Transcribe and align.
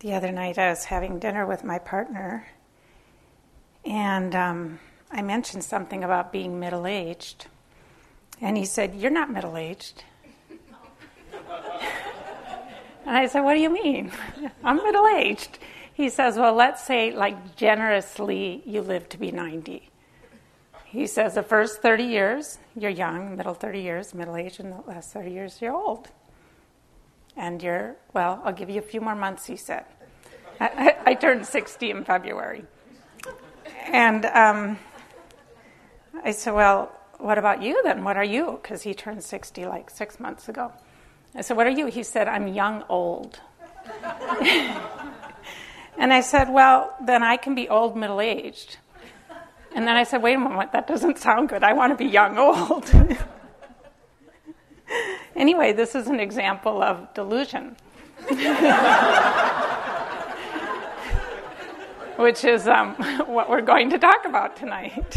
the 0.00 0.14
other 0.14 0.32
night 0.32 0.58
I 0.58 0.70
was 0.70 0.84
having 0.84 1.18
dinner 1.18 1.46
with 1.46 1.62
my 1.62 1.78
partner, 1.78 2.46
and 3.84 4.34
um, 4.34 4.78
I 5.10 5.22
mentioned 5.22 5.62
something 5.62 6.02
about 6.02 6.32
being 6.32 6.58
middle 6.58 6.86
aged. 6.86 7.46
And 8.40 8.56
he 8.56 8.64
said, 8.64 8.94
You're 8.94 9.10
not 9.10 9.30
middle 9.30 9.56
aged. 9.56 10.04
and 13.06 13.16
I 13.16 13.26
said, 13.26 13.42
What 13.42 13.54
do 13.54 13.60
you 13.60 13.70
mean? 13.70 14.10
I'm 14.64 14.76
middle 14.76 15.06
aged. 15.06 15.58
He 15.92 16.08
says, 16.08 16.36
Well, 16.36 16.54
let's 16.54 16.82
say, 16.82 17.12
like, 17.12 17.56
generously, 17.56 18.62
you 18.64 18.80
live 18.80 19.08
to 19.10 19.18
be 19.18 19.30
90. 19.30 19.90
He 20.86 21.06
says, 21.06 21.34
The 21.34 21.42
first 21.42 21.82
30 21.82 22.04
years, 22.04 22.58
you're 22.74 22.90
young, 22.90 23.36
middle 23.36 23.54
30 23.54 23.80
years, 23.80 24.14
middle 24.14 24.36
aged, 24.36 24.60
and 24.60 24.72
the 24.72 24.80
last 24.86 25.12
30 25.12 25.30
years, 25.30 25.60
you're 25.60 25.74
old. 25.74 26.08
And 27.36 27.62
you're, 27.62 27.96
well, 28.12 28.40
I'll 28.44 28.52
give 28.52 28.70
you 28.70 28.78
a 28.78 28.82
few 28.82 29.00
more 29.00 29.14
months, 29.14 29.46
he 29.46 29.56
said. 29.56 29.84
I, 30.58 30.96
I, 31.06 31.10
I 31.10 31.14
turned 31.14 31.46
60 31.46 31.90
in 31.90 32.04
February. 32.04 32.64
And 33.86 34.26
um, 34.26 34.78
I 36.22 36.32
said, 36.32 36.52
Well, 36.52 36.92
what 37.18 37.38
about 37.38 37.62
you 37.62 37.80
then? 37.82 38.04
What 38.04 38.16
are 38.16 38.24
you? 38.24 38.58
Because 38.62 38.82
he 38.82 38.94
turned 38.94 39.22
60 39.22 39.66
like 39.66 39.90
six 39.90 40.20
months 40.20 40.48
ago. 40.48 40.72
I 41.34 41.42
said, 41.42 41.56
What 41.56 41.66
are 41.66 41.70
you? 41.70 41.86
He 41.86 42.02
said, 42.02 42.28
I'm 42.28 42.48
young 42.48 42.84
old. 42.88 43.40
and 45.98 46.12
I 46.12 46.20
said, 46.20 46.50
Well, 46.50 46.94
then 47.04 47.22
I 47.22 47.36
can 47.36 47.54
be 47.54 47.68
old 47.68 47.96
middle 47.96 48.20
aged. 48.20 48.78
And 49.74 49.86
then 49.86 49.96
I 49.96 50.02
said, 50.02 50.22
Wait 50.22 50.34
a 50.34 50.38
moment, 50.38 50.72
that 50.72 50.86
doesn't 50.86 51.18
sound 51.18 51.48
good. 51.48 51.62
I 51.62 51.72
want 51.72 51.96
to 51.96 51.96
be 51.96 52.10
young 52.10 52.38
old. 52.38 52.90
anyway, 55.36 55.72
this 55.72 55.94
is 55.94 56.08
an 56.08 56.20
example 56.20 56.82
of 56.82 57.12
delusion. 57.14 57.76
Which 62.16 62.44
is 62.44 62.68
um, 62.68 62.94
what 63.26 63.48
we're 63.48 63.62
going 63.62 63.88
to 63.90 63.98
talk 63.98 64.26
about 64.26 64.56
tonight. 64.56 65.16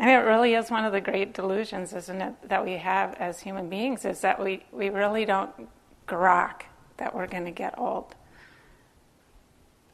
And 0.00 0.10
it 0.10 0.28
really 0.28 0.54
is 0.54 0.70
one 0.70 0.84
of 0.84 0.92
the 0.92 1.00
great 1.00 1.34
delusions, 1.34 1.92
isn't 1.92 2.22
it, 2.22 2.48
that 2.48 2.64
we 2.64 2.74
have 2.74 3.14
as 3.14 3.40
human 3.40 3.68
beings, 3.68 4.04
is 4.04 4.20
that 4.20 4.40
we, 4.40 4.64
we 4.70 4.90
really 4.90 5.24
don't 5.24 5.50
grok 6.06 6.62
that 6.98 7.12
we're 7.12 7.26
going 7.26 7.46
to 7.46 7.50
get 7.50 7.76
old. 7.76 8.14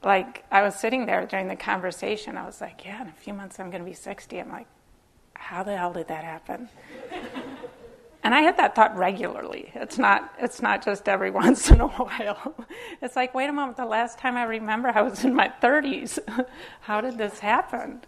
Like, 0.04 0.44
I 0.50 0.62
was 0.62 0.74
sitting 0.74 1.06
there 1.06 1.24
during 1.24 1.48
the 1.48 1.56
conversation, 1.56 2.36
I 2.36 2.44
was 2.44 2.60
like, 2.60 2.84
yeah, 2.84 3.00
in 3.00 3.08
a 3.08 3.12
few 3.12 3.32
months 3.32 3.58
I'm 3.58 3.70
going 3.70 3.82
to 3.82 3.88
be 3.88 3.94
60. 3.94 4.38
I'm 4.38 4.50
like, 4.50 4.66
how 5.34 5.62
the 5.62 5.76
hell 5.76 5.92
did 5.92 6.08
that 6.08 6.24
happen? 6.24 6.68
and 8.22 8.34
I 8.34 8.40
had 8.40 8.58
that 8.58 8.74
thought 8.74 8.94
regularly. 8.96 9.70
It's 9.74 9.96
not, 9.96 10.34
it's 10.38 10.60
not 10.60 10.84
just 10.84 11.08
every 11.08 11.30
once 11.42 11.70
in 11.70 11.80
a 11.80 11.88
while. 11.88 12.54
It's 13.00 13.16
like, 13.16 13.34
wait 13.34 13.48
a 13.48 13.52
moment, 13.52 13.78
the 13.78 13.86
last 13.86 14.18
time 14.18 14.36
I 14.36 14.44
remember 14.44 14.88
I 14.88 15.00
was 15.00 15.24
in 15.24 15.34
my 15.34 15.50
30s. 15.62 16.18
how 16.82 17.00
did 17.00 17.16
this 17.16 17.38
happen? 17.38 18.02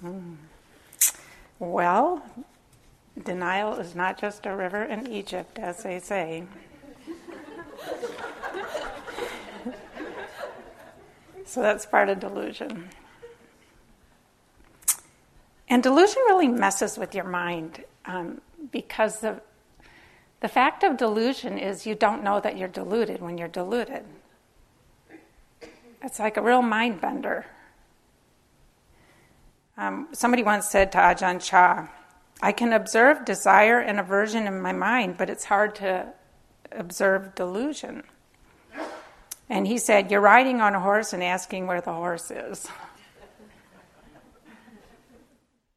Hmm. 0.00 0.34
Well, 1.58 2.22
denial 3.24 3.74
is 3.74 3.94
not 3.96 4.18
just 4.18 4.46
a 4.46 4.54
river 4.54 4.84
in 4.84 5.10
Egypt, 5.10 5.58
as 5.58 5.82
they 5.82 5.98
say. 5.98 6.44
So 11.46 11.62
that's 11.62 11.86
part 11.86 12.08
of 12.08 12.20
delusion. 12.20 12.88
And 15.68 15.82
delusion 15.82 16.22
really 16.26 16.48
messes 16.48 16.98
with 16.98 17.14
your 17.14 17.24
mind 17.24 17.84
um, 18.04 18.40
because 18.70 19.20
the, 19.20 19.40
the 20.40 20.48
fact 20.48 20.84
of 20.84 20.96
delusion 20.96 21.58
is 21.58 21.86
you 21.86 21.94
don't 21.94 22.22
know 22.22 22.40
that 22.40 22.56
you're 22.56 22.68
deluded 22.68 23.20
when 23.20 23.38
you're 23.38 23.48
deluded. 23.48 24.04
It's 26.02 26.18
like 26.18 26.36
a 26.36 26.42
real 26.42 26.62
mind 26.62 27.00
bender. 27.00 27.46
Um, 29.76 30.08
somebody 30.12 30.42
once 30.42 30.68
said 30.68 30.92
to 30.92 30.98
Ajahn 30.98 31.44
Chah, 31.44 31.88
I 32.42 32.52
can 32.52 32.72
observe 32.72 33.24
desire 33.24 33.78
and 33.78 33.98
aversion 33.98 34.46
in 34.46 34.60
my 34.60 34.72
mind, 34.72 35.16
but 35.16 35.30
it's 35.30 35.44
hard 35.44 35.74
to 35.76 36.12
observe 36.70 37.34
delusion. 37.34 38.02
And 39.48 39.66
he 39.66 39.78
said, 39.78 40.10
You're 40.10 40.20
riding 40.20 40.60
on 40.60 40.74
a 40.74 40.80
horse 40.80 41.12
and 41.12 41.22
asking 41.22 41.66
where 41.66 41.80
the 41.80 41.92
horse 41.92 42.30
is. 42.30 42.66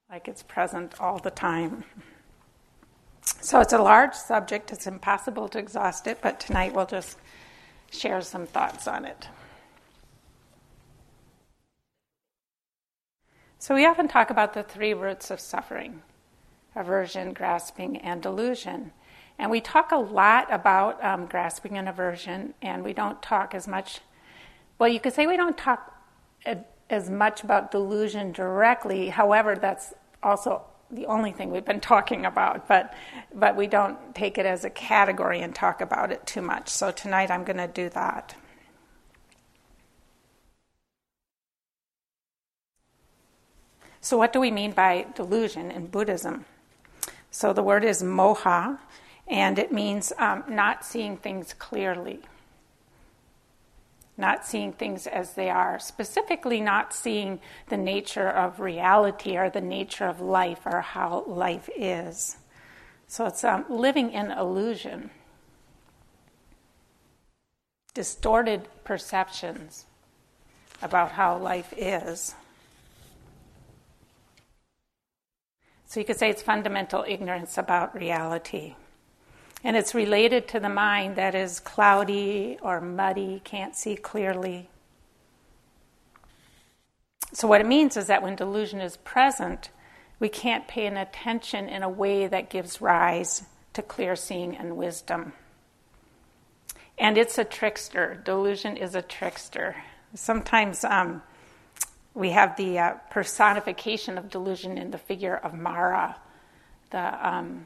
like 0.09 0.27
it's 0.27 0.43
present 0.43 0.99
all 0.99 1.19
the 1.19 1.31
time. 1.31 1.83
So 3.21 3.59
it's 3.59 3.73
a 3.73 3.77
large 3.77 4.15
subject, 4.15 4.71
it's 4.71 4.87
impossible 4.87 5.47
to 5.49 5.59
exhaust 5.59 6.07
it, 6.07 6.19
but 6.21 6.39
tonight 6.39 6.73
we'll 6.73 6.87
just 6.87 7.17
share 7.91 8.21
some 8.21 8.47
thoughts 8.47 8.87
on 8.87 9.05
it. 9.05 9.27
So 13.59 13.75
we 13.75 13.85
often 13.85 14.07
talk 14.07 14.29
about 14.29 14.53
the 14.53 14.63
three 14.63 14.93
roots 14.93 15.31
of 15.31 15.39
suffering 15.39 16.01
aversion, 16.75 17.33
grasping, 17.33 17.97
and 17.97 18.21
delusion. 18.21 18.91
And 19.39 19.49
we 19.49 19.61
talk 19.61 19.91
a 19.91 19.97
lot 19.97 20.53
about 20.53 21.03
um, 21.03 21.25
grasping 21.25 21.77
and 21.77 21.87
aversion, 21.87 22.53
and 22.61 22.83
we 22.83 22.93
don't 22.93 23.21
talk 23.21 23.55
as 23.55 23.67
much. 23.67 24.01
Well, 24.77 24.89
you 24.89 24.99
could 24.99 25.13
say 25.13 25.25
we 25.25 25.37
don't 25.37 25.57
talk 25.57 25.95
as 26.89 27.09
much 27.09 27.43
about 27.43 27.71
delusion 27.71 28.33
directly. 28.33 29.07
However, 29.09 29.55
that's 29.55 29.93
also 30.21 30.63
the 30.91 31.05
only 31.05 31.31
thing 31.31 31.51
we've 31.51 31.65
been 31.65 31.79
talking 31.79 32.25
about, 32.25 32.67
but 32.67 32.93
but 33.33 33.55
we 33.55 33.67
don't 33.67 34.13
take 34.13 34.37
it 34.37 34.45
as 34.45 34.65
a 34.65 34.69
category 34.69 35.39
and 35.39 35.55
talk 35.55 35.81
about 35.81 36.11
it 36.11 36.25
too 36.25 36.41
much. 36.41 36.67
So 36.67 36.91
tonight 36.91 37.31
I'm 37.31 37.43
going 37.43 37.57
to 37.57 37.67
do 37.67 37.89
that. 37.89 38.35
So, 44.01 44.17
what 44.17 44.33
do 44.33 44.39
we 44.39 44.49
mean 44.49 44.71
by 44.71 45.05
delusion 45.15 45.71
in 45.71 45.87
Buddhism? 45.87 46.45
So, 47.31 47.53
the 47.53 47.61
word 47.61 47.83
is 47.83 48.01
moha, 48.01 48.79
and 49.29 49.59
it 49.59 49.71
means 49.71 50.11
um, 50.17 50.43
not 50.49 50.83
seeing 50.83 51.15
things 51.15 51.53
clearly, 51.53 52.19
not 54.17 54.45
seeing 54.45 54.73
things 54.73 55.05
as 55.05 55.33
they 55.33 55.49
are, 55.49 55.79
specifically, 55.79 56.59
not 56.59 56.93
seeing 56.93 57.39
the 57.67 57.77
nature 57.77 58.29
of 58.29 58.59
reality 58.59 59.37
or 59.37 59.49
the 59.49 59.61
nature 59.61 60.05
of 60.05 60.19
life 60.19 60.65
or 60.65 60.81
how 60.81 61.23
life 61.25 61.69
is. 61.77 62.37
So, 63.07 63.25
it's 63.25 63.43
um, 63.43 63.65
living 63.69 64.11
in 64.11 64.31
illusion, 64.31 65.09
distorted 67.93 68.67
perceptions 68.83 69.85
about 70.81 71.11
how 71.11 71.37
life 71.37 71.73
is. 71.77 72.33
So 75.89 75.99
you 75.99 76.05
could 76.05 76.17
say 76.17 76.29
it's 76.29 76.43
fundamental 76.43 77.03
ignorance 77.07 77.57
about 77.57 77.95
reality. 77.95 78.75
And 79.63 79.75
it's 79.75 79.93
related 79.93 80.47
to 80.49 80.59
the 80.59 80.69
mind 80.69 81.15
that 81.17 81.35
is 81.35 81.59
cloudy 81.59 82.57
or 82.61 82.79
muddy, 82.79 83.41
can't 83.43 83.75
see 83.75 83.95
clearly. 83.95 84.69
So, 87.33 87.47
what 87.47 87.61
it 87.61 87.67
means 87.67 87.97
is 87.97 88.07
that 88.07 88.23
when 88.23 88.35
delusion 88.35 88.79
is 88.79 88.97
present, 88.97 89.69
we 90.19 90.29
can't 90.29 90.67
pay 90.67 90.85
an 90.85 90.97
attention 90.97 91.69
in 91.69 91.83
a 91.83 91.89
way 91.89 92.27
that 92.27 92.49
gives 92.49 92.81
rise 92.81 93.43
to 93.73 93.81
clear 93.81 94.15
seeing 94.15 94.55
and 94.55 94.77
wisdom. 94.77 95.33
And 96.97 97.17
it's 97.17 97.37
a 97.37 97.45
trickster. 97.45 98.21
Delusion 98.25 98.75
is 98.75 98.95
a 98.95 99.01
trickster. 99.01 99.75
Sometimes 100.15 100.83
um, 100.83 101.21
we 102.13 102.31
have 102.31 102.57
the 102.57 102.79
uh, 102.79 102.93
personification 103.09 104.17
of 104.17 104.29
delusion 104.29 104.77
in 104.77 104.91
the 104.91 104.97
figure 104.97 105.37
of 105.37 105.53
Mara, 105.53 106.17
the 106.89 107.27
um, 107.27 107.65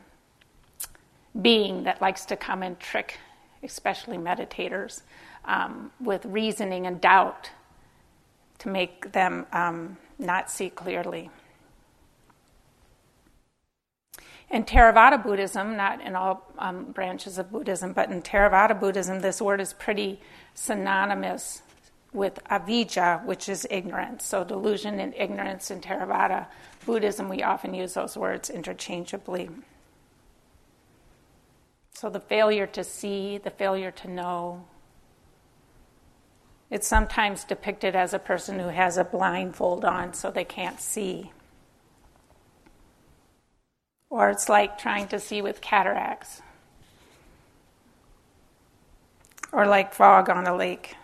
being 1.41 1.83
that 1.83 2.01
likes 2.01 2.25
to 2.25 2.35
come 2.35 2.63
and 2.63 2.79
trick, 2.79 3.19
especially 3.63 4.17
meditators, 4.17 5.01
um, 5.45 5.91
with 5.99 6.25
reasoning 6.25 6.85
and 6.85 7.01
doubt 7.01 7.49
to 8.59 8.69
make 8.69 9.11
them 9.11 9.45
um, 9.51 9.97
not 10.19 10.49
see 10.49 10.69
clearly. 10.69 11.29
In 14.49 14.63
Theravada 14.63 15.21
Buddhism, 15.21 15.75
not 15.75 15.99
in 16.01 16.15
all 16.15 16.47
um, 16.59 16.91
branches 16.91 17.39
of 17.39 17.51
Buddhism, 17.51 17.91
but 17.91 18.11
in 18.11 18.21
Theravada 18.21 18.79
Buddhism, 18.79 19.21
this 19.21 19.41
word 19.41 19.59
is 19.59 19.73
pretty 19.73 20.19
synonymous 20.53 21.63
with 22.13 22.39
avijja, 22.51 23.25
which 23.25 23.49
is 23.49 23.65
ignorance. 23.71 24.23
So, 24.25 24.43
delusion 24.43 24.99
and 24.99 25.13
ignorance 25.15 25.71
in 25.71 25.81
Theravada 25.81 26.45
Buddhism, 26.85 27.29
we 27.29 27.41
often 27.41 27.73
use 27.73 27.95
those 27.95 28.15
words 28.15 28.51
interchangeably. 28.51 29.49
So, 31.95 32.09
the 32.09 32.19
failure 32.19 32.67
to 32.67 32.83
see, 32.83 33.37
the 33.37 33.51
failure 33.51 33.91
to 33.91 34.09
know. 34.09 34.65
It's 36.69 36.87
sometimes 36.87 37.43
depicted 37.43 37.95
as 37.95 38.13
a 38.13 38.19
person 38.19 38.59
who 38.59 38.69
has 38.69 38.97
a 38.97 39.03
blindfold 39.03 39.85
on 39.85 40.13
so 40.13 40.31
they 40.31 40.43
can't 40.45 40.79
see. 40.79 41.31
or 44.13 44.29
it's 44.29 44.47
like 44.47 44.77
trying 44.77 45.07
to 45.07 45.19
see 45.19 45.41
with 45.41 45.59
cataracts, 45.59 46.43
or 49.51 49.65
like 49.65 49.91
fog 49.91 50.29
on 50.29 50.45
a 50.45 50.55
lake. 50.55 50.95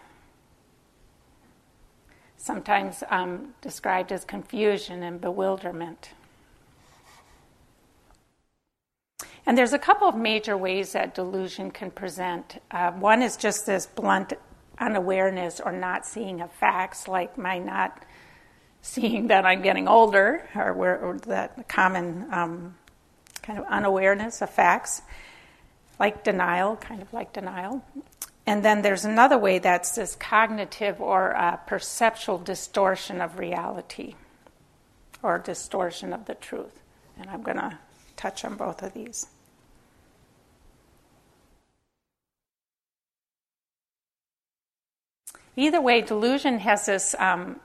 Sometimes 2.38 3.04
um, 3.10 3.56
described 3.62 4.12
as 4.12 4.24
confusion 4.24 5.02
and 5.02 5.20
bewilderment. 5.20 6.12
And 9.50 9.58
there's 9.58 9.74
a 9.74 9.80
couple 9.80 10.08
of 10.08 10.16
major 10.16 10.56
ways 10.56 10.92
that 10.92 11.16
delusion 11.16 11.72
can 11.72 11.90
present. 11.90 12.62
Uh, 12.70 12.92
one 12.92 13.24
is 13.24 13.36
just 13.36 13.66
this 13.66 13.88
blunt 13.88 14.34
unawareness 14.78 15.60
or 15.60 15.72
not 15.72 16.06
seeing 16.06 16.42
of 16.42 16.52
facts, 16.52 17.08
like 17.08 17.36
my 17.36 17.58
not 17.58 18.06
seeing 18.84 19.26
that 19.30 19.48
I'm 19.48 19.64
getting 19.64 19.88
older, 19.88 20.48
or, 20.56 20.72
or 20.72 21.18
that 21.26 21.68
common 21.68 22.28
um, 22.32 22.76
kind 23.42 23.58
of 23.58 23.66
unawareness 23.66 24.44
of 24.44 24.52
facts, 24.52 25.02
like 26.00 26.24
denial, 26.24 26.76
kind 26.76 27.02
of 27.02 27.12
like 27.12 27.34
denial. 27.34 27.84
And 28.46 28.64
then 28.64 28.84
there's 28.84 29.04
another 29.04 29.40
way 29.40 29.58
that's 29.58 29.96
this 29.96 30.16
cognitive 30.16 31.02
or 31.02 31.36
uh, 31.36 31.56
perceptual 31.56 32.38
distortion 32.38 33.20
of 33.20 33.40
reality, 33.40 34.14
or 35.24 35.40
distortion 35.40 36.14
of 36.14 36.26
the 36.26 36.36
truth. 36.36 36.84
And 37.18 37.32
I'm 37.32 37.42
going 37.42 37.58
to 37.58 37.80
touch 38.16 38.46
on 38.46 38.56
both 38.56 38.84
of 38.84 38.94
these. 38.94 39.26
Either 45.60 45.82
way, 45.82 46.00
delusion 46.00 46.60
has 46.60 46.86
this 46.86 47.14
um, 47.20 47.60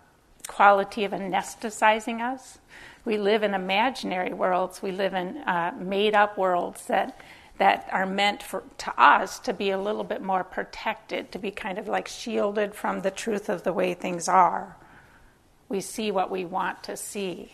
quality 0.48 1.04
of 1.04 1.12
anesthetizing 1.12 2.20
us. 2.20 2.58
We 3.04 3.18
live 3.18 3.44
in 3.44 3.54
imaginary 3.54 4.32
worlds. 4.32 4.82
We 4.82 4.90
live 4.90 5.14
in 5.14 5.38
uh, 5.38 5.72
made-up 5.78 6.36
worlds 6.36 6.86
that 6.86 7.20
that 7.58 7.88
are 7.92 8.04
meant 8.04 8.42
for 8.42 8.64
to 8.78 9.00
us 9.00 9.38
to 9.38 9.52
be 9.52 9.70
a 9.70 9.78
little 9.78 10.02
bit 10.02 10.20
more 10.20 10.42
protected, 10.42 11.30
to 11.30 11.38
be 11.38 11.52
kind 11.52 11.78
of 11.78 11.86
like 11.86 12.08
shielded 12.08 12.74
from 12.74 13.02
the 13.02 13.12
truth 13.12 13.48
of 13.48 13.62
the 13.62 13.72
way 13.72 13.94
things 13.94 14.26
are. 14.26 14.76
We 15.68 15.80
see 15.80 16.10
what 16.10 16.32
we 16.32 16.44
want 16.44 16.82
to 16.82 16.96
see. 16.96 17.52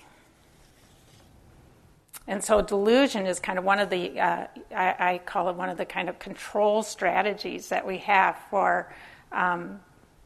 And 2.26 2.42
so 2.42 2.62
delusion 2.62 3.26
is 3.26 3.40
kind 3.40 3.58
of 3.58 3.64
one 3.66 3.78
of 3.78 3.90
the, 3.90 4.18
uh, 4.18 4.46
I, 4.74 4.94
I, 4.98 5.20
call 5.26 5.50
it 5.50 5.56
one 5.56 5.68
of 5.68 5.76
the 5.76 5.84
kind 5.84 6.08
of 6.08 6.18
control 6.18 6.82
strategies 6.82 7.68
that 7.68 7.86
we 7.86 7.98
have 7.98 8.38
for 8.48 8.90
um, 9.32 9.80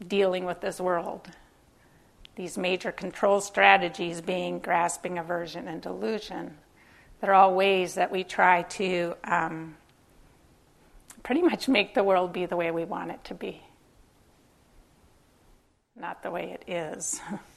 dealing 0.06 0.44
with 0.44 0.60
this 0.60 0.80
world. 0.80 1.28
These 2.36 2.58
major 2.58 2.90
control 2.90 3.40
strategies 3.40 4.20
being 4.20 4.58
grasping, 4.58 5.18
aversion, 5.18 5.68
and 5.68 5.80
delusion. 5.80 6.56
They're 7.20 7.34
all 7.34 7.54
ways 7.54 7.94
that 7.94 8.10
we 8.10 8.24
try 8.24 8.62
to 8.62 9.14
um, 9.24 9.76
pretty 11.22 11.42
much 11.42 11.68
make 11.68 11.94
the 11.94 12.02
world 12.02 12.32
be 12.32 12.46
the 12.46 12.56
way 12.56 12.70
we 12.70 12.84
want 12.84 13.10
it 13.10 13.22
to 13.24 13.34
be, 13.34 13.62
not 15.96 16.22
the 16.22 16.30
way 16.30 16.58
it 16.60 16.70
is. 16.70 17.20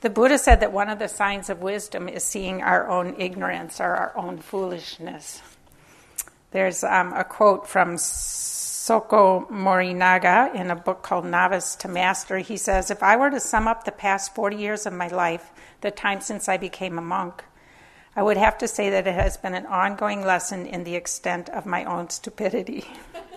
The 0.00 0.10
Buddha 0.10 0.38
said 0.38 0.60
that 0.60 0.72
one 0.72 0.88
of 0.88 0.98
the 0.98 1.08
signs 1.08 1.50
of 1.50 1.60
wisdom 1.60 2.08
is 2.08 2.24
seeing 2.24 2.62
our 2.62 2.88
own 2.88 3.16
ignorance 3.18 3.80
or 3.80 3.94
our 3.94 4.16
own 4.16 4.38
foolishness. 4.38 5.42
There's 6.52 6.82
um, 6.82 7.12
a 7.12 7.22
quote 7.22 7.68
from 7.68 7.98
Soko 7.98 9.46
Morinaga 9.50 10.54
in 10.54 10.70
a 10.70 10.76
book 10.76 11.02
called 11.02 11.26
Novice 11.26 11.76
to 11.76 11.88
Master. 11.88 12.38
He 12.38 12.56
says, 12.56 12.90
If 12.90 13.02
I 13.02 13.16
were 13.16 13.30
to 13.30 13.40
sum 13.40 13.68
up 13.68 13.84
the 13.84 13.92
past 13.92 14.34
40 14.34 14.56
years 14.56 14.86
of 14.86 14.94
my 14.94 15.08
life, 15.08 15.50
the 15.82 15.90
time 15.90 16.22
since 16.22 16.48
I 16.48 16.56
became 16.56 16.98
a 16.98 17.02
monk, 17.02 17.44
I 18.16 18.22
would 18.22 18.38
have 18.38 18.56
to 18.58 18.68
say 18.68 18.88
that 18.90 19.06
it 19.06 19.14
has 19.14 19.36
been 19.36 19.54
an 19.54 19.66
ongoing 19.66 20.24
lesson 20.24 20.66
in 20.66 20.84
the 20.84 20.96
extent 20.96 21.50
of 21.50 21.66
my 21.66 21.84
own 21.84 22.08
stupidity. 22.08 22.84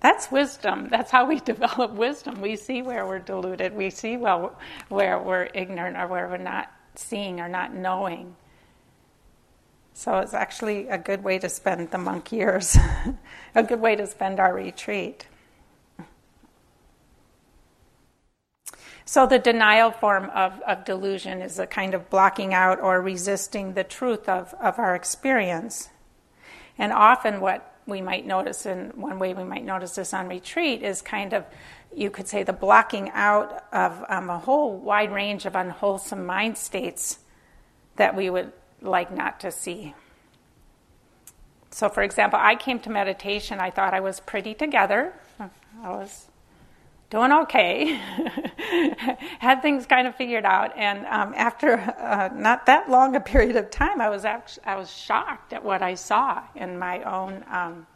That's 0.00 0.30
wisdom. 0.30 0.88
That's 0.90 1.10
how 1.10 1.26
we 1.26 1.40
develop 1.52 1.92
wisdom. 1.92 2.40
We 2.40 2.56
see 2.56 2.82
where 2.82 3.06
we're 3.06 3.18
deluded. 3.18 3.74
We 3.74 3.90
see 3.90 4.16
well 4.16 4.58
where 4.88 5.18
we're 5.18 5.48
ignorant 5.54 5.96
or 5.96 6.06
where 6.06 6.28
we're 6.28 6.38
not 6.38 6.72
seeing 6.94 7.40
or 7.40 7.48
not 7.48 7.74
knowing. 7.74 8.34
So 9.92 10.18
it's 10.18 10.34
actually 10.34 10.88
a 10.88 10.96
good 10.96 11.22
way 11.22 11.38
to 11.38 11.48
spend 11.48 11.90
the 11.90 11.98
monk 11.98 12.32
years, 12.32 12.76
a 13.54 13.62
good 13.62 13.80
way 13.80 13.96
to 13.96 14.06
spend 14.06 14.40
our 14.40 14.54
retreat. 14.54 15.26
So 19.04 19.26
the 19.26 19.38
denial 19.40 19.90
form 19.90 20.30
of, 20.30 20.60
of 20.60 20.84
delusion 20.84 21.42
is 21.42 21.58
a 21.58 21.66
kind 21.66 21.94
of 21.94 22.08
blocking 22.08 22.54
out 22.54 22.80
or 22.80 23.02
resisting 23.02 23.74
the 23.74 23.82
truth 23.82 24.28
of, 24.28 24.54
of 24.60 24.78
our 24.78 24.94
experience. 24.94 25.90
And 26.78 26.92
often 26.92 27.40
what 27.40 27.69
we 27.86 28.00
might 28.00 28.26
notice, 28.26 28.66
and 28.66 28.92
one 28.94 29.18
way 29.18 29.34
we 29.34 29.44
might 29.44 29.64
notice 29.64 29.94
this 29.94 30.14
on 30.14 30.28
retreat 30.28 30.82
is 30.82 31.02
kind 31.02 31.32
of, 31.32 31.44
you 31.94 32.10
could 32.10 32.28
say, 32.28 32.42
the 32.42 32.52
blocking 32.52 33.10
out 33.10 33.64
of 33.72 34.04
um, 34.08 34.30
a 34.30 34.38
whole 34.38 34.76
wide 34.76 35.12
range 35.12 35.46
of 35.46 35.54
unwholesome 35.54 36.24
mind 36.24 36.56
states 36.56 37.18
that 37.96 38.14
we 38.14 38.30
would 38.30 38.52
like 38.80 39.12
not 39.14 39.40
to 39.40 39.50
see. 39.50 39.94
So, 41.70 41.88
for 41.88 42.02
example, 42.02 42.38
I 42.40 42.56
came 42.56 42.80
to 42.80 42.90
meditation, 42.90 43.60
I 43.60 43.70
thought 43.70 43.94
I 43.94 44.00
was 44.00 44.20
pretty 44.20 44.54
together. 44.54 45.12
I 45.38 45.90
was 45.90 46.26
doing 47.10 47.32
okay, 47.32 47.94
had 49.40 49.60
things 49.62 49.84
kind 49.84 50.06
of 50.06 50.14
figured 50.14 50.44
out. 50.44 50.76
And 50.76 51.04
um, 51.06 51.34
after 51.36 51.74
uh, 51.74 52.30
not 52.32 52.66
that 52.66 52.88
long 52.88 53.16
a 53.16 53.20
period 53.20 53.56
of 53.56 53.70
time, 53.70 54.00
I 54.00 54.08
was 54.08 54.24
actually, 54.24 54.64
I 54.64 54.76
was 54.76 54.90
shocked 54.90 55.52
at 55.52 55.64
what 55.64 55.82
I 55.82 55.94
saw 55.94 56.42
in 56.54 56.78
my 56.78 57.02
own 57.02 57.44
um, 57.50 57.86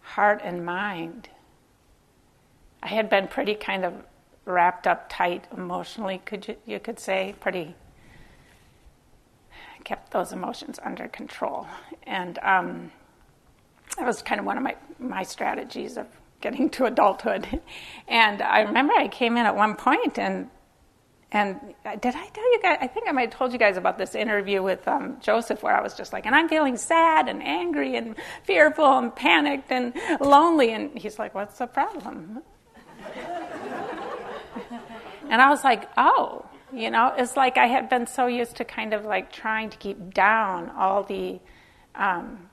heart 0.00 0.40
and 0.42 0.64
mind. 0.64 1.28
I 2.82 2.88
had 2.88 3.08
been 3.08 3.28
pretty 3.28 3.54
kind 3.54 3.84
of 3.84 3.94
wrapped 4.44 4.86
up 4.86 5.06
tight 5.08 5.44
emotionally, 5.56 6.20
could 6.24 6.48
you, 6.48 6.56
you 6.66 6.80
could 6.80 6.98
say, 6.98 7.34
pretty 7.40 7.74
kept 9.86 10.10
those 10.10 10.32
emotions 10.32 10.80
under 10.82 11.06
control. 11.06 11.64
And 12.02 12.40
um, 12.42 12.90
that 13.96 14.04
was 14.04 14.20
kind 14.20 14.40
of 14.40 14.44
one 14.44 14.56
of 14.56 14.64
my, 14.64 14.74
my 14.98 15.22
strategies 15.22 15.96
of 15.96 16.08
getting 16.40 16.70
to 16.70 16.84
adulthood. 16.84 17.60
And 18.08 18.40
I 18.40 18.60
remember 18.60 18.92
I 18.92 19.08
came 19.08 19.36
in 19.36 19.46
at 19.46 19.56
one 19.56 19.74
point 19.74 20.16
and 20.16 20.48
and 21.32 21.58
did 21.84 22.14
I 22.14 22.28
tell 22.28 22.52
you 22.52 22.60
guys? 22.62 22.78
I 22.80 22.86
think 22.86 23.08
I 23.08 23.12
might 23.12 23.30
have 23.30 23.38
told 23.38 23.52
you 23.52 23.58
guys 23.58 23.76
about 23.76 23.98
this 23.98 24.14
interview 24.14 24.62
with 24.62 24.86
um, 24.86 25.18
Joseph 25.20 25.62
where 25.62 25.76
I 25.76 25.82
was 25.82 25.94
just 25.94 26.12
like, 26.12 26.24
and 26.24 26.34
I'm 26.34 26.48
feeling 26.48 26.76
sad 26.76 27.28
and 27.28 27.42
angry 27.42 27.96
and 27.96 28.14
fearful 28.44 28.98
and 28.98 29.14
panicked 29.14 29.72
and 29.72 29.92
lonely. 30.20 30.72
And 30.72 30.96
he's 30.96 31.18
like, 31.18 31.34
what's 31.34 31.58
the 31.58 31.66
problem? 31.66 32.42
and 35.28 35.42
I 35.42 35.50
was 35.50 35.64
like, 35.64 35.90
oh, 35.96 36.46
you 36.72 36.90
know, 36.90 37.12
it's 37.16 37.36
like 37.36 37.58
I 37.58 37.66
had 37.66 37.88
been 37.88 38.06
so 38.06 38.28
used 38.28 38.56
to 38.56 38.64
kind 38.64 38.94
of 38.94 39.04
like 39.04 39.32
trying 39.32 39.70
to 39.70 39.76
keep 39.76 40.14
down 40.14 40.70
all 40.70 41.02
the 41.02 41.40
um, 41.96 42.48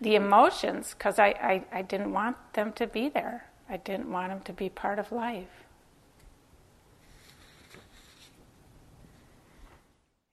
the 0.00 0.14
emotions 0.14 0.94
because 0.96 1.18
I, 1.18 1.28
I, 1.28 1.64
I 1.72 1.82
didn't 1.82 2.12
want 2.12 2.36
them 2.54 2.72
to 2.74 2.86
be 2.86 3.08
there. 3.08 3.46
I 3.68 3.76
didn't 3.76 4.10
want 4.10 4.30
them 4.30 4.40
to 4.42 4.52
be 4.52 4.68
part 4.68 4.98
of 4.98 5.12
life. 5.12 5.46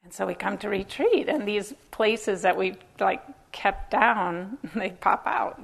And 0.03 0.13
so 0.13 0.25
we 0.25 0.35
come 0.35 0.57
to 0.59 0.69
retreat, 0.69 1.27
and 1.27 1.45
these 1.45 1.73
places 1.91 2.41
that 2.43 2.55
we 2.55 2.77
like 2.99 3.21
kept 3.51 3.91
down, 3.91 4.57
they 4.75 4.91
pop 4.91 5.27
out. 5.27 5.61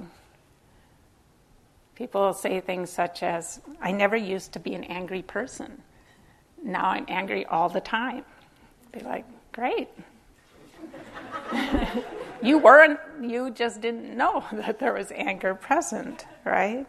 People 1.94 2.32
say 2.34 2.60
things 2.60 2.90
such 2.90 3.22
as, 3.22 3.60
I 3.80 3.90
never 3.92 4.16
used 4.16 4.52
to 4.52 4.58
be 4.58 4.74
an 4.74 4.84
angry 4.84 5.22
person. 5.22 5.80
Now 6.62 6.90
I'm 6.90 7.06
angry 7.08 7.46
all 7.46 7.68
the 7.68 7.80
time. 7.80 8.24
Be 8.92 9.00
like, 9.00 9.24
great. 9.52 9.88
you 12.44 12.58
weren't, 12.58 13.00
you 13.22 13.50
just 13.50 13.80
didn't 13.80 14.16
know 14.16 14.44
that 14.52 14.78
there 14.78 14.92
was 14.92 15.10
anger 15.12 15.54
present, 15.54 16.26
right? 16.44 16.86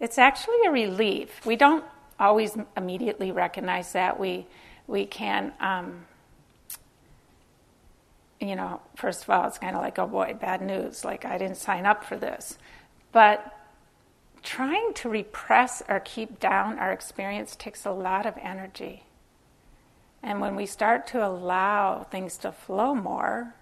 It's 0.00 0.18
actually 0.18 0.58
a 0.66 0.70
relief. 0.70 1.44
We 1.46 1.56
don't 1.56 1.84
always 2.18 2.56
immediately 2.76 3.30
recognize 3.30 3.92
that. 3.92 4.18
We, 4.18 4.46
we 4.88 5.06
can, 5.06 5.52
um, 5.60 6.06
you 8.40 8.56
know, 8.56 8.80
first 8.96 9.22
of 9.22 9.30
all, 9.30 9.46
it's 9.46 9.58
kind 9.58 9.76
of 9.76 9.82
like, 9.82 9.98
oh 10.00 10.08
boy, 10.08 10.36
bad 10.40 10.60
news. 10.60 11.04
Like, 11.04 11.24
I 11.24 11.38
didn't 11.38 11.56
sign 11.56 11.86
up 11.86 12.04
for 12.04 12.16
this. 12.16 12.58
But 13.12 13.56
trying 14.42 14.92
to 14.94 15.08
repress 15.08 15.82
or 15.88 16.00
keep 16.00 16.40
down 16.40 16.78
our 16.78 16.92
experience 16.92 17.56
takes 17.56 17.84
a 17.84 17.92
lot 17.92 18.26
of 18.26 18.34
energy. 18.40 19.04
And 20.22 20.40
when 20.40 20.54
we 20.54 20.66
start 20.66 21.06
to 21.08 21.26
allow 21.26 22.04
things 22.04 22.36
to 22.38 22.52
flow 22.52 22.94
more, 22.94 23.54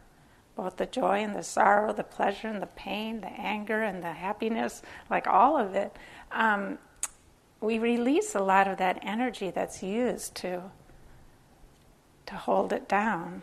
both 0.57 0.77
the 0.77 0.87
joy 0.87 1.23
and 1.23 1.35
the 1.35 1.43
sorrow, 1.43 1.93
the 1.93 2.05
pleasure 2.05 2.49
and 2.49 2.61
the 2.61 2.67
pain, 2.67 3.21
the 3.21 3.29
anger 3.29 3.83
and 3.83 4.03
the 4.03 4.13
happiness, 4.13 4.83
like 5.09 5.27
all 5.27 5.57
of 5.57 5.75
it, 5.75 5.97
um, 6.33 6.79
we 7.61 7.79
release 7.79 8.35
a 8.35 8.43
lot 8.43 8.69
of 8.69 8.79
that 8.79 8.99
energy 9.03 9.51
that's 9.51 9.83
used 9.83 10.35
to 10.37 10.63
to 12.27 12.37
hold 12.37 12.73
it 12.73 12.89
down. 12.89 13.43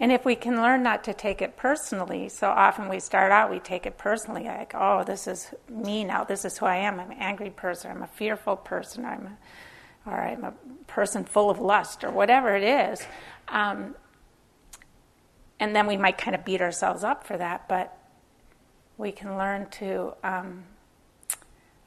And 0.00 0.12
if 0.12 0.24
we 0.24 0.36
can 0.36 0.56
learn 0.56 0.82
not 0.82 1.04
to 1.04 1.14
take 1.14 1.42
it 1.42 1.56
personally, 1.56 2.28
so 2.28 2.48
often 2.48 2.88
we 2.88 3.00
start 3.00 3.32
out, 3.32 3.50
we 3.50 3.58
take 3.58 3.86
it 3.86 3.98
personally, 3.98 4.44
like, 4.44 4.72
oh, 4.74 5.04
this 5.04 5.26
is 5.26 5.52
me 5.68 6.04
now, 6.04 6.24
this 6.24 6.44
is 6.44 6.58
who 6.58 6.66
I 6.66 6.76
am. 6.76 7.00
I'm 7.00 7.10
an 7.10 7.18
angry 7.18 7.50
person, 7.50 7.90
I'm 7.90 8.02
a 8.02 8.08
fearful 8.08 8.56
person, 8.56 9.04
I'm 9.04 9.26
a, 10.06 10.10
or 10.10 10.20
I'm 10.20 10.44
a 10.44 10.52
person 10.86 11.24
full 11.24 11.50
of 11.50 11.60
lust, 11.60 12.04
or 12.04 12.10
whatever 12.10 12.56
it 12.56 12.62
is. 12.62 13.04
Um, 13.48 13.94
and 15.60 15.74
then 15.74 15.86
we 15.86 15.96
might 15.96 16.18
kind 16.18 16.34
of 16.34 16.44
beat 16.44 16.60
ourselves 16.60 17.04
up 17.04 17.24
for 17.24 17.36
that, 17.36 17.68
but 17.68 17.96
we 18.96 19.12
can 19.12 19.36
learn 19.36 19.68
to 19.70 20.14
um, 20.22 20.64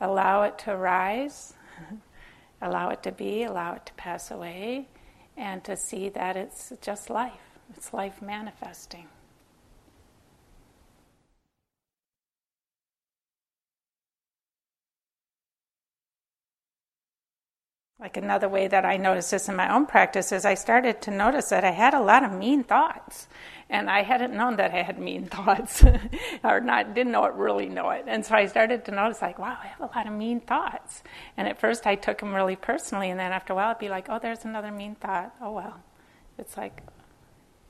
allow 0.01 0.44
it 0.44 0.58
to 0.60 0.75
rise, 0.75 1.53
allow 2.62 2.89
it 2.89 3.03
to 3.03 3.12
be, 3.12 3.44
allow 3.44 3.74
it 3.74 3.86
to 3.86 3.94
pass 3.94 4.32
away, 4.32 4.88
and 5.36 5.63
to 5.63 5.77
see 5.77 6.10
that 6.10 6.36
it's 6.36 6.74
just 6.82 7.10
life. 7.10 7.47
It's 7.76 7.94
life 7.94 8.22
manifesting. 8.22 9.08
Like 18.00 18.16
another 18.16 18.48
way 18.48 18.68
that 18.68 18.86
I 18.86 18.98
noticed 18.98 19.32
this 19.32 19.50
in 19.50 19.56
my 19.56 19.74
own 19.74 19.88
practice 19.88 20.32
is 20.32 20.46
I 20.46 20.54
started 20.54 21.02
to 21.02 21.12
notice 21.12 21.50
that 21.50 21.64
I 21.64 21.72
had 21.72 21.96
a 21.96 22.00
lot 22.00 22.24
of 22.24 22.32
mean 22.32 22.64
thoughts 22.64 23.28
and 23.70 23.90
I 23.90 24.04
hadn't 24.04 24.34
known 24.34 24.56
that 24.58 24.74
I 24.74 24.82
had 24.84 25.00
mean 25.00 25.26
thoughts, 25.30 25.84
or 26.44 26.60
not 26.60 26.94
didn't 26.94 27.12
know 27.12 27.26
it 27.26 27.34
really 27.34 27.68
know 27.68 27.90
it. 27.90 28.06
And 28.08 28.26
so 28.26 28.36
I 28.36 28.46
started 28.46 28.86
to 28.86 28.92
notice, 28.92 29.22
like, 29.22 29.40
wow, 29.40 29.58
I 29.62 29.68
have 29.68 29.82
a 29.82 29.98
lot 29.98 30.08
of 30.08 30.14
mean 30.14 30.40
thoughts. 30.40 31.04
And 31.36 31.48
at 31.48 31.60
first, 31.60 31.86
I 31.86 31.96
took 31.96 32.20
them 32.20 32.34
really 32.34 32.56
personally, 32.56 33.10
and 33.10 33.20
then 33.20 33.32
after 33.32 33.54
a 33.54 33.56
while, 33.56 33.72
I'd 33.72 33.80
be 33.80 33.90
like, 33.90 34.08
oh, 34.10 34.20
there's 34.20 34.46
another 34.46 34.72
mean 34.72 34.96
thought. 34.96 35.36
Oh 35.42 35.52
well, 35.52 35.82
it's 36.38 36.56
like, 36.56 36.82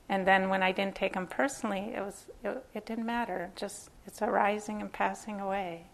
and 0.08 0.26
then 0.26 0.48
when 0.48 0.62
I 0.62 0.72
didn't 0.72 0.94
take 0.94 1.14
them 1.14 1.26
personally, 1.26 1.92
it 1.94 2.00
was 2.00 2.26
it, 2.42 2.64
it 2.74 2.86
didn't 2.86 3.06
matter. 3.06 3.50
Just 3.56 3.90
it's 4.06 4.22
arising 4.22 4.80
and 4.80 4.92
passing 4.92 5.40
away. 5.40 5.86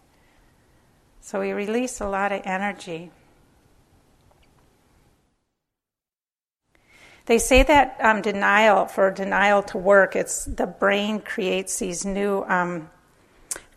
So 1.19 1.41
we 1.41 1.51
release 1.51 1.99
a 1.99 2.07
lot 2.07 2.31
of 2.31 2.41
energy. 2.45 3.11
They 7.25 7.39
say 7.39 7.63
that 7.63 7.97
um, 7.99 8.21
denial, 8.21 8.85
for 8.85 9.09
denial 9.09 9.63
to 9.63 9.79
work, 9.79 10.15
it's 10.15 10.45
the 10.45 10.67
brain 10.67 11.19
creates 11.19 11.79
these 11.79 12.05
new, 12.05 12.43
um, 12.43 12.91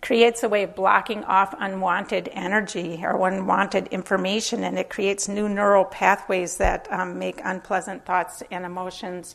creates 0.02 0.42
a 0.42 0.48
way 0.50 0.64
of 0.64 0.74
blocking 0.74 1.24
off 1.24 1.54
unwanted 1.58 2.28
energy 2.32 3.00
or 3.02 3.26
unwanted 3.26 3.86
information, 3.86 4.64
and 4.64 4.78
it 4.78 4.90
creates 4.90 5.28
new 5.28 5.48
neural 5.48 5.86
pathways 5.86 6.58
that 6.58 6.86
um, 6.92 7.18
make 7.18 7.40
unpleasant 7.42 8.04
thoughts 8.04 8.42
and 8.50 8.66
emotions 8.66 9.34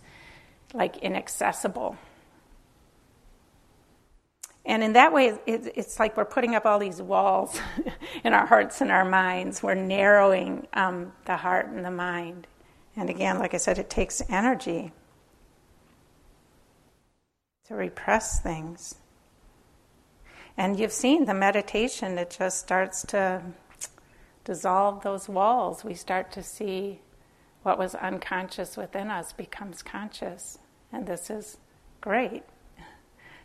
like 0.74 0.98
inaccessible. 0.98 1.98
And 4.66 4.82
in 4.82 4.94
that 4.94 5.12
way, 5.12 5.38
it's 5.46 6.00
like 6.00 6.16
we're 6.16 6.24
putting 6.26 6.56
up 6.56 6.66
all 6.66 6.80
these 6.80 7.02
walls 7.02 7.60
in 8.24 8.34
our 8.34 8.46
hearts 8.46 8.80
and 8.80 8.92
our 8.92 9.04
minds. 9.04 9.62
We're 9.62 9.76
narrowing 9.76 10.68
um, 10.74 11.12
the 11.26 11.36
heart 11.36 11.68
and 11.68 11.84
the 11.84 11.92
mind. 11.92 12.48
And 12.96 13.10
again, 13.10 13.40
like 13.40 13.54
I 13.54 13.58
said, 13.58 13.78
it 13.78 13.90
takes 13.90 14.22
energy 14.30 14.94
to 17.66 17.76
repress 17.76 18.40
things. 18.40 18.96
And 20.56 20.80
you've 20.80 20.94
seen 20.94 21.26
the 21.26 21.34
meditation, 21.34 22.18
it 22.18 22.36
just 22.38 22.60
starts 22.60 23.04
to 23.08 23.42
dissolve 24.46 25.04
those 25.04 25.28
walls. 25.28 25.84
We 25.84 25.94
start 25.96 26.32
to 26.34 26.44
see 26.44 27.00
what 27.64 27.78
was 27.78 27.96
unconscious 27.96 28.78
within 28.78 29.10
us 29.10 29.34
becomes 29.34 29.82
conscious. 29.82 30.60
And 30.94 31.08
this 31.08 31.30
is 31.30 31.58
great 32.02 32.44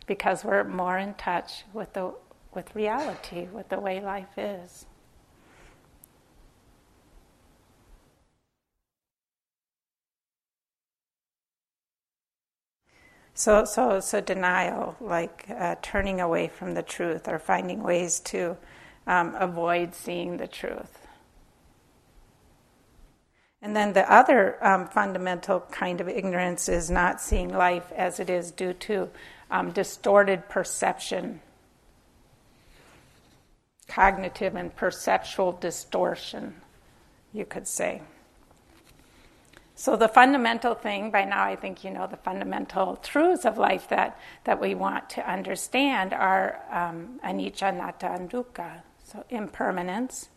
because 0.05 0.45
we're 0.45 0.63
more 0.63 0.97
in 0.97 1.15
touch 1.15 1.63
with 1.73 1.93
the 1.93 2.13
with 2.53 2.75
reality, 2.75 3.47
with 3.51 3.69
the 3.69 3.79
way 3.79 4.01
life 4.01 4.37
is. 4.37 4.85
So, 13.33 13.63
so, 13.63 13.99
so 14.01 14.19
denial, 14.19 14.97
like 14.99 15.45
uh, 15.49 15.75
turning 15.81 16.19
away 16.19 16.49
from 16.49 16.73
the 16.73 16.83
truth 16.83 17.27
or 17.27 17.39
finding 17.39 17.81
ways 17.81 18.19
to 18.21 18.57
um, 19.07 19.33
avoid 19.35 19.95
seeing 19.95 20.37
the 20.37 20.47
truth. 20.47 21.08
And 23.61 23.75
then 23.75 23.93
the 23.93 24.09
other 24.11 24.63
um, 24.65 24.87
fundamental 24.87 25.59
kind 25.71 25.99
of 25.99 26.07
ignorance 26.07 26.69
is 26.69 26.89
not 26.89 27.19
seeing 27.19 27.49
life 27.49 27.91
as 27.95 28.19
it 28.19 28.29
is 28.29 28.51
due 28.51 28.73
to 28.73 29.09
um, 29.51 29.71
distorted 29.71 30.47
perception, 30.47 31.41
cognitive 33.87 34.55
and 34.55 34.73
perceptual 34.75 35.53
distortion, 35.59 36.55
you 37.33 37.45
could 37.45 37.67
say. 37.67 38.01
So, 39.75 39.95
the 39.95 40.09
fundamental 40.09 40.75
thing, 40.75 41.09
by 41.09 41.23
now 41.23 41.43
I 41.43 41.55
think 41.55 41.85
you 41.85 41.89
know 41.89 42.05
the 42.05 42.17
fundamental 42.17 42.97
truths 42.97 43.45
of 43.45 43.57
life 43.57 43.87
that, 43.89 44.19
that 44.43 44.59
we 44.59 44.75
want 44.75 45.09
to 45.11 45.29
understand 45.29 46.13
are 46.13 46.61
um, 46.69 47.19
anicca, 47.23 47.69
anatta, 47.69 48.11
and 48.11 48.29
dukkha. 48.29 48.81
So, 49.05 49.23
impermanence, 49.29 50.27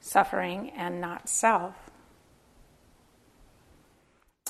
suffering, 0.00 0.70
and 0.70 1.00
not 1.00 1.28
self. 1.28 1.89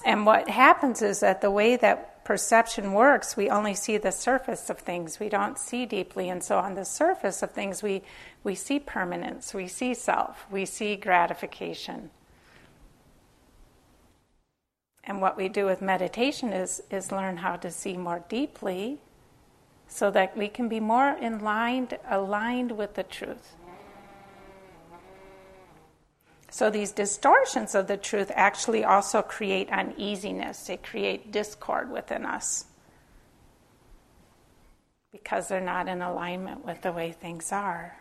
And 0.05 0.27
what 0.27 0.49
happens 0.49 1.03
is 1.03 1.21
that 1.21 1.41
the 1.41 1.51
way 1.51 1.77
that 1.77 2.25
perception 2.25 2.93
works, 2.93 3.37
we 3.37 3.51
only 3.51 3.75
see 3.75 3.97
the 3.97 4.13
surface 4.13 4.71
of 4.71 4.79
things. 4.79 5.21
We 5.21 5.29
don't 5.29 5.59
see 5.59 5.87
deeply. 5.87 6.29
And 6.29 6.43
so, 6.43 6.59
on 6.59 6.75
the 6.75 6.85
surface 6.85 7.43
of 7.43 7.53
things, 7.53 7.83
we, 7.83 8.03
we 8.45 8.55
see 8.55 8.79
permanence, 8.79 9.53
we 9.53 9.69
see 9.69 9.95
self, 9.95 10.47
we 10.51 10.65
see 10.65 10.97
gratification 10.97 12.11
and 15.05 15.21
what 15.21 15.37
we 15.37 15.49
do 15.49 15.65
with 15.65 15.83
meditation 15.83 16.53
is, 16.53 16.83
is 16.91 17.11
learn 17.11 17.39
how 17.39 17.57
to 17.57 17.71
see 17.71 17.97
more 17.97 18.25
deeply 18.29 18.99
so 19.89 20.09
that 20.11 20.37
we 20.37 20.47
can 20.47 20.69
be 20.69 20.79
more 20.79 21.17
aligned, 21.21 21.99
aligned 22.09 22.73
with 22.73 22.95
the 22.95 23.03
truth. 23.03 23.57
So 26.51 26.69
these 26.69 26.93
distortions 26.93 27.75
of 27.75 27.87
the 27.87 27.97
truth 27.97 28.31
actually 28.35 28.85
also 28.85 29.23
create 29.23 29.71
uneasiness, 29.71 30.67
they 30.67 30.77
create 30.77 31.33
discord 31.33 31.91
within 31.91 32.27
us 32.27 32.67
because 35.13 35.49
they're 35.49 35.61
not 35.61 35.89
in 35.89 36.03
alignment 36.03 36.65
with 36.65 36.83
the 36.83 36.93
way 36.93 37.13
things 37.13 37.53
are. 37.53 37.97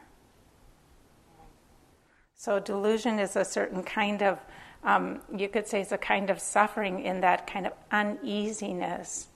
So 2.35 2.59
delusion 2.59 3.19
is 3.19 3.35
a 3.35 3.45
certain 3.45 3.83
kind 3.83 4.21
of 4.21 4.39
um, 4.83 5.21
you 5.35 5.49
could 5.49 5.67
say, 5.67 5.81
it's 5.81 5.91
a 5.91 5.97
kind 5.97 6.29
of 6.29 6.39
suffering 6.39 7.03
in 7.03 7.21
that 7.21 7.47
kind 7.47 7.67
of 7.67 7.73
uneasiness, 7.91 9.27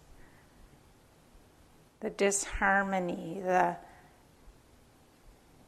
the 2.00 2.10
disharmony, 2.10 3.42
the 3.44 3.76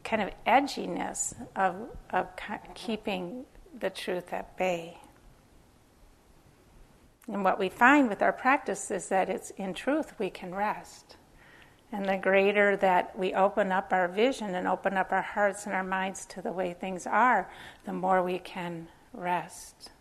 kind 0.06 0.22
of 0.22 0.30
edginess 0.48 1.34
of, 1.56 1.76
of 2.12 2.28
keeping 2.76 3.44
the 3.78 3.90
truth 3.90 4.32
at 4.32 4.56
bay. 4.56 4.98
And 7.28 7.44
what 7.44 7.60
we 7.60 7.70
find 7.70 8.08
with 8.08 8.22
our 8.22 8.32
practice 8.32 8.92
is 8.92 9.10
that 9.10 9.30
it's 9.30 9.50
in 9.52 9.74
truth 9.74 10.14
we 10.20 10.30
can 10.30 10.54
rest. 10.54 11.18
And 11.92 12.06
the 12.06 12.18
greater 12.18 12.78
that 12.78 13.18
we 13.18 13.34
open 13.34 13.72
up 13.72 13.92
our 13.92 14.08
vision 14.08 14.54
and 14.54 14.68
open 14.68 14.96
up 14.96 15.12
our 15.12 15.22
hearts 15.22 15.66
and 15.66 15.74
our 15.74 15.84
minds 15.84 16.26
to 16.28 16.42
the 16.42 16.52
way 16.52 16.74
things 16.74 17.08
are, 17.08 17.50
the 17.86 17.94
more 17.94 18.22
we 18.22 18.38
can 18.38 18.88
rest. 19.12 19.92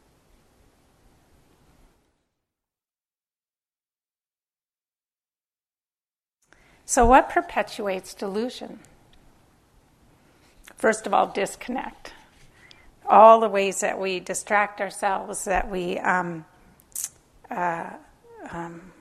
So, 6.85 7.07
what 7.07 7.31
perpetuates 7.31 8.13
delusion? 8.13 8.81
First 10.85 11.07
of 11.07 11.15
all, 11.15 11.29
disconnect. 11.29 12.13
All 13.07 13.41
the 13.41 13.49
ways 13.49 13.81
that 13.81 13.99
we 13.99 14.21
distract 14.21 14.83
ourselves, 14.83 15.47
that 15.47 15.71
we 15.71 15.99
um, 15.99 16.45
uh, 17.51 17.89
um, 18.51 18.93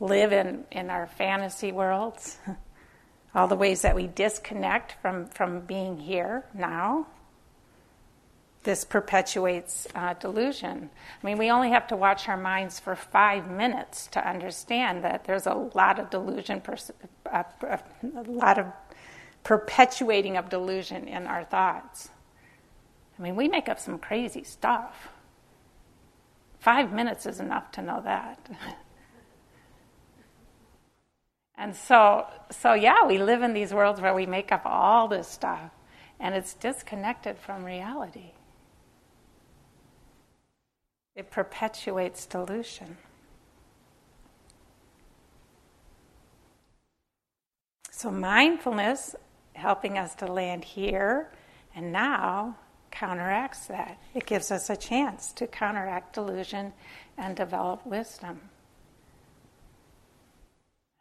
live 0.00 0.32
in, 0.32 0.64
in 0.72 0.90
our 0.90 1.06
fantasy 1.06 1.70
worlds, 1.70 2.38
all 3.36 3.46
the 3.46 3.54
ways 3.54 3.82
that 3.82 3.94
we 3.94 4.08
disconnect 4.08 4.96
from, 5.00 5.28
from 5.28 5.60
being 5.60 5.96
here 5.96 6.44
now 6.52 7.06
this 8.64 8.84
perpetuates 8.84 9.86
uh, 9.94 10.12
delusion. 10.14 10.90
I 11.22 11.26
mean, 11.26 11.38
we 11.38 11.50
only 11.50 11.70
have 11.70 11.86
to 11.86 11.96
watch 11.96 12.28
our 12.28 12.36
minds 12.36 12.78
for 12.78 12.94
five 12.94 13.50
minutes 13.50 14.08
to 14.08 14.28
understand 14.28 15.04
that 15.04 15.24
there's 15.24 15.46
a 15.46 15.54
lot 15.74 15.98
of 15.98 16.10
delusion, 16.10 16.60
pers- 16.60 16.90
uh, 17.32 17.44
a 17.62 18.22
lot 18.26 18.58
of 18.58 18.66
perpetuating 19.42 20.36
of 20.36 20.48
delusion 20.48 21.08
in 21.08 21.26
our 21.26 21.44
thoughts. 21.44 22.10
I 23.18 23.22
mean, 23.22 23.36
we 23.36 23.48
make 23.48 23.68
up 23.68 23.80
some 23.80 23.98
crazy 23.98 24.44
stuff. 24.44 25.08
Five 26.60 26.92
minutes 26.92 27.26
is 27.26 27.40
enough 27.40 27.70
to 27.72 27.82
know 27.82 28.00
that. 28.04 28.48
and 31.56 31.74
so, 31.74 32.26
so 32.50 32.74
yeah, 32.74 33.04
we 33.06 33.18
live 33.18 33.42
in 33.42 33.52
these 33.52 33.72
worlds 33.72 34.00
where 34.00 34.14
we 34.14 34.26
make 34.26 34.52
up 34.52 34.62
all 34.64 35.08
this 35.08 35.28
stuff, 35.28 35.70
and 36.20 36.34
it's 36.34 36.54
disconnected 36.54 37.38
from 37.38 37.64
reality. 37.64 38.32
It 41.16 41.30
perpetuates 41.30 42.26
delusion. 42.26 42.96
So, 47.90 48.12
mindfulness, 48.12 49.16
helping 49.58 49.98
us 49.98 50.14
to 50.16 50.26
land 50.26 50.64
here 50.64 51.30
and 51.74 51.92
now, 51.92 52.56
counteracts 52.90 53.66
that. 53.66 53.98
It 54.14 54.26
gives 54.26 54.50
us 54.50 54.70
a 54.70 54.76
chance 54.76 55.32
to 55.34 55.46
counteract 55.46 56.14
delusion 56.14 56.72
and 57.16 57.36
develop 57.36 57.86
wisdom. 57.86 58.40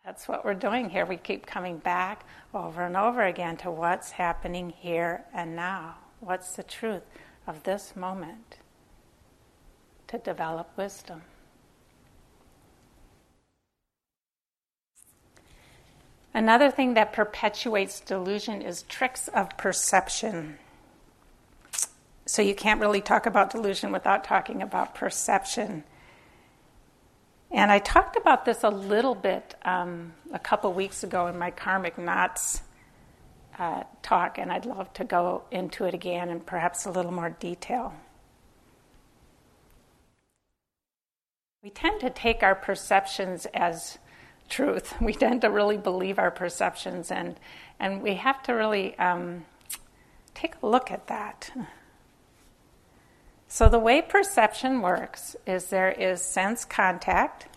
That's 0.06 0.28
what 0.28 0.46
we're 0.46 0.54
doing 0.54 0.90
here. 0.90 1.06
We 1.06 1.18
keep 1.18 1.46
coming 1.46 1.80
back 1.80 2.26
over 2.54 2.84
and 2.84 2.96
over 2.96 3.24
again 3.24 3.58
to 3.58 3.72
what's 3.72 4.12
happening 4.12 4.70
here 4.70 5.26
and 5.34 5.56
now. 5.56 5.96
What's 6.20 6.56
the 6.56 6.64
truth 6.64 7.04
of 7.46 7.64
this 7.64 7.96
moment 7.96 8.58
to 10.08 10.18
develop 10.18 10.70
wisdom? 10.78 11.24
Another 16.38 16.70
thing 16.70 16.94
that 16.94 17.14
perpetuates 17.14 18.00
delusion 18.00 18.62
is 18.62 18.84
tricks 18.84 19.28
of 19.30 19.58
perception. 19.58 20.60
So 22.28 22.44
you 22.44 22.54
can't 22.54 22.80
really 22.80 23.02
talk 23.02 23.26
about 23.26 23.50
delusion 23.50 23.92
without 23.92 24.24
talking 24.24 24.62
about 24.62 24.94
perception. 24.94 25.84
And 27.50 27.72
I 27.72 27.80
talked 27.80 28.18
about 28.18 28.46
this 28.46 28.64
a 28.64 28.70
little 28.70 29.16
bit 29.16 29.56
um, 29.66 30.14
a 30.32 30.38
couple 30.38 30.72
weeks 30.74 31.04
ago 31.04 31.26
in 31.26 31.40
my 31.40 31.50
karmic 31.50 31.98
knots 31.98 32.62
uh, 33.58 33.86
talk, 34.04 34.38
and 34.38 34.52
I'd 34.52 34.68
love 34.68 34.94
to 34.94 35.06
go 35.06 35.42
into 35.50 35.86
it 35.86 35.96
again 35.96 36.30
in 36.30 36.42
perhaps 36.42 36.86
a 36.86 36.92
little 36.92 37.12
more 37.12 37.32
detail. 37.32 37.96
We 41.64 41.72
tend 41.72 42.00
to 42.02 42.12
take 42.12 42.44
our 42.44 42.54
perceptions 42.54 43.48
as 43.56 43.98
truth. 44.50 44.96
We 45.02 45.14
tend 45.14 45.42
to 45.42 45.50
really 45.50 45.78
believe 45.78 46.20
our 46.20 46.32
perceptions, 46.32 47.12
and, 47.12 47.40
and 47.80 48.02
we 48.02 48.16
have 48.16 48.42
to 48.44 48.54
really 48.54 48.98
um, 48.98 49.46
take 50.34 50.56
a 50.62 50.68
look 50.68 50.92
at 50.92 51.08
that. 51.08 51.52
So, 53.48 53.70
the 53.70 53.80
way 53.80 54.02
perception 54.02 54.82
works 54.82 55.36
is 55.46 55.68
there 55.68 55.92
is 55.92 56.22
sense 56.22 56.66
contact, 56.66 57.48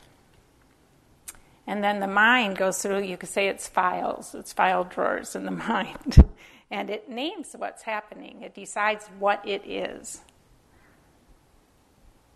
and 1.67 1.83
then 1.83 2.01
the 2.01 2.07
mind 2.07 2.57
goes 2.57 2.81
through, 2.81 3.03
you 3.03 3.17
could 3.17 3.29
say 3.29 3.49
it's 3.49 3.69
files, 3.69 4.35
it's 4.35 4.53
file 4.53 4.85
drawers 4.85 5.35
in 5.35 5.45
the 5.45 5.51
mind, 5.69 6.25
and 6.71 6.91
it 6.91 7.09
names 7.09 7.55
what's 7.59 7.83
happening, 7.83 8.43
it 8.43 8.55
decides 8.55 9.07
what 9.19 9.47
it 9.47 9.67
is. 9.67 10.23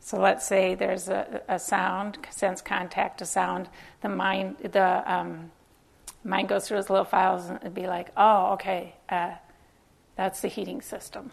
So 0.04 0.20
let's 0.20 0.46
say 0.46 0.75
there's 0.75 1.08
a, 1.08 1.40
a 1.49 1.58
sound, 1.58 2.18
sense 2.28 2.61
contact, 2.61 3.23
a 3.23 3.25
sound. 3.25 3.70
The 4.02 4.11
mind, 4.11 4.56
the 4.58 5.02
um, 5.10 5.50
mind 6.23 6.50
goes 6.50 6.69
through 6.69 6.80
its 6.80 6.90
little 6.90 7.06
files 7.06 7.47
and 7.47 7.58
it'd 7.62 7.75
be 7.75 7.86
like, 7.86 8.10
"Oh, 8.14 8.52
okay, 8.52 8.97
uh, 9.08 9.30
that's 10.14 10.43
the 10.43 10.49
heating 10.49 10.82
system." 10.82 11.30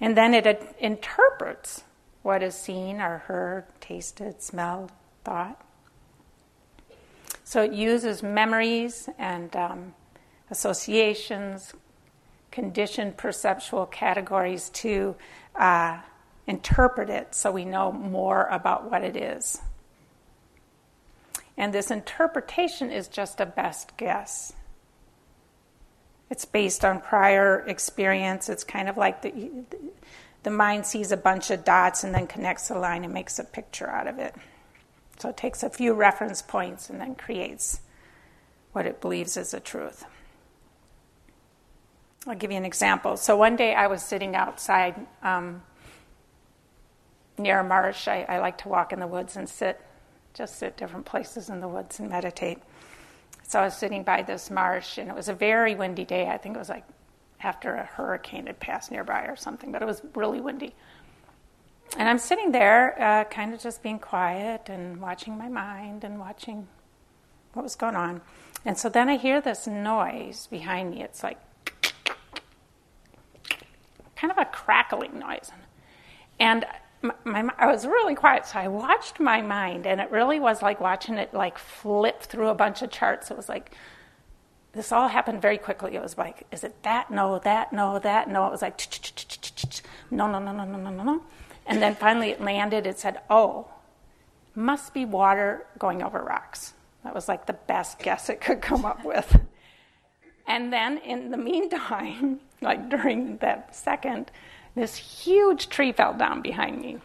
And 0.00 0.16
then 0.16 0.32
it 0.32 0.74
interprets 0.80 1.84
what 2.22 2.42
is 2.42 2.54
seen 2.54 3.02
or 3.02 3.18
heard, 3.18 3.66
tasted, 3.82 4.40
smelled, 4.40 4.90
thought. 5.24 5.60
So 7.44 7.62
it 7.62 7.74
uses 7.74 8.22
memories 8.22 9.10
and 9.18 9.54
um, 9.54 9.94
associations, 10.50 11.74
conditioned 12.50 13.18
perceptual 13.18 13.84
categories 13.84 14.70
to 14.70 15.14
uh, 15.54 15.98
interpret 16.48 17.10
it 17.10 17.34
so 17.34 17.52
we 17.52 17.64
know 17.64 17.92
more 17.92 18.46
about 18.46 18.90
what 18.90 19.04
it 19.04 19.16
is. 19.16 19.60
And 21.56 21.72
this 21.72 21.90
interpretation 21.90 22.90
is 22.90 23.06
just 23.06 23.38
a 23.40 23.46
best 23.46 23.96
guess. 23.96 24.54
It's 26.30 26.44
based 26.44 26.84
on 26.84 27.00
prior 27.00 27.60
experience. 27.66 28.48
It's 28.48 28.64
kind 28.64 28.88
of 28.88 28.96
like 28.96 29.22
the, 29.22 29.50
the 30.42 30.50
mind 30.50 30.86
sees 30.86 31.12
a 31.12 31.16
bunch 31.16 31.50
of 31.50 31.64
dots 31.64 32.02
and 32.02 32.14
then 32.14 32.26
connects 32.26 32.70
a 32.70 32.78
line 32.78 33.04
and 33.04 33.12
makes 33.12 33.38
a 33.38 33.44
picture 33.44 33.88
out 33.90 34.06
of 34.06 34.18
it. 34.18 34.34
So 35.18 35.28
it 35.28 35.36
takes 35.36 35.62
a 35.62 35.70
few 35.70 35.92
reference 35.92 36.42
points 36.42 36.90
and 36.90 37.00
then 37.00 37.14
creates 37.14 37.80
what 38.72 38.86
it 38.86 39.00
believes 39.00 39.36
is 39.36 39.50
the 39.50 39.60
truth. 39.60 40.04
I'll 42.26 42.36
give 42.36 42.50
you 42.50 42.56
an 42.56 42.64
example. 42.64 43.16
So 43.16 43.36
one 43.36 43.56
day 43.56 43.74
I 43.74 43.86
was 43.88 44.02
sitting 44.02 44.36
outside 44.36 44.94
um, 45.22 45.62
near 47.38 47.60
a 47.60 47.64
marsh. 47.64 48.08
I, 48.08 48.24
I 48.28 48.38
like 48.38 48.58
to 48.58 48.68
walk 48.68 48.92
in 48.92 49.00
the 49.00 49.06
woods 49.06 49.36
and 49.36 49.48
sit, 49.48 49.80
just 50.34 50.58
sit 50.58 50.76
different 50.76 51.06
places 51.06 51.48
in 51.48 51.60
the 51.60 51.68
woods 51.68 52.00
and 52.00 52.08
meditate. 52.08 52.58
So 53.46 53.60
I 53.60 53.64
was 53.64 53.76
sitting 53.76 54.02
by 54.02 54.22
this 54.22 54.50
marsh, 54.50 54.98
and 54.98 55.08
it 55.08 55.14
was 55.14 55.28
a 55.28 55.34
very 55.34 55.74
windy 55.74 56.04
day. 56.04 56.28
I 56.28 56.36
think 56.36 56.54
it 56.56 56.58
was 56.58 56.68
like 56.68 56.84
after 57.40 57.74
a 57.74 57.84
hurricane 57.84 58.46
had 58.46 58.60
passed 58.60 58.90
nearby 58.90 59.22
or 59.22 59.36
something, 59.36 59.72
but 59.72 59.80
it 59.80 59.86
was 59.86 60.02
really 60.14 60.40
windy. 60.40 60.74
And 61.96 62.08
I'm 62.08 62.18
sitting 62.18 62.52
there, 62.52 63.00
uh, 63.00 63.24
kind 63.24 63.54
of 63.54 63.60
just 63.60 63.82
being 63.82 63.98
quiet 63.98 64.68
and 64.68 65.00
watching 65.00 65.38
my 65.38 65.48
mind 65.48 66.04
and 66.04 66.18
watching 66.18 66.68
what 67.54 67.62
was 67.62 67.76
going 67.76 67.96
on. 67.96 68.20
And 68.64 68.76
so 68.76 68.88
then 68.88 69.08
I 69.08 69.16
hear 69.16 69.40
this 69.40 69.66
noise 69.66 70.48
behind 70.50 70.90
me. 70.90 71.02
It's 71.02 71.22
like 71.22 71.38
kind 74.16 74.30
of 74.30 74.36
a 74.38 74.44
crackling 74.44 75.18
noise. 75.18 75.50
And 76.38 76.66
my, 77.02 77.42
my, 77.42 77.52
I 77.58 77.66
was 77.66 77.86
really 77.86 78.14
quiet, 78.14 78.46
so 78.46 78.58
I 78.58 78.68
watched 78.68 79.20
my 79.20 79.40
mind, 79.40 79.86
and 79.86 80.00
it 80.00 80.10
really 80.10 80.40
was 80.40 80.62
like 80.62 80.80
watching 80.80 81.16
it 81.16 81.32
like 81.32 81.58
flip 81.58 82.22
through 82.22 82.48
a 82.48 82.54
bunch 82.54 82.82
of 82.82 82.90
charts. 82.90 83.30
It 83.30 83.36
was 83.36 83.48
like 83.48 83.74
this 84.72 84.92
all 84.92 85.08
happened 85.08 85.40
very 85.40 85.58
quickly. 85.58 85.94
It 85.96 86.02
was 86.02 86.18
like, 86.18 86.46
is 86.52 86.62
it 86.64 86.82
that? 86.82 87.10
No, 87.10 87.38
that, 87.40 87.72
no, 87.72 87.98
that, 87.98 88.28
no. 88.28 88.46
It 88.46 88.50
was 88.50 88.62
like 88.62 88.80
no, 90.10 90.30
no, 90.30 90.38
no, 90.38 90.52
no, 90.52 90.64
no, 90.64 90.76
no, 90.76 90.90
no, 90.90 91.02
no. 91.02 91.22
And 91.66 91.82
then 91.82 91.94
finally 91.94 92.30
it 92.30 92.40
landed. 92.40 92.86
It 92.86 92.98
said, 92.98 93.20
oh, 93.28 93.68
must 94.54 94.94
be 94.94 95.04
water 95.04 95.66
going 95.78 96.02
over 96.02 96.22
rocks. 96.22 96.74
That 97.04 97.14
was 97.14 97.28
like 97.28 97.46
the 97.46 97.54
best 97.54 97.98
guess 97.98 98.28
it 98.28 98.40
could 98.40 98.60
come 98.60 98.84
up 98.84 99.04
with. 99.04 99.40
And 100.46 100.72
then 100.72 100.98
in 100.98 101.30
the 101.30 101.36
meantime, 101.36 102.40
like 102.60 102.88
during 102.88 103.38
that 103.38 103.74
second, 103.74 104.30
this 104.80 104.96
huge 104.96 105.68
tree 105.68 105.92
fell 105.92 106.14
down 106.14 106.42
behind 106.42 106.80
me, 106.80 106.98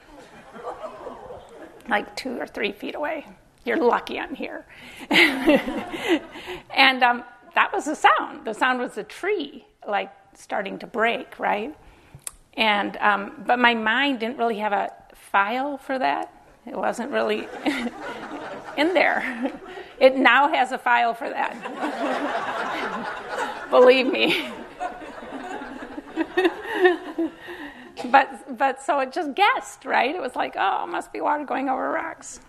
like 1.90 2.16
two 2.16 2.40
or 2.40 2.48
three 2.48 2.72
feet 2.72 2.96
away. 2.96 3.26
You're 3.66 3.78
lucky 3.78 4.20
I'm 4.20 4.36
here. 4.36 4.66
and 5.10 7.02
um, 7.04 7.24
that 7.56 7.72
was 7.74 7.86
the 7.86 7.96
sound. 7.96 8.46
The 8.46 8.54
sound 8.54 8.80
was 8.80 8.94
the 8.96 9.04
tree, 9.04 9.66
like 9.88 10.12
starting 10.36 10.80
to 10.80 10.88
break, 10.88 11.40
right? 11.40 11.76
And 12.56 12.98
um, 12.98 13.44
but 13.46 13.60
my 13.60 13.74
mind 13.74 14.20
didn't 14.20 14.38
really 14.38 14.60
have 14.60 14.74
a 14.74 14.92
file 15.16 15.78
for 15.78 15.98
that. 15.98 16.32
It 16.66 16.76
wasn't 16.76 17.12
really 17.12 17.48
in 18.78 18.94
there. 18.94 19.52
It 20.00 20.18
now 20.18 20.50
has 20.50 20.72
a 20.72 20.78
file 20.78 21.14
for 21.14 21.30
that. 21.30 21.54
Believe 23.70 24.12
me 24.12 24.52
but 28.12 28.58
but 28.58 28.82
so 28.82 29.00
it 29.00 29.12
just 29.12 29.36
guessed, 29.36 29.86
right? 29.86 30.14
It 30.14 30.22
was 30.22 30.36
like, 30.36 30.56
oh, 30.58 30.86
must 30.88 31.14
be 31.14 31.22
water 31.22 31.46
going 31.46 31.70
over 31.70 31.90
rocks. 31.90 32.40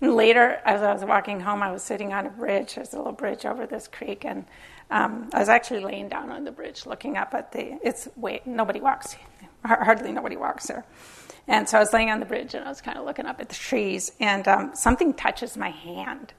And 0.00 0.16
later, 0.16 0.60
as 0.64 0.82
I 0.82 0.92
was 0.92 1.04
walking 1.04 1.40
home, 1.40 1.62
I 1.62 1.70
was 1.70 1.82
sitting 1.82 2.12
on 2.12 2.26
a 2.26 2.30
bridge. 2.30 2.74
There's 2.74 2.92
a 2.92 2.96
little 2.96 3.12
bridge 3.12 3.46
over 3.46 3.66
this 3.66 3.86
creek, 3.86 4.24
and 4.24 4.44
um, 4.90 5.30
I 5.32 5.38
was 5.38 5.48
actually 5.48 5.84
laying 5.84 6.08
down 6.08 6.30
on 6.30 6.44
the 6.44 6.50
bridge, 6.50 6.86
looking 6.86 7.16
up 7.16 7.34
at 7.34 7.52
the. 7.52 7.78
It's 7.82 8.08
wait, 8.16 8.46
nobody 8.46 8.80
walks. 8.80 9.16
Hardly 9.64 10.10
nobody 10.10 10.36
walks 10.36 10.66
there. 10.66 10.84
And 11.48 11.68
so 11.68 11.76
I 11.76 11.80
was 11.80 11.92
laying 11.92 12.10
on 12.10 12.20
the 12.20 12.26
bridge, 12.26 12.54
and 12.54 12.64
I 12.64 12.68
was 12.68 12.80
kind 12.80 12.98
of 12.98 13.04
looking 13.04 13.26
up 13.26 13.40
at 13.40 13.48
the 13.48 13.54
trees, 13.54 14.12
and 14.20 14.46
um, 14.48 14.70
something 14.74 15.14
touches 15.14 15.56
my 15.56 15.70
hand. 15.70 16.32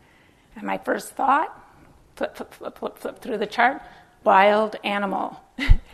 And 0.56 0.66
my 0.66 0.78
first 0.78 1.14
thought, 1.14 1.58
flip, 2.16 2.36
flip, 2.36 2.54
flip, 2.54 2.78
flip, 2.78 2.98
flip 2.98 3.20
through 3.20 3.38
the 3.38 3.48
chart 3.48 3.82
wild 4.24 4.76
animal. 4.84 5.40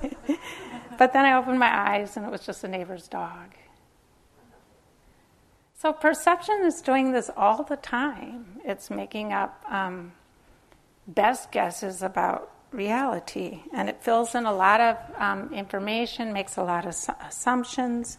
but 0.98 1.12
then 1.12 1.24
I 1.24 1.36
opened 1.36 1.58
my 1.58 1.90
eyes 1.90 2.16
and 2.16 2.26
it 2.26 2.30
was 2.30 2.44
just 2.44 2.64
a 2.64 2.68
neighbor's 2.68 3.08
dog. 3.08 3.54
So 5.78 5.92
perception 5.92 6.62
is 6.64 6.80
doing 6.80 7.12
this 7.12 7.30
all 7.36 7.62
the 7.62 7.76
time. 7.76 8.60
It's 8.64 8.90
making 8.90 9.32
up 9.32 9.62
um, 9.68 10.12
best 11.06 11.52
guesses 11.52 12.02
about 12.02 12.50
reality, 12.72 13.60
and 13.72 13.88
it 13.88 14.02
fills 14.02 14.34
in 14.34 14.46
a 14.46 14.52
lot 14.52 14.80
of 14.80 14.96
um, 15.18 15.52
information, 15.52 16.32
makes 16.32 16.56
a 16.56 16.62
lot 16.62 16.86
of 16.86 16.94
su- 16.94 17.12
assumptions. 17.20 18.18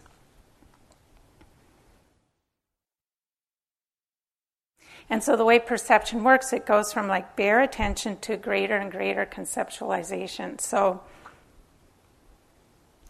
And 5.10 5.22
so 5.22 5.36
the 5.36 5.44
way 5.44 5.58
perception 5.58 6.22
works, 6.22 6.52
it 6.52 6.66
goes 6.66 6.92
from 6.92 7.08
like 7.08 7.34
bare 7.34 7.60
attention 7.60 8.18
to 8.20 8.36
greater 8.36 8.76
and 8.76 8.90
greater 8.90 9.26
conceptualization. 9.26 10.60
So 10.60 11.02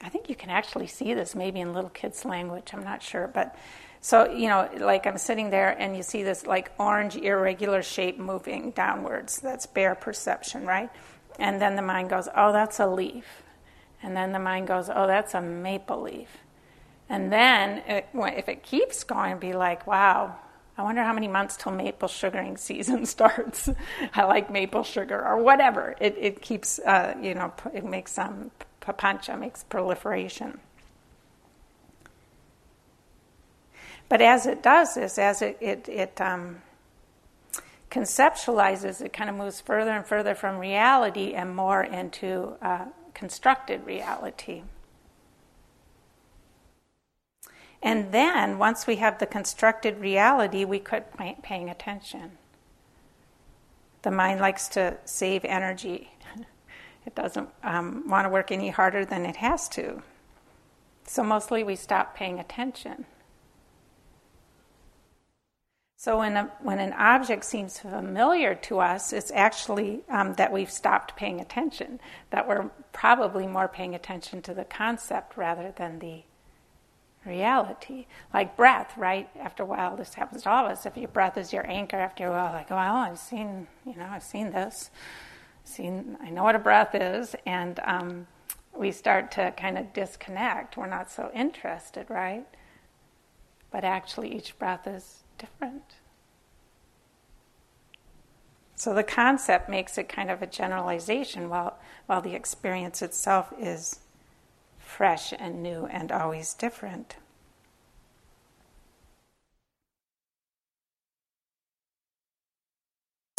I 0.00 0.08
think 0.08 0.28
you 0.28 0.36
can 0.36 0.50
actually 0.50 0.86
see 0.86 1.14
this 1.14 1.34
maybe 1.34 1.60
in 1.60 1.74
little 1.74 1.90
kids' 1.90 2.24
language, 2.24 2.70
I'm 2.72 2.84
not 2.84 3.02
sure, 3.02 3.26
but 3.26 3.56
so, 4.00 4.30
you 4.30 4.48
know, 4.48 4.68
like 4.78 5.06
I'm 5.06 5.18
sitting 5.18 5.50
there 5.50 5.70
and 5.70 5.96
you 5.96 6.02
see 6.02 6.22
this 6.22 6.46
like 6.46 6.70
orange 6.78 7.16
irregular 7.16 7.82
shape 7.82 8.18
moving 8.18 8.70
downwards. 8.70 9.40
That's 9.40 9.66
bare 9.66 9.94
perception, 9.94 10.66
right? 10.66 10.90
And 11.38 11.60
then 11.60 11.76
the 11.76 11.82
mind 11.82 12.10
goes, 12.10 12.28
oh, 12.34 12.52
that's 12.52 12.78
a 12.80 12.86
leaf. 12.86 13.42
And 14.02 14.16
then 14.16 14.32
the 14.32 14.38
mind 14.38 14.68
goes, 14.68 14.88
oh, 14.88 15.06
that's 15.06 15.34
a 15.34 15.40
maple 15.40 16.02
leaf. 16.02 16.28
And 17.08 17.32
then 17.32 17.78
it, 17.88 18.08
if 18.14 18.48
it 18.48 18.62
keeps 18.62 19.02
going, 19.02 19.38
be 19.38 19.54
like, 19.54 19.86
wow, 19.86 20.36
I 20.76 20.82
wonder 20.82 21.02
how 21.02 21.12
many 21.12 21.26
months 21.26 21.56
till 21.56 21.72
maple 21.72 22.08
sugaring 22.08 22.56
season 22.56 23.04
starts. 23.06 23.68
I 24.14 24.24
like 24.24 24.50
maple 24.50 24.84
sugar 24.84 25.20
or 25.20 25.38
whatever. 25.42 25.96
It, 26.00 26.16
it 26.18 26.42
keeps, 26.42 26.78
uh, 26.78 27.14
you 27.20 27.34
know, 27.34 27.52
it 27.74 27.84
makes 27.84 28.12
some 28.12 28.26
um, 28.26 28.50
papancha, 28.88 29.38
makes 29.38 29.64
proliferation. 29.64 30.60
But 34.08 34.22
as 34.22 34.46
it 34.46 34.62
does 34.62 34.94
this, 34.94 35.18
as 35.18 35.42
it, 35.42 35.58
it, 35.60 35.88
it 35.88 36.20
um, 36.20 36.62
conceptualizes, 37.90 39.02
it 39.02 39.12
kind 39.12 39.28
of 39.28 39.36
moves 39.36 39.60
further 39.60 39.90
and 39.90 40.06
further 40.06 40.34
from 40.34 40.58
reality 40.58 41.34
and 41.34 41.54
more 41.54 41.82
into 41.82 42.54
uh, 42.62 42.86
constructed 43.12 43.84
reality. 43.84 44.62
And 47.82 48.10
then, 48.10 48.58
once 48.58 48.86
we 48.86 48.96
have 48.96 49.18
the 49.18 49.26
constructed 49.26 50.00
reality, 50.00 50.64
we 50.64 50.80
quit 50.80 51.16
pay- 51.16 51.36
paying 51.42 51.70
attention. 51.70 52.32
The 54.02 54.10
mind 54.10 54.40
likes 54.40 54.68
to 54.68 54.96
save 55.04 55.44
energy. 55.44 56.10
It 57.08 57.14
doesn't 57.14 57.48
um, 57.62 58.06
want 58.06 58.26
to 58.26 58.28
work 58.28 58.52
any 58.52 58.68
harder 58.68 59.02
than 59.02 59.24
it 59.24 59.36
has 59.36 59.66
to. 59.70 60.02
So, 61.06 61.22
mostly 61.22 61.64
we 61.64 61.74
stop 61.74 62.14
paying 62.14 62.38
attention. 62.38 63.06
So 65.96 66.18
when, 66.18 66.36
a, 66.36 66.52
when 66.60 66.80
an 66.80 66.92
object 66.92 67.46
seems 67.46 67.78
familiar 67.78 68.54
to 68.54 68.80
us, 68.80 69.14
it's 69.14 69.30
actually 69.30 70.02
um, 70.10 70.34
that 70.34 70.52
we've 70.52 70.70
stopped 70.70 71.16
paying 71.16 71.40
attention, 71.40 71.98
that 72.28 72.46
we're 72.46 72.70
probably 72.92 73.46
more 73.46 73.68
paying 73.68 73.94
attention 73.94 74.42
to 74.42 74.52
the 74.52 74.64
concept 74.64 75.38
rather 75.38 75.72
than 75.76 75.98
the 75.98 76.24
reality. 77.24 78.04
Like 78.34 78.54
breath, 78.54 78.92
right? 78.98 79.30
After 79.40 79.62
a 79.62 79.66
while, 79.66 79.96
this 79.96 80.12
happens 80.12 80.42
to 80.42 80.50
all 80.50 80.66
of 80.66 80.72
us. 80.72 80.84
If 80.84 80.98
your 80.98 81.08
breath 81.08 81.38
is 81.38 81.54
your 81.54 81.66
anchor, 81.66 81.96
after 81.96 82.26
a 82.26 82.30
while, 82.30 82.52
like, 82.52 82.68
well, 82.68 82.96
I've 82.96 83.18
seen, 83.18 83.66
you 83.86 83.96
know, 83.96 84.08
I've 84.08 84.22
seen 84.22 84.52
this, 84.52 84.90
seen, 85.68 86.16
I 86.20 86.30
know 86.30 86.42
what 86.42 86.54
a 86.54 86.58
breath 86.58 86.94
is, 86.94 87.36
and 87.46 87.78
um, 87.84 88.26
we 88.76 88.90
start 88.92 89.30
to 89.32 89.52
kind 89.56 89.78
of 89.78 89.92
disconnect. 89.92 90.76
We're 90.76 90.86
not 90.86 91.10
so 91.10 91.30
interested, 91.34 92.06
right? 92.08 92.46
But 93.70 93.84
actually, 93.84 94.34
each 94.34 94.58
breath 94.58 94.86
is 94.86 95.24
different. 95.36 95.94
So 98.74 98.94
the 98.94 99.02
concept 99.02 99.68
makes 99.68 99.98
it 99.98 100.08
kind 100.08 100.30
of 100.30 100.40
a 100.40 100.46
generalization 100.46 101.48
while, 101.48 101.78
while 102.06 102.20
the 102.20 102.34
experience 102.34 103.02
itself 103.02 103.52
is 103.58 104.00
fresh 104.78 105.34
and 105.36 105.62
new 105.62 105.86
and 105.86 106.12
always 106.12 106.54
different. 106.54 107.16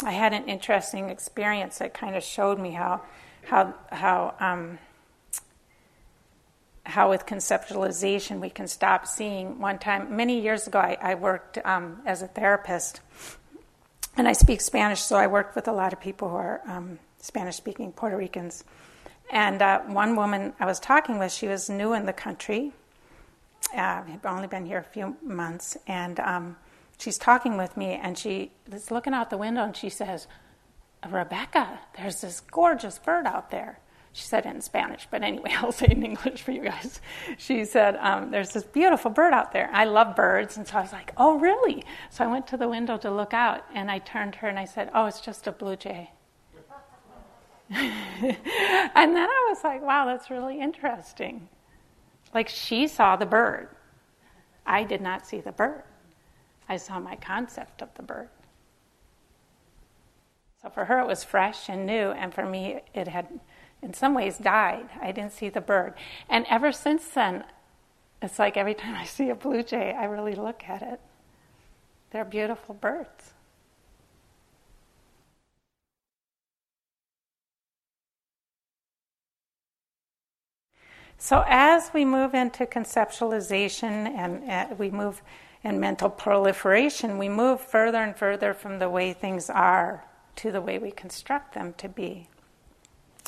I 0.02 0.12
had 0.12 0.32
an 0.32 0.48
interesting 0.48 1.10
experience 1.10 1.78
that 1.78 1.94
kind 1.94 2.16
of 2.16 2.22
showed 2.22 2.58
me 2.58 2.72
how, 2.72 3.02
how, 3.44 3.74
how 3.90 4.34
um, 4.40 4.78
how 6.90 7.10
with 7.10 7.26
conceptualization 7.26 8.40
we 8.40 8.50
can 8.50 8.66
stop 8.66 9.06
seeing. 9.06 9.58
One 9.58 9.78
time, 9.78 10.16
many 10.16 10.40
years 10.40 10.66
ago, 10.66 10.78
I, 10.78 10.96
I 11.00 11.14
worked 11.14 11.58
um, 11.64 12.00
as 12.04 12.22
a 12.22 12.26
therapist, 12.26 13.00
and 14.16 14.26
I 14.26 14.32
speak 14.32 14.60
Spanish, 14.60 15.00
so 15.00 15.16
I 15.16 15.26
worked 15.26 15.54
with 15.54 15.68
a 15.68 15.72
lot 15.72 15.92
of 15.92 16.00
people 16.00 16.28
who 16.28 16.36
are 16.36 16.60
um, 16.66 16.98
Spanish 17.18 17.56
speaking 17.56 17.92
Puerto 17.92 18.16
Ricans. 18.16 18.64
And 19.30 19.62
uh, 19.62 19.80
one 19.82 20.16
woman 20.16 20.52
I 20.58 20.66
was 20.66 20.80
talking 20.80 21.18
with, 21.18 21.32
she 21.32 21.46
was 21.46 21.70
new 21.70 21.92
in 21.92 22.06
the 22.06 22.12
country, 22.12 22.72
uh, 23.72 24.02
had 24.02 24.20
only 24.24 24.48
been 24.48 24.66
here 24.66 24.78
a 24.78 24.82
few 24.82 25.16
months, 25.22 25.76
and 25.86 26.18
um, 26.20 26.56
she's 27.00 27.18
talking 27.18 27.56
with 27.56 27.76
me, 27.76 27.98
and 28.00 28.16
she 28.16 28.52
is 28.70 28.90
looking 28.90 29.14
out 29.14 29.30
the 29.30 29.38
window, 29.38 29.64
and 29.64 29.76
she 29.76 29.88
says, 29.88 30.26
Rebecca, 31.08 31.80
there's 31.96 32.20
this 32.20 32.40
gorgeous 32.40 32.98
bird 32.98 33.26
out 33.26 33.50
there 33.50 33.80
she 34.12 34.24
said 34.24 34.44
it 34.44 34.48
in 34.48 34.60
Spanish, 34.60 35.06
but 35.10 35.22
anyway, 35.22 35.54
I'll 35.58 35.72
say 35.72 35.86
it 35.86 35.92
in 35.92 36.04
English 36.04 36.42
for 36.42 36.50
you 36.50 36.64
guys. 36.64 37.00
She 37.38 37.64
said, 37.64 37.96
um, 37.96 38.30
There's 38.30 38.50
this 38.50 38.64
beautiful 38.64 39.10
bird 39.10 39.32
out 39.32 39.52
there. 39.52 39.70
I 39.72 39.84
love 39.84 40.16
birds. 40.16 40.56
And 40.56 40.66
so 40.66 40.78
I 40.78 40.80
was 40.82 40.92
like, 40.92 41.12
Oh, 41.16 41.38
really? 41.38 41.84
So 42.10 42.24
I 42.24 42.26
went 42.26 42.46
to 42.48 42.56
the 42.56 42.68
window 42.68 42.96
to 42.98 43.10
look 43.10 43.32
out, 43.32 43.64
and 43.74 43.90
I 43.90 43.98
turned 43.98 44.36
her 44.36 44.48
and 44.48 44.58
I 44.58 44.64
said, 44.64 44.90
Oh, 44.94 45.06
it's 45.06 45.20
just 45.20 45.46
a 45.46 45.52
blue 45.52 45.76
jay. 45.76 46.10
and 47.70 48.36
then 48.92 49.28
I 49.28 49.46
was 49.48 49.62
like, 49.62 49.80
Wow, 49.82 50.06
that's 50.06 50.28
really 50.30 50.60
interesting. 50.60 51.48
Like 52.34 52.48
she 52.48 52.88
saw 52.88 53.16
the 53.16 53.26
bird. 53.26 53.68
I 54.66 54.84
did 54.84 55.00
not 55.00 55.26
see 55.26 55.40
the 55.40 55.52
bird, 55.52 55.82
I 56.70 56.76
saw 56.76 57.00
my 57.00 57.16
concept 57.16 57.82
of 57.82 57.92
the 57.94 58.02
bird. 58.04 58.28
So 60.62 60.70
for 60.70 60.84
her, 60.84 61.00
it 61.00 61.06
was 61.08 61.24
fresh 61.24 61.68
and 61.68 61.84
new, 61.84 62.12
and 62.12 62.32
for 62.32 62.46
me, 62.46 62.78
it 62.94 63.08
had 63.08 63.26
in 63.82 63.92
some 63.92 64.14
ways 64.14 64.38
died. 64.38 64.88
I 65.02 65.10
didn't 65.10 65.32
see 65.32 65.48
the 65.48 65.60
bird. 65.60 65.94
And 66.28 66.46
ever 66.48 66.70
since 66.70 67.08
then, 67.08 67.42
it's 68.22 68.38
like 68.38 68.56
every 68.56 68.74
time 68.82 68.94
I 68.94 69.04
see 69.04 69.30
a 69.30 69.34
blue 69.34 69.64
jay, 69.64 69.92
I 69.98 70.04
really 70.04 70.36
look 70.36 70.62
at 70.68 70.80
it. 70.80 71.00
They're 72.12 72.24
beautiful 72.24 72.76
birds. 72.76 73.32
So, 81.18 81.44
as 81.48 81.90
we 81.92 82.04
move 82.04 82.32
into 82.32 82.64
conceptualization 82.64 84.06
and 84.16 84.48
uh, 84.48 84.74
we 84.78 84.90
move 84.90 85.20
in 85.62 85.80
mental 85.80 86.08
proliferation, 86.08 87.18
we 87.18 87.28
move 87.28 87.60
further 87.60 87.98
and 87.98 88.16
further 88.16 88.54
from 88.54 88.78
the 88.78 88.88
way 88.88 89.12
things 89.12 89.50
are 89.50 90.04
to 90.36 90.50
the 90.50 90.60
way 90.60 90.78
we 90.78 90.90
construct 90.90 91.54
them 91.54 91.74
to 91.74 91.88
be. 91.88 92.28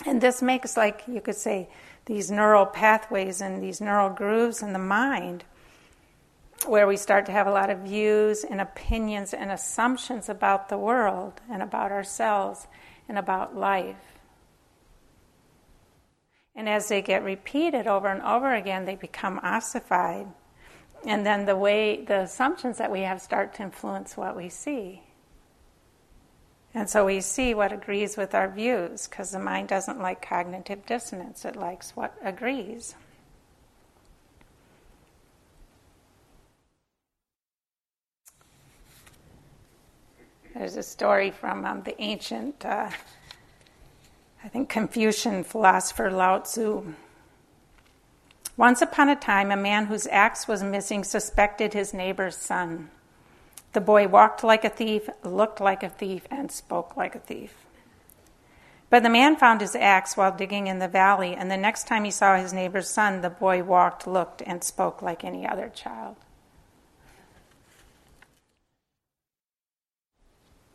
And 0.07 0.21
this 0.21 0.41
makes, 0.41 0.77
like 0.77 1.03
you 1.07 1.21
could 1.21 1.37
say, 1.37 1.69
these 2.07 2.31
neural 2.31 2.67
pathways 2.67 3.41
and 3.41 3.63
these 3.63 3.81
neural 3.81 4.11
grooves 4.11 4.63
in 4.63 4.73
the 4.73 4.79
mind 4.79 5.45
where 6.67 6.87
we 6.87 6.97
start 6.97 7.27
to 7.27 7.33
have 7.33 7.47
a 7.47 7.53
lot 7.53 7.71
of 7.71 7.81
views 7.81 8.45
and 8.45 8.61
opinions 8.61 9.35
and 9.35 9.51
assumptions 9.51 10.29
about 10.29 10.69
the 10.69 10.79
world 10.79 11.41
and 11.51 11.63
about 11.63 11.93
ourselves 11.93 12.67
and 13.09 13.19
about 13.19 13.57
life. 13.57 13.97
And 16.55 16.69
as 16.69 16.89
they 16.89 17.03
get 17.03 17.25
repeated 17.25 17.87
over 17.87 18.09
and 18.09 18.23
over 18.23 18.55
again, 18.55 18.85
they 18.85 18.95
become 18.95 19.41
ossified. 19.43 20.29
And 21.05 21.27
then 21.27 21.47
the 21.47 21.57
way 21.57 22.05
the 22.05 22.21
assumptions 22.21 22.79
that 22.79 22.91
we 22.91 23.01
have 23.01 23.21
start 23.21 23.55
to 23.55 23.63
influence 23.63 24.17
what 24.17 24.37
we 24.37 24.49
see. 24.49 25.03
And 26.75 26.89
so 26.89 27.05
we 27.05 27.21
see 27.21 27.55
what 27.55 27.73
agrees 27.73 28.17
with 28.17 28.35
our 28.35 28.49
views 28.49 29.07
because 29.07 29.31
the 29.31 29.39
mind 29.39 29.69
doesn't 29.69 30.01
like 30.01 30.27
cognitive 30.27 30.87
dissonance, 30.87 31.45
it 31.45 31.57
likes 31.57 31.95
what 31.95 32.15
agrees. 32.23 32.95
There's 40.55 40.77
a 40.77 40.83
story 40.83 41.31
from 41.31 41.65
um, 41.65 41.83
the 41.83 42.01
ancient, 42.01 42.65
uh, 42.65 42.91
I 44.45 44.49
think, 44.49 44.69
Confucian 44.69 45.45
philosopher 45.45 46.11
Lao 46.11 46.39
Tzu. 46.39 46.95
Once 48.57 48.83
upon 48.83 49.09
a 49.09 49.17
time, 49.17 49.51
a 49.51 49.57
man 49.57 49.87
whose 49.87 50.07
axe 50.09 50.47
was 50.47 50.63
missing 50.63 51.03
suspected 51.03 51.73
his 51.73 51.95
neighbor's 51.95 52.37
son. 52.37 52.91
The 53.73 53.81
boy 53.81 54.07
walked 54.07 54.45
like 54.45 54.65
a 54.65 54.69
thief, 54.69 55.09
looked 55.25 55.61
like 55.61 55.83
a 55.83 55.89
thief, 55.89 56.27
and 56.31 56.53
spoke 56.53 56.97
like 56.97 57.15
a 57.15 57.21
thief. 57.21 57.55
But 58.91 59.03
the 59.03 59.09
man 59.09 59.37
found 59.37 59.63
his 59.63 59.75
axe 59.75 60.19
while 60.19 60.37
digging 60.37 60.67
in 60.67 60.79
the 60.79 60.87
valley, 60.87 61.35
and 61.35 61.51
the 61.51 61.57
next 61.57 61.87
time 61.87 62.05
he 62.05 62.11
saw 62.11 62.37
his 62.37 62.53
neighbor's 62.53 62.91
son, 62.91 63.23
the 63.23 63.31
boy 63.31 63.63
walked, 63.63 64.07
looked, 64.07 64.43
and 64.45 64.63
spoke 64.63 65.01
like 65.01 65.25
any 65.25 65.49
other 65.49 65.71
child. 65.71 66.17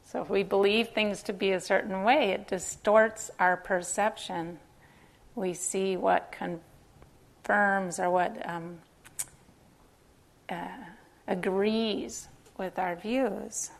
So 0.03 0.23
if 0.23 0.29
we 0.31 0.41
believe 0.41 0.89
things 0.89 1.21
to 1.23 1.33
be 1.33 1.51
a 1.51 1.59
certain 1.59 2.03
way, 2.03 2.31
it 2.31 2.47
distorts 2.47 3.29
our 3.37 3.55
perception. 3.55 4.57
We 5.35 5.53
see 5.53 5.95
what 5.95 6.31
confirms 7.47 7.97
or 7.99 8.10
what 8.10 8.38
um, 8.47 8.77
uh, 10.49 10.67
agrees 11.27 12.27
with 12.57 12.77
our 12.77 12.95
views. 12.95 13.71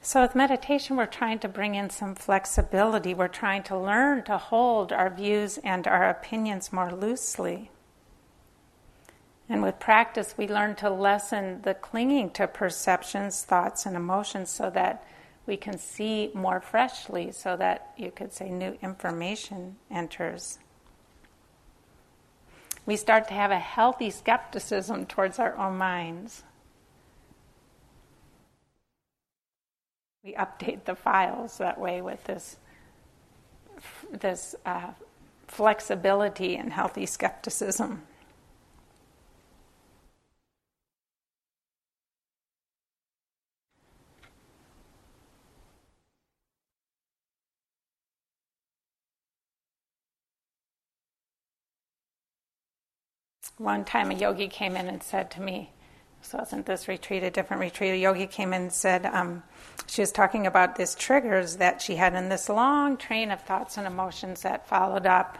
So, 0.00 0.22
with 0.22 0.34
meditation, 0.34 0.96
we're 0.96 1.04
trying 1.04 1.38
to 1.40 1.48
bring 1.48 1.74
in 1.74 1.90
some 1.90 2.14
flexibility. 2.14 3.12
We're 3.12 3.28
trying 3.28 3.64
to 3.64 3.76
learn 3.76 4.24
to 4.24 4.38
hold 4.38 4.90
our 4.90 5.10
views 5.10 5.58
and 5.58 5.86
our 5.86 6.08
opinions 6.08 6.72
more 6.72 6.90
loosely. 6.90 7.70
And 9.48 9.62
with 9.62 9.80
practice, 9.80 10.34
we 10.36 10.46
learn 10.46 10.74
to 10.76 10.90
lessen 10.90 11.62
the 11.62 11.74
clinging 11.74 12.30
to 12.32 12.46
perceptions, 12.46 13.42
thoughts, 13.42 13.86
and 13.86 13.96
emotions 13.96 14.50
so 14.50 14.68
that 14.70 15.04
we 15.46 15.56
can 15.56 15.78
see 15.78 16.30
more 16.34 16.60
freshly, 16.60 17.32
so 17.32 17.56
that 17.56 17.92
you 17.96 18.10
could 18.10 18.32
say 18.32 18.50
new 18.50 18.76
information 18.82 19.76
enters. 19.90 20.58
We 22.84 22.96
start 22.96 23.28
to 23.28 23.34
have 23.34 23.50
a 23.50 23.58
healthy 23.58 24.10
skepticism 24.10 25.06
towards 25.06 25.38
our 25.38 25.56
own 25.56 25.78
minds. 25.78 26.42
we 30.28 30.34
update 30.34 30.84
the 30.84 30.94
files 30.94 31.58
that 31.58 31.78
way 31.78 32.02
with 32.02 32.22
this 32.24 32.56
this 34.10 34.54
uh, 34.66 34.90
flexibility 35.46 36.56
and 36.56 36.72
healthy 36.72 37.06
skepticism. 37.06 38.02
One 53.58 53.84
time 53.84 54.12
a 54.12 54.14
yogi 54.14 54.46
came 54.48 54.76
in 54.76 54.86
and 54.86 55.02
said 55.02 55.32
to 55.32 55.42
me, 55.42 55.72
so 56.22 56.38
wasn't 56.38 56.66
this 56.66 56.88
retreat 56.88 57.22
a 57.22 57.30
different 57.30 57.60
retreat? 57.60 57.92
A 57.92 57.96
yogi 57.96 58.26
came 58.26 58.52
in 58.52 58.62
and 58.62 58.72
said 58.72 59.06
um, 59.06 59.42
she 59.86 60.02
was 60.02 60.12
talking 60.12 60.46
about 60.46 60.76
these 60.76 60.94
triggers 60.94 61.56
that 61.56 61.82
she 61.82 61.96
had 61.96 62.14
in 62.14 62.28
this 62.28 62.48
long 62.48 62.96
train 62.96 63.30
of 63.30 63.40
thoughts 63.42 63.76
and 63.76 63.86
emotions 63.86 64.42
that 64.42 64.68
followed 64.68 65.06
up. 65.06 65.38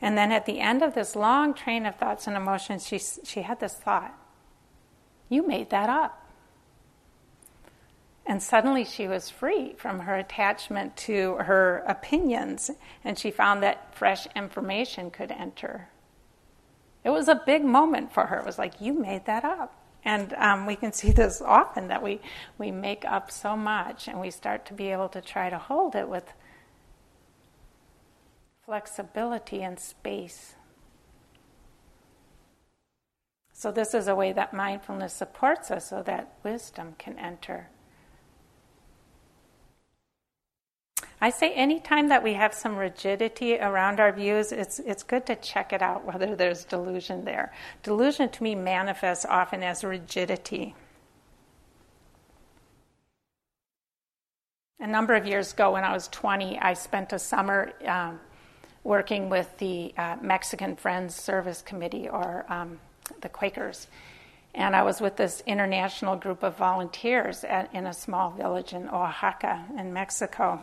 And 0.00 0.18
then 0.18 0.32
at 0.32 0.46
the 0.46 0.58
end 0.58 0.82
of 0.82 0.94
this 0.94 1.14
long 1.14 1.54
train 1.54 1.86
of 1.86 1.96
thoughts 1.96 2.26
and 2.26 2.36
emotions, 2.36 2.86
she, 2.86 2.98
she 2.98 3.42
had 3.42 3.60
this 3.60 3.74
thought 3.74 4.12
You 5.28 5.46
made 5.46 5.70
that 5.70 5.88
up. 5.88 6.18
And 8.26 8.42
suddenly 8.42 8.84
she 8.84 9.08
was 9.08 9.30
free 9.30 9.74
from 9.74 10.00
her 10.00 10.16
attachment 10.16 10.96
to 10.98 11.34
her 11.34 11.84
opinions, 11.88 12.70
and 13.04 13.18
she 13.18 13.30
found 13.30 13.62
that 13.62 13.94
fresh 13.94 14.26
information 14.34 15.10
could 15.10 15.32
enter. 15.32 15.88
It 17.04 17.10
was 17.10 17.28
a 17.28 17.34
big 17.34 17.64
moment 17.64 18.12
for 18.12 18.26
her. 18.26 18.38
It 18.38 18.46
was 18.46 18.58
like, 18.58 18.80
You 18.80 18.92
made 18.92 19.26
that 19.26 19.44
up. 19.44 19.74
And 20.04 20.32
um, 20.34 20.66
we 20.66 20.76
can 20.76 20.92
see 20.92 21.12
this 21.12 21.40
often 21.40 21.88
that 21.88 22.02
we, 22.02 22.20
we 22.58 22.70
make 22.70 23.04
up 23.04 23.30
so 23.30 23.56
much 23.56 24.08
and 24.08 24.20
we 24.20 24.30
start 24.30 24.66
to 24.66 24.74
be 24.74 24.88
able 24.88 25.08
to 25.10 25.20
try 25.20 25.48
to 25.48 25.58
hold 25.58 25.94
it 25.94 26.08
with 26.08 26.32
flexibility 28.64 29.62
and 29.62 29.78
space. 29.78 30.54
So, 33.52 33.70
this 33.70 33.94
is 33.94 34.08
a 34.08 34.14
way 34.14 34.32
that 34.32 34.52
mindfulness 34.52 35.12
supports 35.12 35.70
us 35.70 35.90
so 35.90 36.02
that 36.02 36.32
wisdom 36.42 36.96
can 36.98 37.16
enter. 37.18 37.68
I 41.22 41.30
say 41.30 41.52
anytime 41.52 42.08
that 42.08 42.24
we 42.24 42.32
have 42.32 42.52
some 42.52 42.74
rigidity 42.74 43.56
around 43.56 44.00
our 44.00 44.10
views, 44.10 44.50
it's, 44.50 44.80
it's 44.80 45.04
good 45.04 45.24
to 45.26 45.36
check 45.36 45.72
it 45.72 45.80
out 45.80 46.04
whether 46.04 46.34
there's 46.34 46.64
delusion 46.64 47.24
there. 47.24 47.52
Delusion 47.84 48.28
to 48.28 48.42
me 48.42 48.56
manifests 48.56 49.24
often 49.24 49.62
as 49.62 49.84
rigidity. 49.84 50.74
A 54.80 54.86
number 54.88 55.14
of 55.14 55.24
years 55.24 55.52
ago, 55.52 55.70
when 55.70 55.84
I 55.84 55.92
was 55.92 56.08
20, 56.08 56.58
I 56.58 56.72
spent 56.72 57.12
a 57.12 57.20
summer 57.20 57.72
um, 57.86 58.18
working 58.82 59.28
with 59.28 59.56
the 59.58 59.94
uh, 59.96 60.16
Mexican 60.20 60.74
Friends 60.74 61.14
Service 61.14 61.62
Committee, 61.62 62.08
or 62.08 62.44
um, 62.48 62.80
the 63.20 63.28
Quakers. 63.28 63.86
And 64.56 64.74
I 64.74 64.82
was 64.82 65.00
with 65.00 65.14
this 65.14 65.40
international 65.46 66.16
group 66.16 66.42
of 66.42 66.56
volunteers 66.56 67.44
at, 67.44 67.72
in 67.72 67.86
a 67.86 67.94
small 67.94 68.32
village 68.32 68.72
in 68.72 68.88
Oaxaca, 68.88 69.64
in 69.78 69.92
Mexico. 69.92 70.60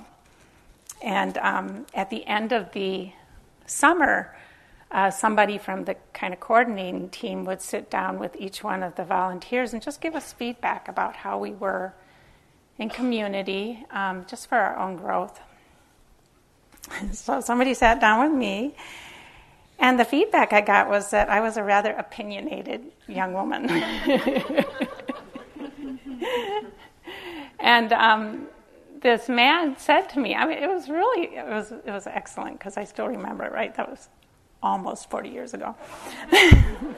And 1.01 1.37
um, 1.37 1.85
at 1.93 2.09
the 2.09 2.25
end 2.25 2.51
of 2.51 2.71
the 2.73 3.11
summer, 3.65 4.35
uh, 4.91 5.11
somebody 5.11 5.57
from 5.57 5.85
the 5.85 5.95
kind 6.13 6.33
of 6.33 6.39
coordinating 6.39 7.09
team 7.09 7.45
would 7.45 7.61
sit 7.61 7.89
down 7.89 8.19
with 8.19 8.35
each 8.37 8.63
one 8.63 8.83
of 8.83 8.95
the 8.95 9.03
volunteers 9.05 9.73
and 9.73 9.81
just 9.81 10.01
give 10.01 10.15
us 10.15 10.33
feedback 10.33 10.87
about 10.87 11.15
how 11.15 11.37
we 11.37 11.51
were 11.51 11.93
in 12.77 12.89
community, 12.89 13.85
um, 13.91 14.25
just 14.27 14.47
for 14.47 14.57
our 14.57 14.77
own 14.77 14.97
growth. 14.97 15.39
so 17.11 17.41
somebody 17.41 17.73
sat 17.73 18.01
down 18.01 18.23
with 18.23 18.37
me, 18.37 18.73
and 19.77 19.99
the 19.99 20.05
feedback 20.05 20.53
I 20.53 20.61
got 20.61 20.89
was 20.89 21.11
that 21.11 21.29
I 21.29 21.39
was 21.39 21.57
a 21.57 21.63
rather 21.63 21.91
opinionated 21.91 22.81
young 23.07 23.33
woman. 23.33 23.69
and 27.59 27.93
um, 27.93 28.47
this 29.01 29.29
man 29.29 29.77
said 29.77 30.09
to 30.09 30.19
me, 30.19 30.35
I 30.35 30.45
mean, 30.45 30.57
it 30.57 30.67
was 30.67 30.89
really, 30.89 31.35
it 31.35 31.47
was, 31.47 31.71
it 31.71 31.91
was 31.91 32.07
excellent 32.07 32.59
because 32.59 32.77
I 32.77 32.83
still 32.83 33.07
remember 33.07 33.45
it, 33.45 33.51
right? 33.51 33.73
That 33.75 33.89
was 33.89 34.09
almost 34.61 35.09
40 35.09 35.29
years 35.29 35.53
ago. 35.53 35.75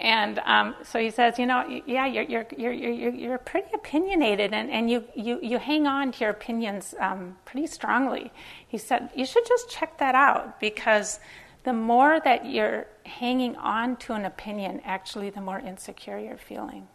and 0.00 0.38
um, 0.40 0.74
so 0.82 0.98
he 0.98 1.10
says, 1.10 1.38
you 1.38 1.46
know, 1.46 1.82
yeah, 1.86 2.06
you're, 2.06 2.24
you're, 2.24 2.46
you're, 2.56 2.72
you're, 2.72 3.14
you're 3.14 3.38
pretty 3.38 3.68
opinionated 3.74 4.52
and, 4.52 4.70
and 4.70 4.90
you, 4.90 5.04
you, 5.14 5.40
you 5.42 5.58
hang 5.58 5.86
on 5.86 6.12
to 6.12 6.20
your 6.20 6.30
opinions 6.30 6.94
um, 7.00 7.36
pretty 7.44 7.66
strongly. 7.66 8.32
He 8.68 8.78
said, 8.78 9.10
you 9.14 9.26
should 9.26 9.46
just 9.46 9.68
check 9.70 9.98
that 9.98 10.14
out 10.14 10.60
because 10.60 11.20
the 11.64 11.72
more 11.72 12.20
that 12.20 12.46
you're 12.46 12.86
hanging 13.06 13.56
on 13.56 13.96
to 13.96 14.12
an 14.12 14.24
opinion, 14.24 14.80
actually, 14.84 15.30
the 15.30 15.40
more 15.40 15.58
insecure 15.58 16.18
you're 16.18 16.36
feeling. 16.36 16.86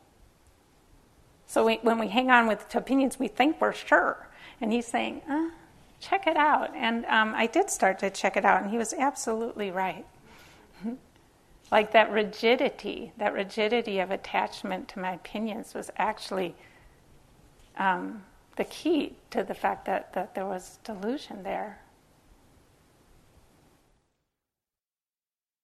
So 1.49 1.65
we, 1.65 1.79
when 1.81 1.97
we 1.97 2.09
hang 2.09 2.29
on 2.29 2.45
with 2.45 2.75
opinions, 2.75 3.17
we 3.17 3.27
think 3.27 3.59
we're 3.59 3.73
sure. 3.73 4.27
And 4.61 4.71
he's 4.71 4.85
saying, 4.85 5.23
uh, 5.27 5.49
check 5.99 6.27
it 6.27 6.37
out. 6.37 6.69
And 6.75 7.05
um, 7.07 7.33
I 7.35 7.47
did 7.47 7.71
start 7.71 7.97
to 7.99 8.11
check 8.11 8.37
it 8.37 8.45
out, 8.45 8.61
and 8.61 8.69
he 8.69 8.77
was 8.77 8.93
absolutely 8.93 9.71
right. 9.71 10.05
like 11.71 11.91
that 11.93 12.11
rigidity, 12.11 13.13
that 13.17 13.33
rigidity 13.33 13.97
of 13.97 14.11
attachment 14.11 14.89
to 14.89 14.99
my 14.99 15.13
opinions 15.13 15.73
was 15.73 15.89
actually 15.97 16.53
um, 17.77 18.21
the 18.55 18.65
key 18.65 19.15
to 19.31 19.43
the 19.43 19.55
fact 19.55 19.85
that, 19.85 20.13
that 20.13 20.35
there 20.35 20.45
was 20.45 20.77
delusion 20.83 21.41
there. 21.41 21.79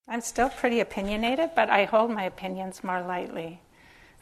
I'm 0.07 0.21
still 0.21 0.49
pretty 0.49 0.79
opinionated, 0.79 1.51
but 1.55 1.69
I 1.69 1.85
hold 1.85 2.09
my 2.09 2.23
opinions 2.23 2.83
more 2.83 3.03
lightly. 3.03 3.61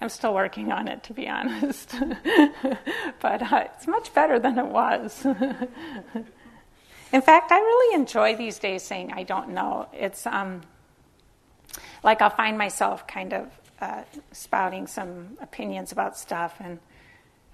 I'm 0.03 0.09
still 0.09 0.33
working 0.33 0.69
on 0.69 0.89
it, 0.89 1.01
to 1.03 1.13
be 1.13 1.29
honest. 1.29 1.95
but 3.21 3.41
uh, 3.41 3.67
it's 3.73 3.87
much 3.87 4.13
better 4.13 4.37
than 4.37 4.59
it 4.59 4.65
was. 4.65 5.25
In 7.13 7.21
fact, 7.21 7.53
I 7.53 7.57
really 7.57 7.95
enjoy 7.95 8.35
these 8.35 8.59
days 8.59 8.83
saying 8.83 9.13
I 9.13 9.23
don't 9.23 9.51
know. 9.51 9.87
It's 9.93 10.27
um, 10.27 10.59
like 12.03 12.21
I'll 12.21 12.29
find 12.29 12.57
myself 12.57 13.07
kind 13.07 13.33
of 13.33 13.47
uh, 13.79 14.03
spouting 14.33 14.87
some 14.87 15.37
opinions 15.39 15.93
about 15.93 16.17
stuff, 16.17 16.57
and, 16.59 16.79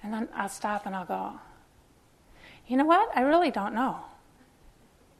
and 0.01 0.11
then 0.11 0.27
I'll 0.33 0.49
stop 0.49 0.87
and 0.87 0.95
I'll 0.95 1.05
go, 1.05 1.33
you 2.67 2.77
know 2.77 2.85
what? 2.85 3.15
I 3.15 3.21
really 3.21 3.51
don't 3.51 3.75
know. 3.75 3.97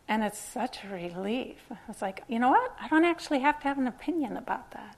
And 0.07 0.23
it's 0.23 0.39
such 0.39 0.83
a 0.83 0.87
relief. 0.87 1.57
It's 1.89 2.01
like, 2.01 2.23
you 2.27 2.39
know 2.39 2.49
what? 2.49 2.75
I 2.81 2.87
don't 2.87 3.05
actually 3.05 3.41
have 3.41 3.59
to 3.59 3.67
have 3.67 3.77
an 3.77 3.85
opinion 3.85 4.35
about 4.35 4.71
that. 4.71 4.95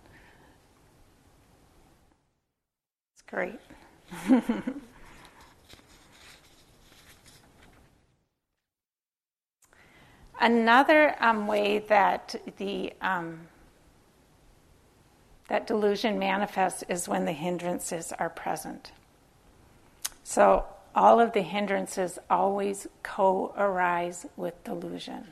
Great. 3.32 3.60
another 10.42 11.16
um, 11.24 11.48
way 11.48 11.80
that 11.88 12.36
the 12.58 12.92
um, 13.02 13.40
that 15.48 15.68
delusion 15.68 16.18
manifests 16.18 16.84
is 16.90 17.08
when 17.08 17.26
the 17.26 17.32
hindrances 17.32 18.12
are 18.20 18.30
present. 18.30 18.92
So 20.24 20.66
all 20.96 21.20
of 21.20 21.34
the 21.34 21.42
hindrances 21.42 22.20
always 22.30 22.88
co 23.04 23.54
arise 23.58 24.26
with 24.36 24.62
delusion. 24.64 25.28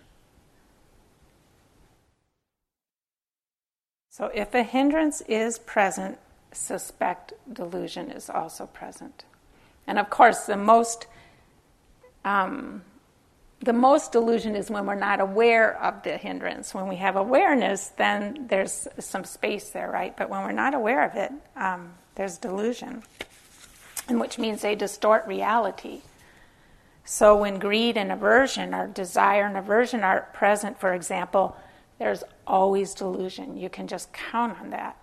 So 4.10 4.26
if 4.34 4.54
a 4.54 4.64
hindrance 4.64 5.22
is 5.22 5.60
present, 5.60 6.18
suspect 6.52 7.34
delusion 7.52 8.12
is 8.12 8.30
also 8.30 8.66
present. 8.66 9.26
And 9.88 10.00
of 10.00 10.10
course, 10.10 10.46
the 10.46 10.58
most 10.58 11.08
um, 12.26 12.84
the 13.62 13.74
most 13.74 14.14
delusion 14.14 14.56
is 14.56 14.70
when 14.70 14.86
we're 14.86 14.96
not 14.96 15.20
aware 15.20 15.82
of 15.82 16.04
the 16.04 16.16
hindrance. 16.18 16.74
When 16.74 16.88
we 16.88 16.96
have 16.98 17.18
awareness, 17.18 17.90
then 17.98 18.46
there's 18.50 18.88
some 19.00 19.26
space 19.26 19.70
there, 19.70 19.92
right? 19.92 20.16
But 20.16 20.30
when 20.30 20.44
we're 20.44 20.54
not 20.54 20.74
aware 20.74 21.04
of 21.06 21.16
it, 21.16 21.32
um, 21.58 21.94
there's 22.16 22.38
delusion, 22.38 23.04
and 24.08 24.20
which 24.20 24.38
means 24.38 24.62
they 24.62 24.76
distort 24.76 25.28
reality. 25.28 26.02
So 27.04 27.36
when 27.36 27.60
greed 27.60 27.98
and 27.98 28.12
aversion, 28.12 28.74
or 28.74 28.88
desire 28.88 29.46
and 29.46 29.58
aversion, 29.58 30.04
are 30.04 30.30
present, 30.34 30.80
for 30.80 30.94
example, 30.94 31.58
there's 31.98 32.24
always 32.48 32.94
delusion. 32.94 33.58
You 33.58 33.70
can 33.70 33.88
just 33.88 34.14
count 34.14 34.58
on 34.62 34.70
that. 34.70 34.96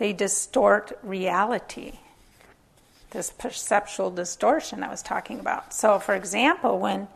They 0.00 0.14
distort 0.14 0.98
reality 1.02 1.98
this 3.10 3.30
perceptual 3.30 4.10
distortion 4.10 4.82
I 4.82 4.88
was 4.88 5.02
talking 5.02 5.38
about. 5.38 5.74
So, 5.74 5.98
for 5.98 6.14
example, 6.14 6.78
when 6.78 7.06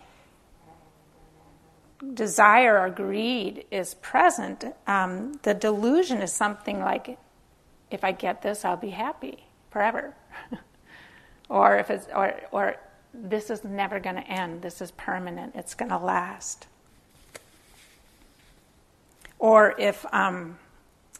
desire 2.13 2.79
or 2.79 2.91
greed 2.91 3.65
is 3.71 3.95
present, 3.95 4.67
um, 4.87 5.41
the 5.45 5.55
delusion 5.55 6.21
is 6.21 6.31
something 6.31 6.79
like, 6.81 7.17
if 7.91 8.05
I 8.05 8.13
get 8.13 8.43
this, 8.43 8.67
I'll 8.67 8.77
be 8.77 8.91
happy 8.91 9.47
forever. 9.71 10.15
or 11.49 11.79
if 11.79 11.89
it's, 11.89 12.07
or, 12.15 12.39
or 12.51 12.77
this 13.15 13.49
is 13.49 13.65
never 13.65 13.99
going 13.99 14.17
to 14.17 14.29
end, 14.29 14.61
this 14.61 14.83
is 14.83 14.91
permanent, 14.91 15.55
it's 15.55 15.73
going 15.73 15.91
to 15.91 15.97
last. 15.97 16.67
Or 19.39 19.75
if 19.79 20.05
um, 20.13 20.59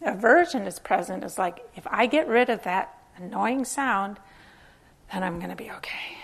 aversion 0.03 0.63
is 0.63 0.79
present, 0.79 1.25
it's 1.25 1.39
like, 1.39 1.61
if 1.77 1.87
I 1.91 2.07
get 2.07 2.29
rid 2.29 2.51
of 2.51 2.63
that 2.65 2.99
annoying 3.17 3.65
sound, 3.65 4.19
then 5.13 5.23
I'm 5.23 5.39
going 5.39 5.51
to 5.51 5.57
be 5.57 5.71
okay. 5.71 6.19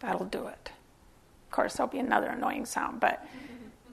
That'll 0.00 0.26
do 0.26 0.46
it. 0.46 0.72
Of 1.46 1.50
course, 1.50 1.74
there'll 1.74 1.90
be 1.90 1.98
another 1.98 2.28
annoying 2.28 2.66
sound, 2.66 3.00
but 3.00 3.24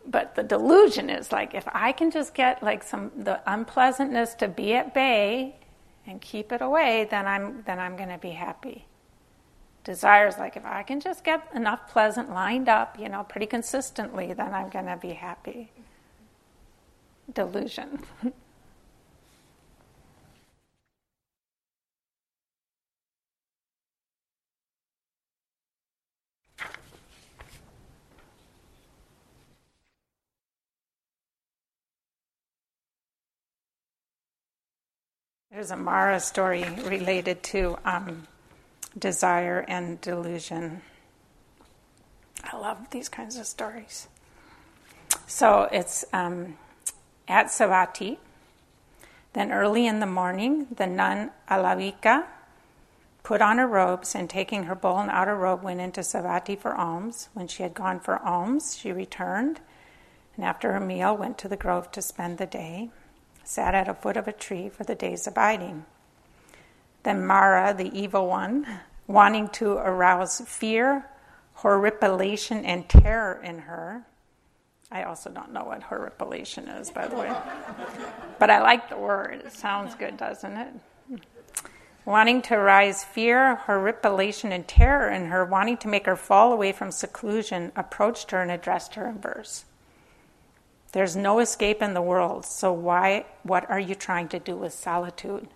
but 0.06 0.36
the 0.36 0.44
delusion 0.44 1.10
is 1.10 1.32
like 1.32 1.54
if 1.54 1.66
I 1.74 1.94
can 1.94 2.12
just 2.12 2.34
get 2.34 2.62
like 2.62 2.84
some 2.84 3.12
the 3.16 3.40
unpleasantness 3.50 4.36
to 4.36 4.50
be 4.50 4.74
at 4.74 4.94
bay 4.94 5.56
and 6.06 6.20
keep 6.20 6.52
it 6.52 6.62
away, 6.62 7.08
then 7.10 7.26
I'm 7.26 7.64
then 7.66 7.80
I'm 7.80 7.96
going 7.96 8.10
to 8.10 8.18
be 8.18 8.32
happy. 8.32 8.86
Desire 9.86 10.28
is 10.28 10.38
like 10.38 10.58
if 10.58 10.66
I 10.66 10.84
can 10.84 11.00
just 11.00 11.24
get 11.24 11.48
enough 11.56 11.90
pleasant 11.90 12.32
lined 12.32 12.68
up, 12.68 13.00
you 13.00 13.08
know, 13.08 13.24
pretty 13.24 13.46
consistently, 13.46 14.34
then 14.34 14.54
I'm 14.54 14.70
going 14.70 14.86
to 14.86 14.98
be 14.98 15.14
happy. 15.14 15.72
Delusion. 17.34 18.04
There's 35.54 35.70
a 35.70 35.78
Mara 35.78 36.20
story 36.20 36.64
related 36.84 37.44
to 37.44 37.78
um, 37.86 38.28
desire 38.98 39.64
and 39.68 40.02
delusion. 40.02 40.82
I 42.44 42.58
love 42.58 42.90
these 42.90 43.08
kinds 43.08 43.38
of 43.38 43.46
stories. 43.46 44.08
So 45.28 45.70
it's 45.72 46.06
um, 46.12 46.58
at 47.28 47.50
Savatthi. 47.50 48.18
Then 49.34 49.52
early 49.52 49.86
in 49.86 50.00
the 50.00 50.08
morning, 50.08 50.66
the 50.76 50.88
nun 50.88 51.30
Alavika 51.48 52.26
put 53.22 53.40
on 53.40 53.60
her 53.60 53.68
robes 53.68 54.16
and 54.16 54.28
taking 54.28 54.64
her 54.64 54.74
bowl 54.74 54.98
and 54.98 55.12
outer 55.12 55.36
robe 55.36 55.62
went 55.62 55.82
into 55.82 56.02
Savatthi 56.02 56.58
for 56.58 56.74
alms. 56.74 57.30
When 57.36 57.48
she 57.48 57.62
had 57.62 57.76
gone 57.76 58.00
for 58.00 58.18
alms, 58.24 58.76
she 58.76 58.92
returned 58.92 59.60
and 60.36 60.44
after 60.44 60.74
her 60.74 60.80
meal 60.80 61.16
went 61.16 61.38
to 61.38 61.48
the 61.48 61.58
grove 61.58 61.92
to 61.92 62.02
spend 62.02 62.40
the 62.40 62.48
day 62.48 62.90
sat 63.44 63.76
at 63.76 63.88
a 63.88 63.94
foot 63.94 64.18
of 64.18 64.28
a 64.28 64.32
tree 64.32 64.70
for 64.70 64.84
the 64.84 64.96
day's 64.96 65.28
abiding. 65.28 65.86
Then 67.04 67.26
Mara, 67.26 67.74
the 67.74 67.92
evil 67.98 68.28
one, 68.28 68.66
wanting 69.08 69.50
to 69.50 69.74
arouse 69.74 70.42
fear, 70.42 71.06
horripilation, 71.56 72.66
and 72.66 72.88
terror 72.88 73.42
in 73.44 73.60
her. 73.60 74.06
I 74.92 75.04
also 75.04 75.30
don't 75.30 75.52
know 75.52 75.66
what 75.66 75.84
horripilation 75.84 76.68
is, 76.68 76.92
by 76.92 77.08
the 77.08 77.16
way. 77.16 77.36
but 78.40 78.50
I 78.50 78.62
like 78.62 78.90
the 78.90 78.98
word. 78.98 79.42
It 79.46 79.52
sounds 79.52 79.96
good, 79.96 80.18
doesn't 80.18 80.56
it? 80.56 80.74
Wanting 82.06 82.42
to 82.44 82.56
arouse 82.56 83.04
fear, 83.04 83.56
horripilation, 83.56 84.52
and 84.52 84.68
terror 84.68 85.10
in 85.10 85.28
her, 85.28 85.46
wanting 85.46 85.78
to 85.78 85.88
make 85.88 86.06
her 86.06 86.16
fall 86.16 86.54
away 86.54 86.74
from 86.74 86.92
seclusion, 86.92 87.72
approached 87.76 88.32
her 88.32 88.42
and 88.42 88.52
addressed 88.52 88.96
her 88.96 89.08
in 89.08 89.20
verse. 89.20 89.66
There's 90.94 91.16
no 91.16 91.40
escape 91.40 91.82
in 91.82 91.96
the 91.96 92.04
world, 92.04 92.46
so 92.46 92.72
why 92.72 93.26
what 93.42 93.68
are 93.70 93.80
you 93.80 93.96
trying 93.96 94.28
to 94.30 94.40
do 94.40 94.56
with 94.56 94.74
solitude? 94.74 95.48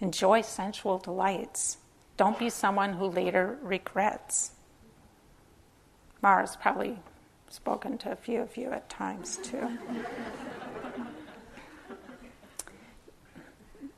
Enjoy 0.00 0.40
sensual 0.40 0.98
delights. 0.98 1.78
Don't 2.16 2.38
be 2.38 2.50
someone 2.50 2.94
who 2.94 3.06
later 3.06 3.56
regrets. 3.62 4.50
Mara's 6.20 6.56
probably 6.56 6.98
spoken 7.48 7.98
to 7.98 8.10
a 8.10 8.16
few 8.16 8.40
of 8.40 8.56
you 8.56 8.70
at 8.72 8.88
times 8.90 9.38
too. 9.44 9.78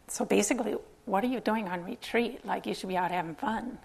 so 0.09 0.27
basically, 0.27 0.77
what 1.07 1.25
are 1.25 1.29
you 1.29 1.41
doing 1.41 1.69
on 1.69 1.85
retreat? 1.85 2.45
Like 2.45 2.67
you 2.67 2.75
should 2.75 2.91
be 2.91 2.99
out 2.99 3.11
having 3.11 3.35
fun. 3.35 3.79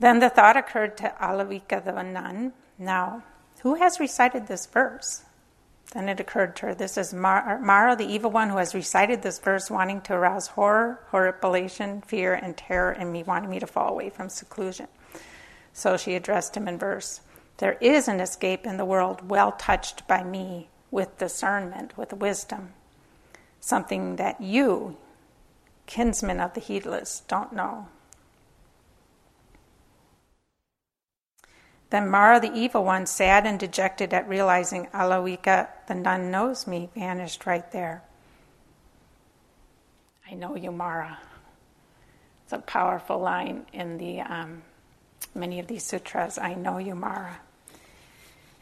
Then 0.00 0.18
the 0.18 0.28
thought 0.28 0.56
occurred 0.56 0.96
to 0.98 1.14
Alavika 1.20 1.84
the 1.84 2.02
nun. 2.02 2.52
Now, 2.78 3.22
who 3.60 3.76
has 3.76 4.00
recited 4.00 4.48
this 4.48 4.66
verse? 4.66 5.22
Then 5.92 6.08
it 6.08 6.20
occurred 6.20 6.54
to 6.56 6.66
her 6.66 6.74
this 6.74 6.98
is 6.98 7.14
Mar- 7.14 7.58
Mara, 7.60 7.96
the 7.96 8.06
evil 8.06 8.30
one, 8.30 8.50
who 8.50 8.58
has 8.58 8.74
recited 8.74 9.22
this 9.22 9.38
verse, 9.38 9.70
wanting 9.70 10.02
to 10.02 10.14
arouse 10.14 10.48
horror, 10.48 11.00
horripilation, 11.10 12.02
fear, 12.02 12.34
and 12.34 12.56
terror 12.56 12.92
in 12.92 13.10
me, 13.10 13.22
wanting 13.22 13.48
me 13.48 13.58
to 13.58 13.66
fall 13.66 13.90
away 13.90 14.10
from 14.10 14.28
seclusion. 14.28 14.88
So 15.72 15.96
she 15.96 16.14
addressed 16.14 16.56
him 16.56 16.68
in 16.68 16.78
verse 16.78 17.20
There 17.58 17.78
is 17.80 18.06
an 18.06 18.20
escape 18.20 18.66
in 18.66 18.76
the 18.76 18.84
world 18.84 19.30
well 19.30 19.52
touched 19.52 20.06
by 20.06 20.22
me 20.22 20.68
with 20.90 21.18
discernment, 21.18 21.96
with 21.96 22.12
wisdom, 22.12 22.74
something 23.60 24.16
that 24.16 24.40
you, 24.40 24.96
kinsmen 25.86 26.40
of 26.40 26.54
the 26.54 26.60
heedless, 26.60 27.22
don't 27.28 27.52
know. 27.52 27.88
Then 31.90 32.10
Mara, 32.10 32.38
the 32.38 32.52
evil 32.52 32.84
one, 32.84 33.06
sad 33.06 33.46
and 33.46 33.58
dejected 33.58 34.12
at 34.12 34.28
realizing 34.28 34.86
Alavika, 34.88 35.68
the 35.86 35.94
nun, 35.94 36.30
knows 36.30 36.66
me, 36.66 36.90
vanished 36.94 37.46
right 37.46 37.70
there. 37.72 38.02
I 40.30 40.34
know 40.34 40.54
you, 40.54 40.70
Mara. 40.70 41.18
It's 42.44 42.52
a 42.52 42.58
powerful 42.58 43.18
line 43.18 43.66
in 43.72 43.96
the 43.96 44.20
um, 44.20 44.62
many 45.34 45.60
of 45.60 45.66
these 45.66 45.84
sutras. 45.84 46.38
I 46.38 46.54
know 46.54 46.78
you, 46.78 46.94
Mara. 46.94 47.40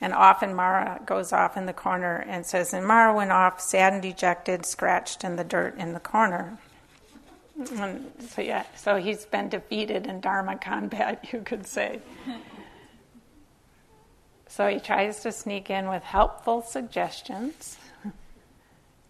And 0.00 0.12
often 0.12 0.54
Mara 0.54 1.00
goes 1.04 1.32
off 1.32 1.56
in 1.56 1.66
the 1.66 1.72
corner 1.72 2.24
and 2.28 2.44
says, 2.44 2.74
and 2.74 2.86
Mara 2.86 3.14
went 3.14 3.32
off, 3.32 3.60
sad 3.60 3.94
and 3.94 4.02
dejected, 4.02 4.66
scratched 4.66 5.24
in 5.24 5.36
the 5.36 5.44
dirt 5.44 5.76
in 5.78 5.94
the 5.94 6.00
corner. 6.00 6.58
And 7.78 8.12
so 8.28 8.42
yeah, 8.42 8.64
so 8.76 8.96
he's 8.96 9.24
been 9.24 9.48
defeated 9.48 10.06
in 10.06 10.20
Dharma 10.20 10.58
combat, 10.58 11.26
you 11.32 11.40
could 11.40 11.66
say. 11.66 12.00
So 14.48 14.68
he 14.68 14.78
tries 14.78 15.20
to 15.22 15.32
sneak 15.32 15.70
in 15.70 15.88
with 15.88 16.02
helpful 16.02 16.62
suggestions, 16.62 17.76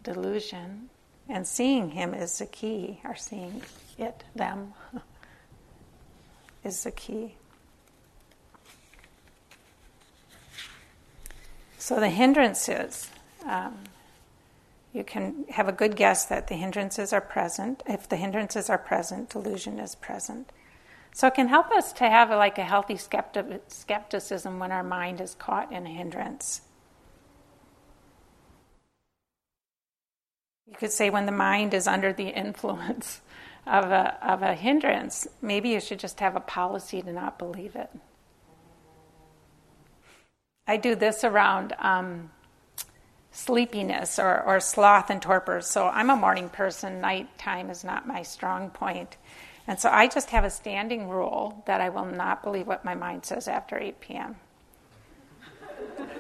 delusion, 0.03 0.89
and 1.29 1.47
seeing 1.47 1.91
him 1.91 2.15
is 2.15 2.39
the 2.39 2.47
key, 2.47 3.01
or 3.05 3.15
seeing 3.15 3.63
it, 3.99 4.25
them, 4.35 4.73
is 6.65 6.85
the 6.85 6.91
key. 6.91 7.35
So 11.79 12.01
the 12.01 12.09
hindrances, 12.09 13.11
um, 13.45 13.77
you 14.93 15.05
can 15.05 15.45
have 15.51 15.69
a 15.69 15.73
good 15.73 15.95
guess 15.95 16.25
that 16.25 16.49
the 16.49 16.55
hindrances 16.55 17.13
are 17.13 17.21
present. 17.21 17.83
If 17.87 18.09
the 18.09 18.17
hindrances 18.17 18.69
are 18.69 18.79
present, 18.79 19.31
delusion 19.31 19.79
is 19.79 19.95
present. 19.95 20.51
So 21.13 21.29
it 21.29 21.35
can 21.35 21.49
help 21.49 21.71
us 21.71 21.93
to 21.95 22.09
have 22.09 22.31
a, 22.31 22.37
like 22.37 22.59
a 22.59 22.65
healthy 22.65 22.97
skeptic, 22.97 23.63
skepticism 23.69 24.59
when 24.59 24.73
our 24.73 24.83
mind 24.83 25.21
is 25.21 25.35
caught 25.35 25.73
in 25.73 25.87
a 25.87 25.91
hindrance. 25.91 26.63
You 30.67 30.75
could 30.77 30.93
say 30.93 31.11
when 31.11 31.27
the 31.27 31.33
mind 31.33 31.75
is 31.75 31.87
under 31.87 32.13
the 32.13 32.29
influence 32.29 33.21
of 33.67 33.87
a, 33.87 34.19
of 34.23 34.43
a 34.43 34.55
hindrance, 34.55 35.27
maybe 35.41 35.71
you 35.71 35.81
should 35.81 35.99
just 35.99 36.21
have 36.21 36.37
a 36.37 36.41
policy 36.41 37.03
to 37.03 37.13
not 37.13 37.39
believe 37.39 37.77
it. 37.77 37.91
I 40.67 40.77
do 40.77 40.97
this 40.97 41.23
around 41.23 41.75
um, 41.79 42.31
sleepiness 43.31 44.19
or, 44.19 44.43
or 44.43 44.59
sloth 44.61 45.11
and 45.11 45.23
torpor. 45.23 45.61
So 45.61 45.89
I'm 45.89 46.11
a 46.11 46.17
morning 46.17 46.49
person, 46.49 47.01
nighttime 47.01 47.71
is 47.71 47.85
not 47.85 48.07
my 48.09 48.23
strong 48.23 48.71
point. 48.71 49.17
And 49.69 49.81
so 49.81 49.91
I 49.91 50.07
just 50.07 50.31
have 50.31 50.45
a 50.45 50.51
standing 50.51 51.09
rule 51.09 51.63
that 51.67 51.81
I 51.81 51.89
will 51.89 52.05
not 52.05 52.43
believe 52.43 52.67
what 52.67 52.85
my 52.85 52.95
mind 52.95 53.25
says 53.25 53.49
after 53.49 53.79
8 53.79 54.01
p.m. 54.01 54.37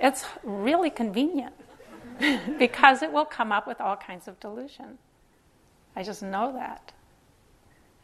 it's 0.00 0.24
really 0.42 0.90
convenient 0.90 1.54
because 2.58 3.02
it 3.02 3.12
will 3.12 3.24
come 3.24 3.52
up 3.52 3.66
with 3.66 3.80
all 3.80 3.96
kinds 3.96 4.26
of 4.26 4.40
delusion. 4.40 4.98
I 5.94 6.02
just 6.02 6.22
know 6.22 6.52
that. 6.52 6.92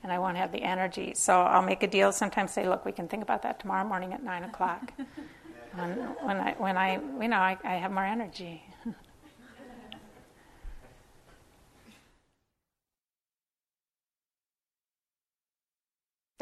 And 0.02 0.10
I 0.10 0.18
won't 0.18 0.36
have 0.36 0.52
the 0.52 0.62
energy. 0.62 1.12
So 1.14 1.42
I'll 1.42 1.62
make 1.62 1.82
a 1.82 1.86
deal, 1.86 2.10
sometimes 2.12 2.52
say, 2.52 2.68
look, 2.68 2.84
we 2.84 2.92
can 2.92 3.08
think 3.08 3.22
about 3.22 3.42
that 3.42 3.60
tomorrow 3.60 3.86
morning 3.86 4.12
at 4.12 4.22
9 4.22 4.44
o'clock. 4.44 4.92
when, 5.74 5.90
when, 5.90 6.36
I, 6.38 6.54
when 6.58 6.76
I, 6.76 6.94
you 7.20 7.28
know, 7.28 7.38
I, 7.38 7.56
I 7.64 7.74
have 7.76 7.92
more 7.92 8.04
energy. 8.04 8.62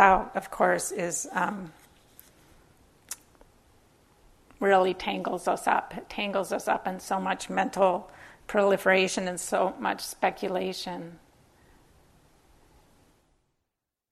Doubt, 0.01 0.35
of 0.35 0.51
course, 0.51 0.93
is 0.93 1.29
um, 1.33 1.71
really 4.59 4.95
tangles 4.95 5.47
us 5.47 5.67
up. 5.67 5.95
It 5.95 6.09
tangles 6.09 6.53
us 6.53 6.69
up 6.69 6.87
in 6.87 7.01
so 7.01 7.21
much 7.21 7.51
mental 7.51 8.11
proliferation 8.47 9.29
and 9.29 9.39
so 9.39 9.75
much 9.79 10.01
speculation. 10.01 11.19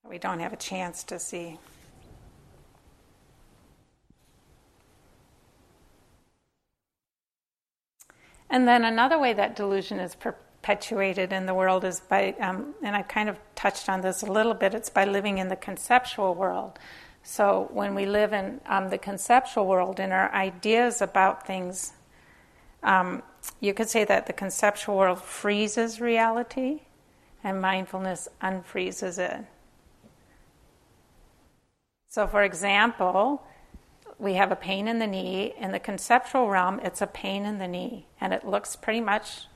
We 0.06 0.18
don't 0.18 0.40
have 0.40 0.52
a 0.52 0.58
chance 0.58 1.04
to 1.04 1.18
see. 1.18 1.56
And 8.50 8.68
then 8.68 8.84
another 8.84 9.18
way 9.18 9.32
that 9.32 9.56
delusion 9.56 10.00
is 10.00 10.14
perpetuated 10.68 11.32
in 11.32 11.46
the 11.46 11.54
world 11.54 11.82
is 11.82 12.00
by, 12.00 12.34
um, 12.40 12.74
and 12.82 12.94
I've 12.94 13.08
kind 13.08 13.30
of 13.30 13.38
touched 13.54 13.88
on 13.88 14.02
this 14.02 14.22
a 14.22 14.30
little 14.30 14.52
bit, 14.52 14.74
it's 14.74 14.90
by 14.90 15.06
living 15.06 15.38
in 15.38 15.48
the 15.48 15.56
conceptual 15.56 16.34
world. 16.34 16.78
So 17.22 17.70
when 17.72 17.94
we 17.94 18.04
live 18.04 18.34
in 18.34 18.60
um, 18.66 18.90
the 18.90 18.98
conceptual 18.98 19.66
world 19.66 19.98
and 19.98 20.12
our 20.12 20.30
ideas 20.34 21.00
about 21.00 21.46
things, 21.46 21.94
um, 22.82 23.22
you 23.60 23.72
could 23.72 23.88
say 23.88 24.04
that 24.04 24.26
the 24.26 24.34
conceptual 24.34 24.98
world 24.98 25.22
freezes 25.22 26.02
reality 26.02 26.82
and 27.42 27.62
mindfulness 27.62 28.28
unfreezes 28.42 29.18
it. 29.18 29.46
So, 32.10 32.26
for 32.26 32.42
example, 32.42 33.42
we 34.18 34.34
have 34.34 34.52
a 34.52 34.56
pain 34.56 34.86
in 34.86 34.98
the 34.98 35.06
knee. 35.06 35.54
In 35.58 35.72
the 35.72 35.80
conceptual 35.80 36.50
realm, 36.50 36.78
it's 36.84 37.00
a 37.00 37.06
pain 37.06 37.46
in 37.46 37.56
the 37.56 37.68
knee, 37.68 38.06
and 38.20 38.34
it 38.34 38.46
looks 38.46 38.76
pretty 38.76 39.00
much 39.00 39.46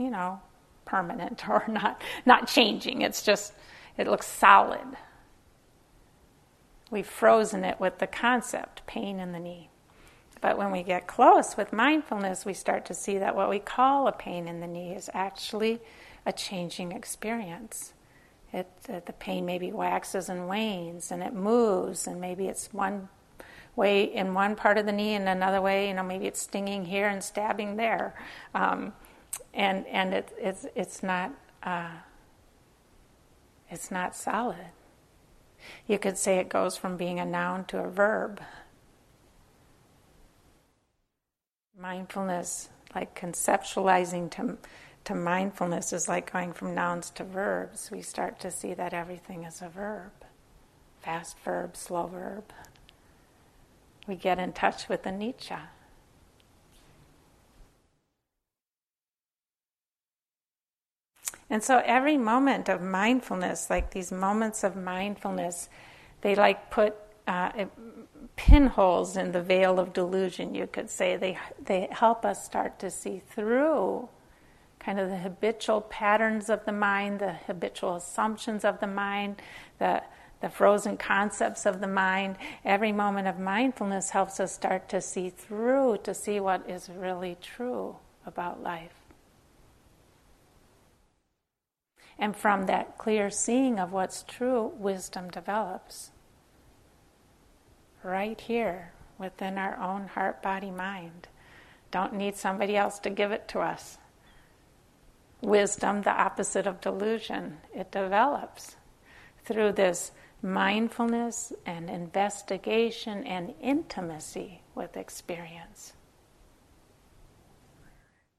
you 0.00 0.10
know, 0.10 0.40
permanent 0.84 1.46
or 1.48 1.64
not 1.68 2.00
not 2.26 2.48
changing. 2.48 3.02
It's 3.02 3.22
just 3.22 3.52
it 3.96 4.06
looks 4.06 4.26
solid. 4.26 4.96
We've 6.90 7.06
frozen 7.06 7.64
it 7.64 7.78
with 7.78 7.98
the 7.98 8.08
concept, 8.08 8.84
pain 8.86 9.20
in 9.20 9.32
the 9.32 9.38
knee. 9.38 9.70
But 10.40 10.58
when 10.58 10.72
we 10.72 10.82
get 10.82 11.06
close 11.06 11.56
with 11.56 11.72
mindfulness, 11.72 12.44
we 12.44 12.54
start 12.54 12.86
to 12.86 12.94
see 12.94 13.18
that 13.18 13.36
what 13.36 13.50
we 13.50 13.58
call 13.58 14.08
a 14.08 14.12
pain 14.12 14.48
in 14.48 14.60
the 14.60 14.66
knee 14.66 14.94
is 14.94 15.10
actually 15.12 15.80
a 16.24 16.32
changing 16.32 16.92
experience. 16.92 17.92
It, 18.52 18.66
the, 18.84 19.02
the 19.04 19.12
pain 19.12 19.46
maybe 19.46 19.70
waxes 19.70 20.28
and 20.28 20.48
wanes 20.48 21.12
and 21.12 21.22
it 21.22 21.34
moves, 21.34 22.06
and 22.06 22.20
maybe 22.20 22.48
it's 22.48 22.72
one 22.72 23.08
way 23.76 24.04
in 24.04 24.34
one 24.34 24.56
part 24.56 24.78
of 24.78 24.86
the 24.86 24.92
knee 24.92 25.14
and 25.14 25.28
another 25.28 25.60
way, 25.60 25.88
you 25.88 25.94
know, 25.94 26.02
maybe 26.02 26.26
it's 26.26 26.40
stinging 26.40 26.84
here 26.84 27.06
and 27.06 27.22
stabbing 27.22 27.76
there. 27.76 28.14
Um, 28.54 28.92
and 29.54 29.86
and 29.86 30.14
it, 30.14 30.32
it's 30.38 30.66
it's 30.74 31.02
not 31.02 31.32
uh, 31.62 31.90
it's 33.68 33.90
not 33.90 34.14
solid. 34.14 34.70
You 35.86 35.98
could 35.98 36.16
say 36.16 36.38
it 36.38 36.48
goes 36.48 36.76
from 36.76 36.96
being 36.96 37.20
a 37.20 37.24
noun 37.24 37.64
to 37.66 37.78
a 37.78 37.88
verb. 37.88 38.40
Mindfulness, 41.78 42.68
like 42.94 43.18
conceptualizing 43.18 44.30
to 44.32 44.58
to 45.04 45.14
mindfulness, 45.14 45.92
is 45.92 46.08
like 46.08 46.32
going 46.32 46.52
from 46.52 46.74
nouns 46.74 47.10
to 47.10 47.24
verbs. 47.24 47.90
We 47.90 48.02
start 48.02 48.38
to 48.40 48.50
see 48.50 48.74
that 48.74 48.92
everything 48.92 49.44
is 49.44 49.62
a 49.62 49.68
verb, 49.68 50.12
fast 51.00 51.38
verb, 51.40 51.76
slow 51.76 52.06
verb. 52.06 52.44
We 54.06 54.16
get 54.16 54.38
in 54.38 54.52
touch 54.52 54.88
with 54.88 55.04
the 55.04 55.10
anicca. 55.10 55.60
And 61.50 61.62
so 61.62 61.82
every 61.84 62.16
moment 62.16 62.68
of 62.68 62.80
mindfulness, 62.80 63.68
like 63.68 63.90
these 63.90 64.12
moments 64.12 64.62
of 64.62 64.76
mindfulness, 64.76 65.68
they 66.20 66.36
like 66.36 66.70
put 66.70 66.94
uh, 67.26 67.66
pinholes 68.36 69.16
in 69.16 69.32
the 69.32 69.42
veil 69.42 69.80
of 69.80 69.92
delusion, 69.92 70.54
you 70.54 70.68
could 70.68 70.88
say. 70.88 71.16
They, 71.16 71.38
they 71.62 71.88
help 71.90 72.24
us 72.24 72.44
start 72.44 72.78
to 72.78 72.90
see 72.90 73.20
through 73.34 74.08
kind 74.78 74.98
of 74.98 75.10
the 75.10 75.18
habitual 75.18 75.82
patterns 75.82 76.48
of 76.48 76.64
the 76.64 76.72
mind, 76.72 77.20
the 77.20 77.32
habitual 77.32 77.96
assumptions 77.96 78.64
of 78.64 78.80
the 78.80 78.86
mind, 78.86 79.42
the, 79.78 80.02
the 80.40 80.48
frozen 80.48 80.96
concepts 80.96 81.66
of 81.66 81.80
the 81.80 81.86
mind. 81.86 82.36
Every 82.64 82.92
moment 82.92 83.28
of 83.28 83.38
mindfulness 83.38 84.10
helps 84.10 84.40
us 84.40 84.52
start 84.52 84.88
to 84.90 85.00
see 85.00 85.30
through, 85.30 85.98
to 86.04 86.14
see 86.14 86.40
what 86.40 86.68
is 86.68 86.88
really 86.88 87.36
true 87.42 87.96
about 88.24 88.62
life. 88.62 88.99
And 92.20 92.36
from 92.36 92.66
that 92.66 92.98
clear 92.98 93.30
seeing 93.30 93.80
of 93.80 93.92
what's 93.92 94.22
true, 94.22 94.72
wisdom 94.76 95.30
develops. 95.30 96.10
Right 98.04 98.38
here 98.38 98.92
within 99.18 99.56
our 99.56 99.78
own 99.80 100.06
heart, 100.08 100.42
body, 100.42 100.70
mind. 100.70 101.28
Don't 101.90 102.14
need 102.14 102.36
somebody 102.36 102.76
else 102.76 102.98
to 103.00 103.10
give 103.10 103.32
it 103.32 103.48
to 103.48 103.60
us. 103.60 103.96
Wisdom, 105.40 106.02
the 106.02 106.10
opposite 106.10 106.66
of 106.66 106.82
delusion, 106.82 107.56
it 107.74 107.90
develops 107.90 108.76
through 109.44 109.72
this 109.72 110.12
mindfulness 110.42 111.54
and 111.64 111.88
investigation 111.88 113.24
and 113.24 113.54
intimacy 113.62 114.60
with 114.74 114.96
experience, 114.98 115.94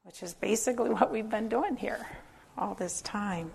which 0.04 0.22
is 0.22 0.36
basically 0.36 0.92
what 0.92 1.12
we've 1.12 1.30
been 1.30 1.50
doing 1.50 1.76
here 1.78 2.08
all 2.58 2.76
this 2.76 3.02
time. 3.02 3.52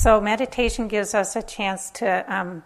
So, 0.00 0.18
meditation 0.18 0.88
gives 0.88 1.12
us 1.12 1.36
a 1.36 1.42
chance 1.42 1.90
to 1.90 2.24
um, 2.34 2.62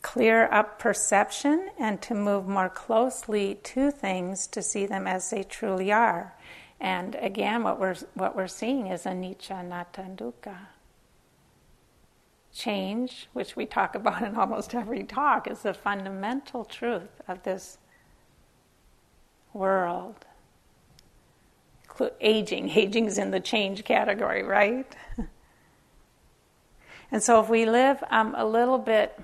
clear 0.00 0.48
up 0.50 0.78
perception 0.78 1.68
and 1.78 2.00
to 2.00 2.14
move 2.14 2.48
more 2.48 2.70
closely 2.70 3.56
to 3.64 3.90
things 3.90 4.46
to 4.46 4.62
see 4.62 4.86
them 4.86 5.06
as 5.06 5.28
they 5.28 5.42
truly 5.42 5.92
are. 5.92 6.34
And 6.80 7.14
again, 7.16 7.62
what 7.62 7.78
we're, 7.78 7.96
what 8.14 8.34
we're 8.34 8.46
seeing 8.46 8.86
is 8.86 9.04
anicca, 9.04 9.50
anatta, 9.50 10.00
and 10.00 10.16
dukkha. 10.16 10.56
Change, 12.54 13.28
which 13.34 13.54
we 13.54 13.66
talk 13.66 13.94
about 13.94 14.22
in 14.22 14.34
almost 14.34 14.74
every 14.74 15.04
talk, 15.04 15.46
is 15.50 15.60
the 15.60 15.74
fundamental 15.74 16.64
truth 16.64 17.20
of 17.28 17.42
this 17.42 17.76
world. 19.52 20.24
Aging, 22.22 22.70
aging's 22.74 23.18
in 23.18 23.30
the 23.30 23.40
change 23.40 23.84
category, 23.84 24.42
right? 24.42 24.96
And 27.10 27.22
so 27.22 27.40
if 27.40 27.48
we 27.48 27.66
live 27.66 28.02
um, 28.10 28.34
a 28.36 28.44
little 28.44 28.78
bit 28.78 29.18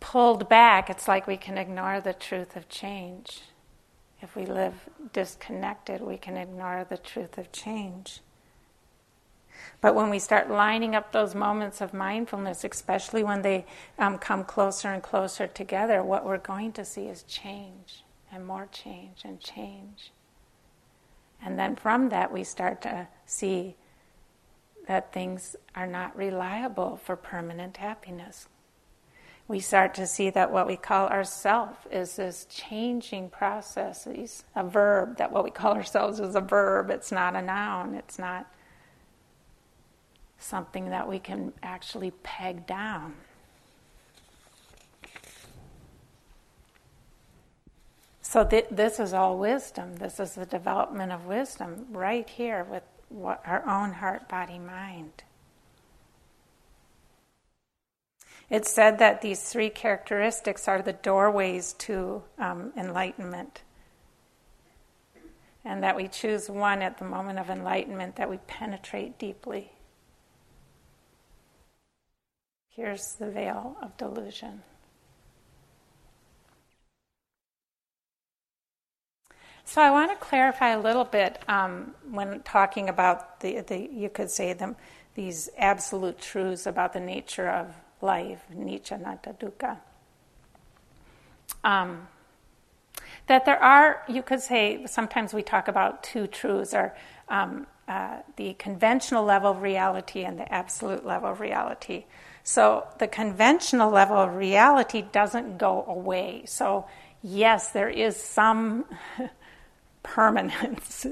pulled 0.00 0.48
back, 0.48 0.90
it's 0.90 1.08
like 1.08 1.26
we 1.26 1.36
can 1.36 1.58
ignore 1.58 2.00
the 2.00 2.12
truth 2.12 2.56
of 2.56 2.68
change. 2.68 3.42
If 4.22 4.36
we 4.36 4.46
live 4.46 4.74
disconnected, 5.12 6.00
we 6.00 6.16
can 6.16 6.36
ignore 6.36 6.86
the 6.88 6.96
truth 6.96 7.36
of 7.36 7.52
change. 7.52 8.20
But 9.80 9.94
when 9.94 10.10
we 10.10 10.18
start 10.18 10.50
lining 10.50 10.94
up 10.94 11.12
those 11.12 11.34
moments 11.34 11.80
of 11.80 11.92
mindfulness, 11.92 12.64
especially 12.64 13.22
when 13.22 13.42
they 13.42 13.66
um, 13.98 14.18
come 14.18 14.44
closer 14.44 14.88
and 14.88 15.02
closer 15.02 15.46
together, 15.46 16.02
what 16.02 16.24
we're 16.24 16.38
going 16.38 16.72
to 16.72 16.84
see 16.84 17.06
is 17.06 17.22
change 17.24 18.02
and 18.32 18.46
more 18.46 18.66
change 18.72 19.22
and 19.24 19.40
change. 19.40 20.10
And 21.42 21.58
then 21.58 21.76
from 21.76 22.08
that, 22.08 22.32
we 22.32 22.44
start 22.44 22.80
to 22.82 23.08
see 23.26 23.76
that 24.86 25.12
things 25.12 25.56
are 25.74 25.86
not 25.86 26.16
reliable 26.16 26.96
for 26.96 27.16
permanent 27.16 27.76
happiness. 27.76 28.48
We 29.46 29.60
start 29.60 29.94
to 29.94 30.06
see 30.06 30.30
that 30.30 30.50
what 30.52 30.66
we 30.66 30.76
call 30.76 31.06
ourself 31.08 31.86
is 31.90 32.16
this 32.16 32.46
changing 32.46 33.28
process. 33.28 34.08
A 34.56 34.64
verb, 34.64 35.18
that 35.18 35.32
what 35.32 35.44
we 35.44 35.50
call 35.50 35.74
ourselves 35.74 36.18
is 36.18 36.34
a 36.34 36.40
verb, 36.40 36.90
it's 36.90 37.12
not 37.12 37.36
a 37.36 37.42
noun, 37.42 37.94
it's 37.94 38.18
not 38.18 38.46
something 40.38 40.90
that 40.90 41.08
we 41.08 41.18
can 41.18 41.52
actually 41.62 42.10
peg 42.22 42.66
down. 42.66 43.14
So, 48.22 48.44
th- 48.44 48.66
this 48.70 48.98
is 48.98 49.12
all 49.12 49.38
wisdom. 49.38 49.96
This 49.96 50.18
is 50.18 50.34
the 50.34 50.46
development 50.46 51.12
of 51.12 51.26
wisdom 51.26 51.86
right 51.92 52.28
here 52.28 52.64
with 52.64 52.82
what, 53.14 53.40
our 53.46 53.66
own 53.68 53.92
heart, 53.92 54.28
body, 54.28 54.58
mind. 54.58 55.22
It's 58.50 58.70
said 58.70 58.98
that 58.98 59.22
these 59.22 59.40
three 59.40 59.70
characteristics 59.70 60.68
are 60.68 60.82
the 60.82 60.92
doorways 60.92 61.72
to 61.74 62.22
um, 62.38 62.72
enlightenment. 62.76 63.62
And 65.64 65.82
that 65.82 65.96
we 65.96 66.08
choose 66.08 66.50
one 66.50 66.82
at 66.82 66.98
the 66.98 67.06
moment 67.06 67.38
of 67.38 67.48
enlightenment 67.48 68.16
that 68.16 68.28
we 68.28 68.36
penetrate 68.46 69.18
deeply. 69.18 69.72
Here's 72.68 73.14
the 73.14 73.30
veil 73.30 73.76
of 73.80 73.96
delusion. 73.96 74.62
So 79.64 79.80
I 79.82 79.90
want 79.90 80.10
to 80.10 80.16
clarify 80.16 80.70
a 80.70 80.80
little 80.80 81.04
bit 81.04 81.42
um, 81.48 81.94
when 82.10 82.40
talking 82.42 82.88
about 82.88 83.40
the, 83.40 83.60
the 83.60 83.88
you 83.90 84.08
could 84.08 84.30
say 84.30 84.52
them 84.52 84.76
these 85.14 85.48
absolute 85.56 86.20
truths 86.20 86.66
about 86.66 86.92
the 86.92 87.00
nature 87.00 87.48
of 87.48 87.74
life, 88.00 88.42
Anicca 88.52 88.92
Anatta 88.92 89.34
Dukkha. 89.38 89.78
Um, 91.62 92.08
that 93.26 93.44
there 93.46 93.62
are, 93.62 94.02
you 94.08 94.22
could 94.22 94.40
say, 94.40 94.86
sometimes 94.86 95.32
we 95.32 95.42
talk 95.42 95.68
about 95.68 96.02
two 96.02 96.26
truths, 96.26 96.74
or 96.74 96.94
um, 97.28 97.66
uh, 97.88 98.18
the 98.36 98.54
conventional 98.54 99.24
level 99.24 99.50
of 99.50 99.62
reality 99.62 100.24
and 100.24 100.38
the 100.38 100.52
absolute 100.52 101.06
level 101.06 101.30
of 101.30 101.40
reality. 101.40 102.04
So 102.42 102.86
the 102.98 103.08
conventional 103.08 103.90
level 103.90 104.16
of 104.16 104.34
reality 104.34 105.02
doesn't 105.02 105.56
go 105.56 105.84
away. 105.86 106.42
So, 106.46 106.86
yes, 107.22 107.70
there 107.70 107.88
is 107.88 108.16
some 108.16 108.84
permanence 110.04 111.06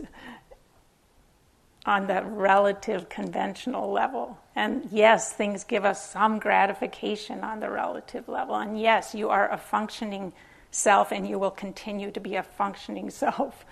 on 1.85 2.07
the 2.07 2.23
relative 2.23 3.09
conventional 3.09 3.91
level. 3.91 4.39
And 4.55 4.87
yes, 4.93 5.33
things 5.33 5.65
give 5.65 5.85
us 5.85 6.09
some 6.09 6.39
gratification 6.39 7.43
on 7.43 7.59
the 7.59 7.71
relative 7.71 8.29
level. 8.29 8.55
And 8.55 8.81
yes, 8.81 9.15
you 9.15 9.31
are 9.31 9.51
a 9.51 9.59
functioning 9.59 10.33
self 10.71 11.11
and 11.11 11.29
you 11.29 11.39
will 11.39 11.51
continue 11.51 12.13
to 12.13 12.21
be 12.21 12.37
a 12.37 12.43
functioning 12.43 13.11
self 13.11 13.65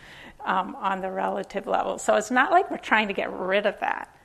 um, 0.45 0.75
on 0.77 1.01
the 1.01 1.11
relative 1.11 1.69
level. 1.69 1.99
So 1.99 2.17
it's 2.17 2.31
not 2.31 2.51
like 2.51 2.71
we're 2.71 2.79
trying 2.79 3.09
to 3.09 3.15
get 3.15 3.33
rid 3.33 3.67
of 3.67 3.79
that. 3.81 4.17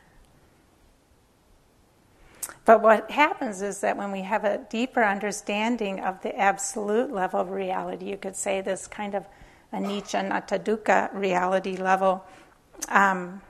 But 2.63 2.81
what 2.81 3.11
happens 3.11 3.61
is 3.61 3.81
that 3.81 3.95
when 3.95 4.11
we 4.11 4.21
have 4.21 4.43
a 4.43 4.57
deeper 4.69 5.03
understanding 5.03 5.99
of 5.99 6.23
the 6.23 6.35
absolute 6.35 7.11
level 7.11 7.39
of 7.39 7.51
reality, 7.51 8.05
you 8.05 8.17
could 8.17 8.35
say 8.35 8.61
this 8.61 8.87
kind 8.87 9.13
of 9.13 9.27
anicca 9.73 10.19
anatta 10.19 10.59
dukkha 10.59 11.13
reality 11.13 11.77
level, 11.77 12.25
um, 12.89 13.41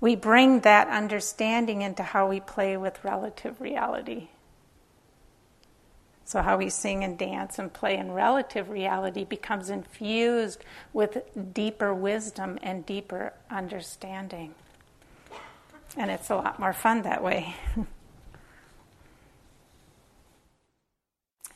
we 0.00 0.16
bring 0.16 0.60
that 0.60 0.88
understanding 0.88 1.82
into 1.82 2.02
how 2.02 2.28
we 2.28 2.40
play 2.40 2.76
with 2.76 3.04
relative 3.04 3.60
reality. 3.60 4.28
So, 6.24 6.42
how 6.42 6.58
we 6.58 6.70
sing 6.70 7.02
and 7.02 7.18
dance 7.18 7.58
and 7.58 7.72
play 7.72 7.96
in 7.96 8.12
relative 8.12 8.70
reality 8.70 9.24
becomes 9.24 9.68
infused 9.68 10.64
with 10.92 11.22
deeper 11.52 11.92
wisdom 11.92 12.58
and 12.62 12.86
deeper 12.86 13.32
understanding. 13.50 14.54
And 15.96 16.10
it's 16.10 16.30
a 16.30 16.36
lot 16.36 16.60
more 16.60 16.72
fun 16.72 17.02
that 17.02 17.22
way. 17.22 17.56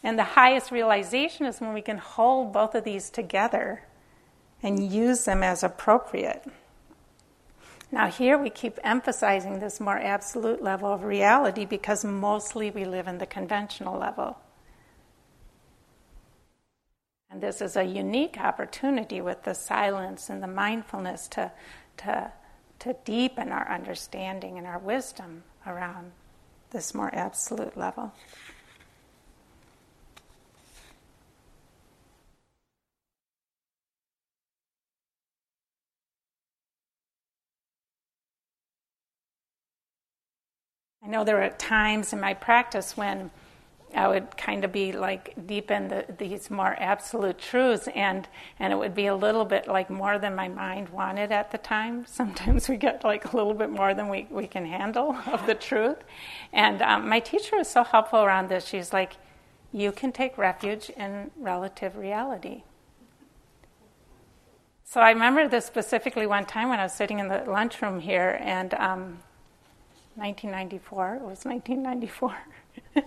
and 0.05 0.17
the 0.17 0.23
highest 0.23 0.71
realization 0.71 1.47
is 1.47 1.61
when 1.61 1.75
we 1.75 1.83
can 1.83 1.99
hold 1.99 2.53
both 2.53 2.77
of 2.77 2.85
these 2.85 3.11
together 3.11 3.83
and 4.63 4.93
use 4.93 5.25
them 5.25 5.43
as 5.43 5.65
appropriate. 5.65 6.45
Now, 7.91 8.09
here 8.09 8.39
we 8.39 8.51
keep 8.51 8.79
emphasizing 8.85 9.59
this 9.59 9.81
more 9.81 9.99
absolute 9.99 10.63
level 10.63 10.93
of 10.93 11.03
reality 11.03 11.65
because 11.65 12.05
mostly 12.05 12.71
we 12.71 12.85
live 12.85 13.09
in 13.09 13.19
the 13.19 13.27
conventional 13.27 13.99
level. 13.99 14.39
And 17.31 17.41
this 17.41 17.61
is 17.61 17.77
a 17.77 17.83
unique 17.83 18.39
opportunity 18.39 19.21
with 19.21 19.43
the 19.43 19.55
silence 19.55 20.31
and 20.31 20.41
the 20.41 20.47
mindfulness 20.47 21.27
to, 21.29 21.51
to 21.99 22.33
to 22.85 22.95
deepen 23.05 23.51
our 23.51 23.71
understanding 23.71 24.59
and 24.59 24.67
our 24.67 24.79
wisdom 24.79 25.43
around 25.67 26.13
this 26.71 26.95
more 26.95 27.15
absolute 27.15 27.77
level. 27.77 28.13
I 41.05 41.09
know 41.09 41.23
there 41.23 41.43
are 41.43 41.51
times 41.51 42.15
in 42.15 42.21
my 42.21 42.33
practice 42.33 42.97
when 42.97 43.31
I 43.95 44.09
would 44.09 44.37
kind 44.39 44.65
of 44.65 44.73
be 44.73 44.93
like 44.93 45.35
deep 45.47 45.71
in 45.71 45.89
the, 45.89 46.07
these 46.17 46.51
more 46.51 46.75
absolute 46.79 47.39
truths, 47.39 47.89
and 47.95 48.27
and 48.59 48.73
it 48.73 48.77
would 48.77 48.95
be 48.95 49.07
a 49.07 49.15
little 49.15 49.45
bit 49.45 49.69
like 49.69 49.91
more 49.91 50.19
than 50.19 50.35
my 50.35 50.49
mind 50.49 50.89
wanted 50.89 51.31
at 51.31 51.53
the 51.53 51.59
time. 51.59 52.07
Sometimes 52.09 52.71
we 52.71 52.79
get 52.79 53.05
like 53.05 53.33
a 53.33 53.37
little 53.37 53.53
bit 53.53 53.69
more 53.69 53.93
than 53.93 54.09
we, 54.09 54.27
we 54.31 54.47
can 54.47 54.65
handle 54.65 55.15
of 55.27 55.47
the 55.47 55.55
truth. 55.55 55.99
And 56.55 56.81
um, 56.81 57.07
my 57.09 57.21
teacher 57.21 57.57
was 57.59 57.69
so 57.69 57.85
helpful 57.85 58.21
around 58.21 58.49
this. 58.49 58.67
She's 58.67 58.93
like, 58.93 59.17
you 59.73 59.93
can 59.93 60.11
take 60.11 60.39
refuge 60.39 60.89
in 60.91 61.31
relative 61.37 61.97
reality. 61.97 62.63
So 64.85 65.01
I 65.03 65.11
remember 65.11 65.49
this 65.49 65.67
specifically 65.67 66.27
one 66.27 66.47
time 66.47 66.71
when 66.71 66.81
I 66.81 66.85
was 66.85 66.95
sitting 66.95 67.19
in 67.19 67.29
the 67.29 67.45
lunchroom 67.47 68.01
here, 68.01 68.39
and 68.41 68.73
um, 68.75 69.19
1994. 70.17 71.17
It 71.17 71.23
was 71.23 71.45
1994. 71.45 72.37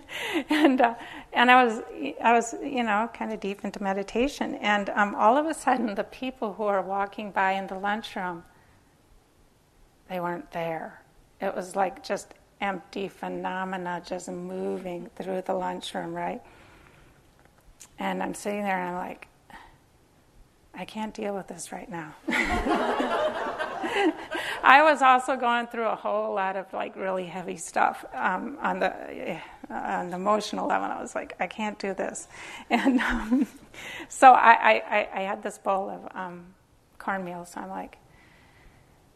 and 0.50 0.80
uh, 0.80 0.94
and 1.32 1.50
I 1.50 1.64
was 1.64 1.82
I 2.22 2.32
was 2.32 2.54
you 2.62 2.82
know 2.82 3.08
kind 3.12 3.32
of 3.32 3.40
deep 3.40 3.64
into 3.64 3.82
meditation, 3.82 4.54
and 4.56 4.90
um, 4.90 5.14
all 5.14 5.36
of 5.36 5.46
a 5.46 5.54
sudden 5.54 5.94
the 5.94 6.04
people 6.04 6.54
who 6.54 6.64
are 6.64 6.82
walking 6.82 7.30
by 7.30 7.52
in 7.52 7.66
the 7.66 7.78
lunchroom, 7.78 8.44
they 10.08 10.20
weren't 10.20 10.50
there. 10.52 11.02
It 11.40 11.54
was 11.54 11.76
like 11.76 12.02
just 12.02 12.34
empty 12.60 13.08
phenomena 13.08 14.02
just 14.04 14.28
moving 14.28 15.08
through 15.16 15.42
the 15.42 15.54
lunchroom, 15.54 16.12
right? 16.12 16.42
And 17.98 18.22
I'm 18.22 18.34
sitting 18.34 18.62
there 18.62 18.78
and 18.78 18.96
I'm 18.96 19.08
like, 19.08 19.28
I 20.74 20.84
can't 20.84 21.14
deal 21.14 21.34
with 21.34 21.48
this 21.48 21.72
right 21.72 21.88
now. 21.90 22.14
I 24.62 24.82
was 24.82 25.02
also 25.02 25.36
going 25.36 25.66
through 25.66 25.88
a 25.88 25.94
whole 25.94 26.34
lot 26.34 26.56
of 26.56 26.72
like 26.72 26.96
really 26.96 27.26
heavy 27.26 27.56
stuff 27.56 28.04
um, 28.14 28.58
on 28.60 28.80
the 28.80 29.34
uh, 29.70 29.74
on 29.74 30.10
the 30.10 30.16
emotional 30.16 30.66
level. 30.66 30.86
I 30.86 31.00
was 31.00 31.14
like, 31.14 31.34
I 31.40 31.46
can't 31.46 31.78
do 31.78 31.94
this, 31.94 32.28
and 32.70 33.00
um, 33.00 33.46
so 34.08 34.32
I, 34.32 34.82
I, 34.90 35.08
I, 35.14 35.20
had 35.22 35.42
this 35.42 35.58
bowl 35.58 35.90
of 35.90 36.16
um, 36.16 36.46
cornmeal. 36.98 37.44
So 37.44 37.60
I'm 37.60 37.68
like, 37.68 37.98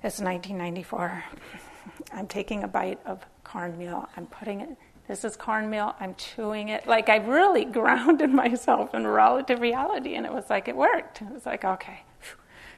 it's 0.03 0.21
1994. 0.21 1.25
I'm 2.13 2.27
taking 2.27 2.65
a 2.65 2.69
bite 2.69 3.01
of 3.07 3.25
cornmeal. 3.45 4.09
I'm 4.17 4.27
putting 4.27 4.61
it. 4.61 4.77
This 5.09 5.25
is 5.25 5.37
cornmeal. 5.37 5.95
I'm 5.99 6.15
chewing 6.15 6.69
it. 6.69 6.87
Like 6.87 7.09
I 7.09 7.17
really 7.17 7.65
grounded 7.65 8.31
myself 8.31 8.95
in 8.95 9.07
relative 9.07 9.61
reality, 9.61 10.15
and 10.15 10.27
it 10.27 10.33
was 10.33 10.49
like 10.51 10.69
it 10.69 10.77
worked. 10.77 11.23
It 11.23 11.31
was 11.31 11.47
like 11.47 11.65
okay 11.65 12.03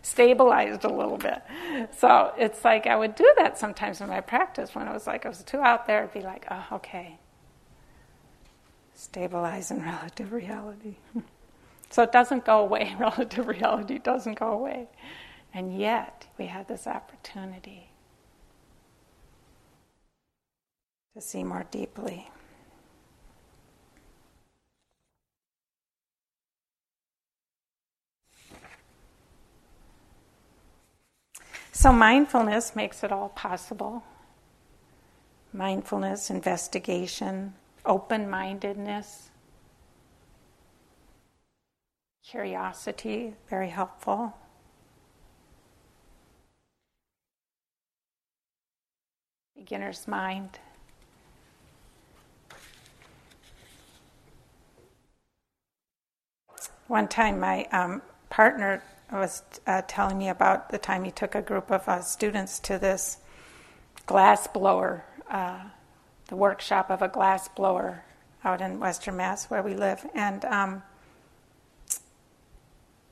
stabilized 0.04 0.84
a 0.84 0.88
little 0.88 1.16
bit. 1.16 1.42
So 1.96 2.32
it's 2.36 2.64
like 2.64 2.86
I 2.86 2.94
would 2.94 3.14
do 3.14 3.32
that 3.38 3.58
sometimes 3.58 4.00
in 4.00 4.08
my 4.08 4.20
practice 4.20 4.74
when 4.74 4.86
it 4.86 4.92
was 4.92 5.06
like 5.06 5.24
I 5.24 5.28
was 5.28 5.42
too 5.42 5.60
out 5.60 5.86
there, 5.86 6.02
I'd 6.04 6.12
be 6.12 6.20
like, 6.20 6.46
oh, 6.50 6.66
okay. 6.72 7.18
Stabilize 8.94 9.70
in 9.70 9.82
relative 9.82 10.32
reality. 10.32 10.96
so 11.90 12.02
it 12.02 12.12
doesn't 12.12 12.44
go 12.44 12.60
away. 12.60 12.94
Relative 13.00 13.48
reality 13.48 13.98
doesn't 13.98 14.38
go 14.38 14.52
away. 14.52 14.88
And 15.52 15.76
yet 15.78 16.26
we 16.38 16.46
had 16.46 16.68
this 16.68 16.86
opportunity. 16.86 17.88
to 21.14 21.20
see 21.20 21.44
more 21.44 21.64
deeply. 21.70 22.28
So, 31.76 31.92
mindfulness 31.92 32.76
makes 32.76 33.02
it 33.02 33.10
all 33.10 33.30
possible. 33.30 34.04
Mindfulness, 35.52 36.30
investigation, 36.30 37.54
open 37.84 38.30
mindedness, 38.30 39.30
curiosity, 42.24 43.34
very 43.50 43.70
helpful. 43.70 44.36
Beginner's 49.56 50.06
mind. 50.06 50.60
One 56.86 57.08
time, 57.08 57.40
my 57.40 57.64
um, 57.72 58.00
partner 58.30 58.80
was 59.12 59.42
uh, 59.66 59.82
telling 59.86 60.18
me 60.18 60.28
about 60.28 60.70
the 60.70 60.78
time 60.78 61.04
he 61.04 61.10
took 61.10 61.34
a 61.34 61.42
group 61.42 61.70
of 61.70 61.88
uh, 61.88 62.00
students 62.00 62.58
to 62.60 62.78
this 62.78 63.18
glass 64.06 64.46
blower, 64.46 65.04
uh, 65.30 65.60
the 66.28 66.36
workshop 66.36 66.90
of 66.90 67.02
a 67.02 67.08
glass 67.08 67.48
blower 67.48 68.04
out 68.44 68.60
in 68.60 68.80
Western 68.80 69.16
Mass 69.16 69.46
where 69.46 69.62
we 69.62 69.74
live. 69.74 70.06
And 70.14 70.44
um, 70.44 70.82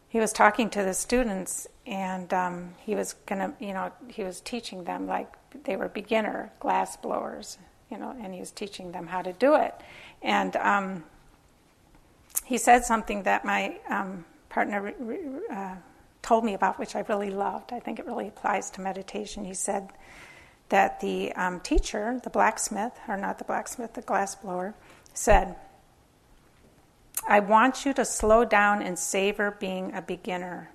he 0.09 0.19
was 0.19 0.33
talking 0.33 0.69
to 0.71 0.83
the 0.83 0.93
students, 0.93 1.67
and 1.87 2.33
um, 2.35 2.75
he 2.81 2.95
was 2.95 3.15
gonna, 3.27 3.55
you 3.59 3.73
know, 3.73 3.93
he 4.09 4.25
was 4.25 4.41
teaching 4.41 4.85
them 4.85 5.07
like 5.07 5.29
they 5.65 5.77
were 5.77 5.89
beginner 5.89 6.53
glass 6.61 6.97
blowers, 6.97 7.59
you 7.91 7.97
know, 7.97 8.15
and 8.21 8.35
he 8.35 8.41
was 8.41 8.51
teaching 8.51 8.93
them 8.93 9.07
how 9.07 9.23
to 9.23 9.33
do 9.33 9.55
it. 9.55 9.75
And 10.21 10.55
um, 10.57 11.05
he 12.45 12.59
said 12.59 12.85
something 12.85 13.23
that 13.23 13.45
my 13.45 13.79
um, 13.89 14.25
partner 14.53 14.95
uh, 15.51 15.77
told 16.21 16.45
me 16.45 16.55
about, 16.55 16.79
which 16.79 16.95
I 16.95 17.01
really 17.09 17.31
loved. 17.31 17.73
I 17.73 17.81
think 17.81 17.99
it 17.99 18.07
really 18.07 18.29
applies 18.29 18.71
to 18.73 18.81
meditation. 18.81 19.45
He 19.45 19.55
said 19.55 19.89
that 20.69 21.01
the 21.01 21.33
um, 21.33 21.61
teacher, 21.61 22.21
the 22.23 22.31
blacksmith, 22.31 22.93
or 23.09 23.17
not 23.17 23.39
the 23.39 23.45
blacksmith, 23.45 23.95
the 23.95 24.03
glassblower, 24.03 24.75
said, 25.15 25.57
I 27.27 27.41
want 27.41 27.87
you 27.87 27.95
to 27.95 28.05
slow 28.05 28.45
down 28.45 28.83
and 28.83 28.99
savor 28.99 29.57
being 29.59 29.95
a 29.95 30.03
beginner. 30.03 30.71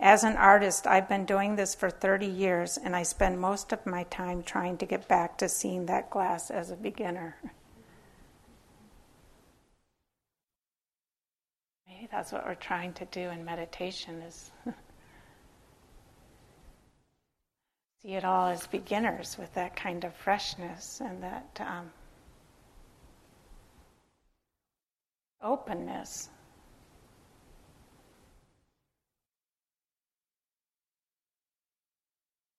As 0.00 0.22
an 0.22 0.36
artist, 0.36 0.86
I've 0.86 1.08
been 1.08 1.24
doing 1.24 1.56
this 1.56 1.74
for 1.74 1.90
30 1.90 2.26
years, 2.26 2.76
and 2.76 2.94
I 2.94 3.02
spend 3.02 3.40
most 3.40 3.72
of 3.72 3.84
my 3.86 4.04
time 4.04 4.42
trying 4.42 4.76
to 4.78 4.86
get 4.86 5.08
back 5.08 5.38
to 5.38 5.48
seeing 5.48 5.86
that 5.86 6.10
glass 6.10 6.50
as 6.50 6.70
a 6.70 6.76
beginner. 6.76 7.36
That's 12.10 12.32
what 12.32 12.46
we're 12.46 12.54
trying 12.54 12.94
to 12.94 13.04
do 13.06 13.20
in 13.20 13.44
meditation 13.44 14.22
is 14.22 14.50
see 18.02 18.14
it 18.14 18.24
all 18.24 18.48
as 18.48 18.66
beginners 18.66 19.36
with 19.38 19.52
that 19.54 19.76
kind 19.76 20.04
of 20.04 20.14
freshness 20.14 21.02
and 21.04 21.22
that 21.22 21.60
um, 21.60 21.90
openness. 25.42 26.30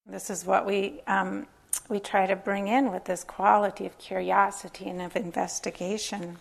This 0.05 0.29
is 0.29 0.45
what 0.45 0.65
we 0.65 1.01
um, 1.07 1.47
we 1.87 1.99
try 1.99 2.25
to 2.25 2.35
bring 2.35 2.67
in 2.67 2.91
with 2.91 3.05
this 3.05 3.23
quality 3.23 3.85
of 3.85 3.97
curiosity 3.97 4.89
and 4.89 5.01
of 5.01 5.15
investigation. 5.15 6.37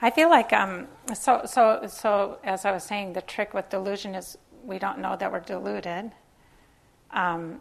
I 0.00 0.10
feel 0.10 0.28
like 0.28 0.52
um, 0.52 0.88
so 1.14 1.42
so 1.46 1.86
so. 1.88 2.38
As 2.44 2.64
I 2.64 2.72
was 2.72 2.84
saying, 2.84 3.14
the 3.14 3.22
trick 3.22 3.54
with 3.54 3.70
delusion 3.70 4.14
is 4.14 4.36
we 4.62 4.78
don't 4.78 4.98
know 4.98 5.16
that 5.16 5.32
we're 5.32 5.40
deluded. 5.40 6.12
Um, 7.10 7.60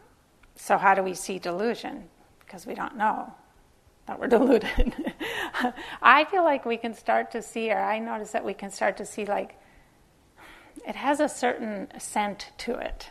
so 0.55 0.77
how 0.77 0.95
do 0.95 1.03
we 1.03 1.13
see 1.13 1.39
delusion? 1.39 2.09
Because 2.39 2.65
we 2.65 2.75
don't 2.75 2.97
know 2.97 3.33
that 4.07 4.19
we're 4.19 4.27
deluded. 4.37 5.13
I 6.01 6.25
feel 6.25 6.43
like 6.43 6.65
we 6.65 6.77
can 6.77 6.93
start 6.93 7.31
to 7.31 7.41
see, 7.41 7.71
or 7.71 7.79
I 7.79 7.99
notice 7.99 8.31
that 8.31 8.43
we 8.43 8.53
can 8.53 8.69
start 8.69 8.97
to 8.97 9.05
see, 9.05 9.25
like 9.25 9.57
it 10.85 10.95
has 10.95 11.21
a 11.21 11.29
certain 11.29 11.87
scent 11.99 12.51
to 12.59 12.75
it, 12.75 13.09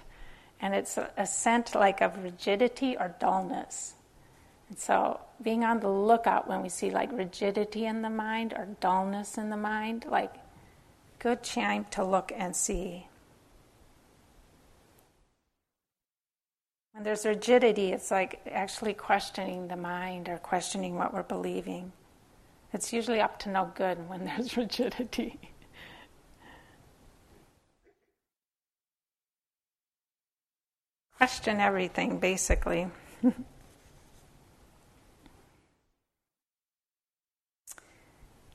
and 0.61 0.75
it's 0.75 0.99
a, 0.99 1.11
a 1.16 1.27
scent 1.27 1.75
like 1.75 2.03
of 2.03 2.22
rigidity 2.22 2.97
or 2.97 3.14
dullness. 3.18 3.95
And 4.69 4.79
so, 4.79 5.21
being 5.43 5.65
on 5.65 5.81
the 5.81 5.89
lookout 5.89 6.49
when 6.49 6.62
we 6.62 6.69
see 6.69 6.91
like 6.91 7.12
rigidity 7.12 7.87
in 7.87 8.03
the 8.03 8.11
mind 8.11 8.53
or 8.55 8.67
dullness 8.81 9.37
in 9.37 9.51
the 9.51 9.57
mind, 9.57 10.07
like 10.09 10.35
good 11.19 11.43
time 11.43 11.87
to 11.91 12.05
look 12.05 12.33
and 12.35 12.55
see. 12.57 13.07
When 16.93 17.03
there's 17.03 17.27
rigidity, 17.27 17.93
it's 17.93 18.11
like 18.11 18.41
actually 18.51 18.95
questioning 18.95 19.69
the 19.69 19.77
mind 19.77 20.29
or 20.29 20.39
questioning 20.39 20.95
what 20.95 21.12
we're 21.12 21.25
believing. 21.25 21.93
It's 22.73 22.93
usually 22.93 23.21
up 23.21 23.39
to 23.41 23.51
no 23.51 23.71
good 23.75 24.09
when 24.09 24.25
there's 24.27 24.57
rigidity. 24.57 25.39
Question 31.17 31.61
everything, 31.61 32.19
basically. 32.19 32.89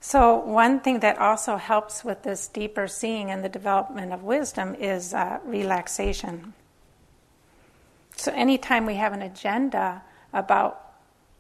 So, 0.10 0.38
one 0.38 0.80
thing 0.80 1.02
that 1.02 1.20
also 1.20 1.58
helps 1.58 2.04
with 2.04 2.24
this 2.24 2.48
deeper 2.48 2.88
seeing 2.88 3.30
and 3.30 3.44
the 3.44 3.48
development 3.48 4.12
of 4.12 4.24
wisdom 4.24 4.74
is 4.74 5.14
uh, 5.14 5.38
relaxation. 5.46 6.56
So, 8.16 8.32
anytime 8.32 8.88
we 8.88 8.96
have 8.96 9.14
an 9.14 9.22
agenda 9.22 10.02
about 10.34 10.82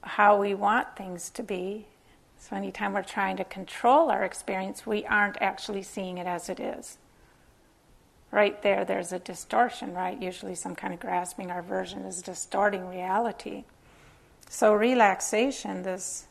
how 0.03 0.39
we 0.39 0.53
want 0.53 0.95
things 0.95 1.31
to 1.31 1.41
be, 1.41 1.87
so 2.37 2.55
anytime 2.55 2.93
we're 2.93 3.01
trying 3.01 3.37
to 3.37 3.43
control 3.43 4.11
our 4.11 4.23
experience, 4.23 4.85
we 4.85 5.03
aren't 5.03 5.41
actually 5.41 5.81
seeing 5.81 6.19
it 6.19 6.27
as 6.27 6.47
it 6.47 6.59
is. 6.59 6.99
Right 8.29 8.61
there, 8.61 8.85
there's 8.85 9.11
a 9.11 9.17
distortion, 9.17 9.95
right? 9.95 10.21
Usually, 10.21 10.53
some 10.53 10.75
kind 10.75 10.93
of 10.93 10.99
grasping 10.99 11.49
or 11.49 11.57
aversion 11.57 12.01
is 12.01 12.21
distorting 12.21 12.87
reality. 12.87 13.63
So, 14.47 14.75
relaxation, 14.75 15.81
this 15.81 16.27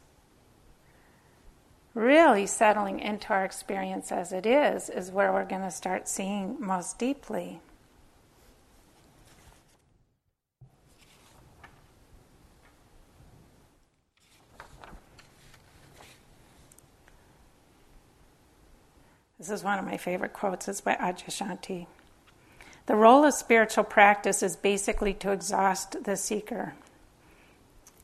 really 1.98 2.46
settling 2.46 3.00
into 3.00 3.32
our 3.32 3.44
experience 3.44 4.12
as 4.12 4.32
it 4.32 4.46
is, 4.46 4.88
is 4.88 5.10
where 5.10 5.32
we're 5.32 5.44
going 5.44 5.62
to 5.62 5.70
start 5.70 6.08
seeing 6.08 6.56
most 6.60 6.96
deeply. 6.96 7.60
This 19.38 19.50
is 19.50 19.64
one 19.64 19.78
of 19.78 19.84
my 19.84 19.96
favorite 19.96 20.32
quotes. 20.32 20.68
It's 20.68 20.80
by 20.80 20.94
Adyashanti. 20.94 21.86
The 22.86 22.96
role 22.96 23.24
of 23.24 23.34
spiritual 23.34 23.84
practice 23.84 24.42
is 24.42 24.56
basically 24.56 25.14
to 25.14 25.32
exhaust 25.32 26.04
the 26.04 26.16
seeker. 26.16 26.74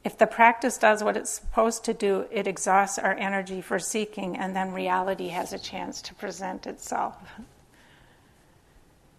If 0.05 0.19
the 0.19 0.27
practice 0.27 0.77
does 0.77 1.03
what 1.03 1.17
it's 1.17 1.31
supposed 1.31 1.85
to 1.87 1.95
do, 1.95 2.27
it 2.31 2.47
exhausts 2.47 2.99
our 2.99 3.15
energy 3.15 3.63
for 3.63 3.79
seeking, 3.79 4.37
and 4.37 4.55
then 4.55 4.73
reality 4.73 5.29
has 5.29 5.55
a 5.55 5.59
chance 5.59 6.03
to 6.03 6.15
present 6.15 6.67
itself. 6.67 7.17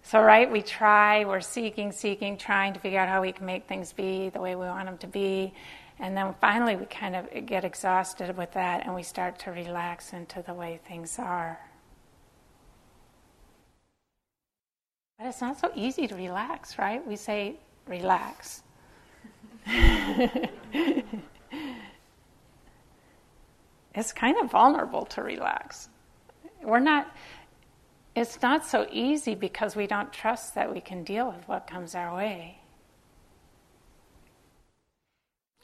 So, 0.04 0.22
right, 0.22 0.52
we 0.52 0.62
try, 0.62 1.26
we're 1.26 1.42
seeking, 1.42 1.92
seeking, 1.92 2.38
trying 2.38 2.74
to 2.74 2.80
figure 2.80 3.00
out 3.00 3.10
how 3.10 3.24
we 3.24 3.32
can 3.32 3.48
make 3.48 3.66
things 3.66 3.92
be 3.92 4.30
the 4.30 4.40
way 4.40 4.56
we 4.56 4.68
want 4.68 4.86
them 4.86 5.00
to 5.00 5.08
be. 5.08 5.52
And 5.98 6.16
then 6.16 6.36
finally, 6.40 6.76
we 6.76 6.86
kind 6.86 7.16
of 7.16 7.48
get 7.48 7.66
exhausted 7.66 8.38
with 8.38 8.52
that 8.54 8.86
and 8.86 8.94
we 8.94 9.02
start 9.02 9.40
to 9.40 9.52
relax 9.52 10.14
into 10.14 10.44
the 10.44 10.54
way 10.54 10.80
things 10.88 11.18
are. 11.18 11.60
But 15.18 15.28
it's 15.28 15.42
not 15.42 15.60
so 15.60 15.72
easy 15.74 16.08
to 16.08 16.16
relax, 16.16 16.78
right? 16.78 17.06
We 17.08 17.16
say, 17.16 17.56
relax. 17.88 18.62
it's 23.96 24.14
kind 24.14 24.38
of 24.38 24.52
vulnerable 24.52 25.06
to 25.06 25.22
relax. 25.22 25.90
We're 26.64 26.80
not, 26.80 27.16
it's 28.16 28.42
not 28.42 28.66
so 28.66 28.88
easy 28.92 29.36
because 29.36 29.76
we 29.76 29.88
don't 29.88 30.14
trust 30.14 30.56
that 30.56 30.74
we 30.74 30.82
can 30.82 31.04
deal 31.04 31.28
with 31.28 31.48
what 31.48 31.68
comes 31.68 31.96
our 31.96 32.16
way. 32.16 32.60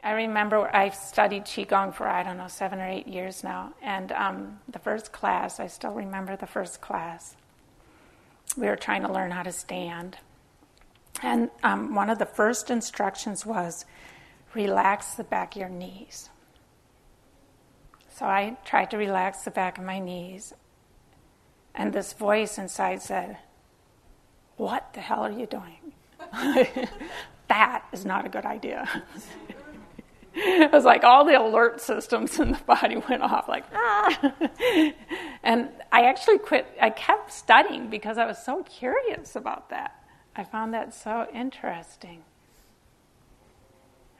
I 0.03 0.11
remember 0.13 0.75
I've 0.75 0.95
studied 0.95 1.45
Qigong 1.45 1.93
for, 1.93 2.07
I 2.07 2.23
don't 2.23 2.37
know, 2.37 2.47
seven 2.47 2.79
or 2.79 2.87
eight 2.87 3.07
years 3.07 3.43
now. 3.43 3.73
And 3.83 4.11
um, 4.13 4.59
the 4.67 4.79
first 4.79 5.11
class, 5.11 5.59
I 5.59 5.67
still 5.67 5.91
remember 5.91 6.35
the 6.35 6.47
first 6.47 6.81
class. 6.81 7.35
We 8.57 8.65
were 8.67 8.75
trying 8.75 9.03
to 9.03 9.11
learn 9.11 9.31
how 9.31 9.43
to 9.43 9.51
stand. 9.51 10.17
And 11.21 11.49
um, 11.63 11.93
one 11.93 12.09
of 12.09 12.19
the 12.19 12.25
first 12.25 12.71
instructions 12.71 13.45
was 13.45 13.85
relax 14.53 15.15
the 15.15 15.23
back 15.23 15.55
of 15.55 15.59
your 15.59 15.69
knees. 15.69 16.29
So 18.15 18.25
I 18.25 18.57
tried 18.65 18.91
to 18.91 18.97
relax 18.97 19.43
the 19.43 19.51
back 19.51 19.77
of 19.77 19.83
my 19.83 19.99
knees. 19.99 20.53
And 21.73 21.93
this 21.93 22.13
voice 22.13 22.57
inside 22.57 23.01
said, 23.01 23.37
What 24.57 24.93
the 24.93 24.99
hell 24.99 25.21
are 25.21 25.31
you 25.31 25.45
doing? 25.45 25.93
that 27.47 27.85
is 27.91 28.05
not 28.05 28.25
a 28.25 28.29
good 28.29 28.45
idea. 28.45 28.87
it 30.35 30.71
was 30.71 30.85
like 30.85 31.03
all 31.03 31.25
the 31.25 31.39
alert 31.39 31.81
systems 31.81 32.39
in 32.39 32.51
the 32.51 32.59
body 32.59 32.97
went 33.09 33.21
off, 33.21 33.47
like, 33.47 33.65
ah. 33.73 34.33
and 35.43 35.69
I 35.91 36.03
actually 36.03 36.39
quit. 36.39 36.67
I 36.81 36.89
kept 36.89 37.31
studying 37.31 37.89
because 37.89 38.17
I 38.17 38.25
was 38.25 38.37
so 38.43 38.63
curious 38.63 39.35
about 39.35 39.69
that. 39.69 40.00
I 40.35 40.43
found 40.43 40.73
that 40.73 40.93
so 40.93 41.27
interesting. 41.33 42.23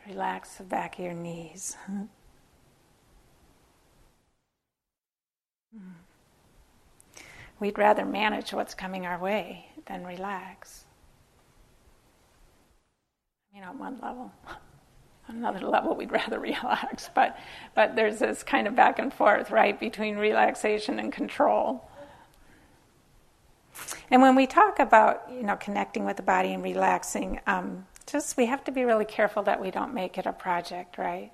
Relax 0.08 0.56
the 0.56 0.64
back 0.64 1.00
of 1.00 1.06
your 1.06 1.14
knees. 1.14 1.78
Hmm. 5.74 5.92
We'd 7.62 7.78
rather 7.78 8.04
manage 8.06 8.52
what's 8.52 8.74
coming 8.74 9.06
our 9.06 9.18
way 9.18 9.68
than 9.86 10.04
relax. 10.06 10.84
You 13.54 13.62
know, 13.62 13.70
on 13.70 13.80
one 13.80 14.00
level. 14.02 14.32
On 15.30 15.36
another 15.38 15.66
level, 15.66 15.96
we'd 15.96 16.12
rather 16.12 16.40
relax. 16.42 17.10
But, 17.14 17.38
but 17.76 17.96
there's 17.96 18.20
this 18.20 18.44
kind 18.44 18.68
of 18.68 18.76
back 18.76 19.00
and 19.00 19.14
forth, 19.14 19.52
right, 19.52 19.80
between 19.80 20.18
relaxation 20.18 21.00
and 21.00 21.14
control. 21.14 21.88
And 24.10 24.22
when 24.22 24.36
we 24.36 24.48
talk 24.48 24.80
about, 24.80 25.24
you 25.32 25.44
know, 25.44 25.56
connecting 25.56 26.06
with 26.06 26.18
the 26.18 26.24
body 26.24 26.54
and 26.54 26.64
relaxing, 26.64 27.40
um, 27.48 27.86
just 28.06 28.38
we 28.38 28.46
have 28.46 28.64
to 28.66 28.72
be 28.72 28.84
really 28.84 29.06
careful 29.06 29.44
that 29.44 29.62
we 29.62 29.72
don't 29.72 29.94
make 29.94 30.18
it 30.18 30.26
a 30.26 30.34
project, 30.34 30.98
right? 30.98 31.32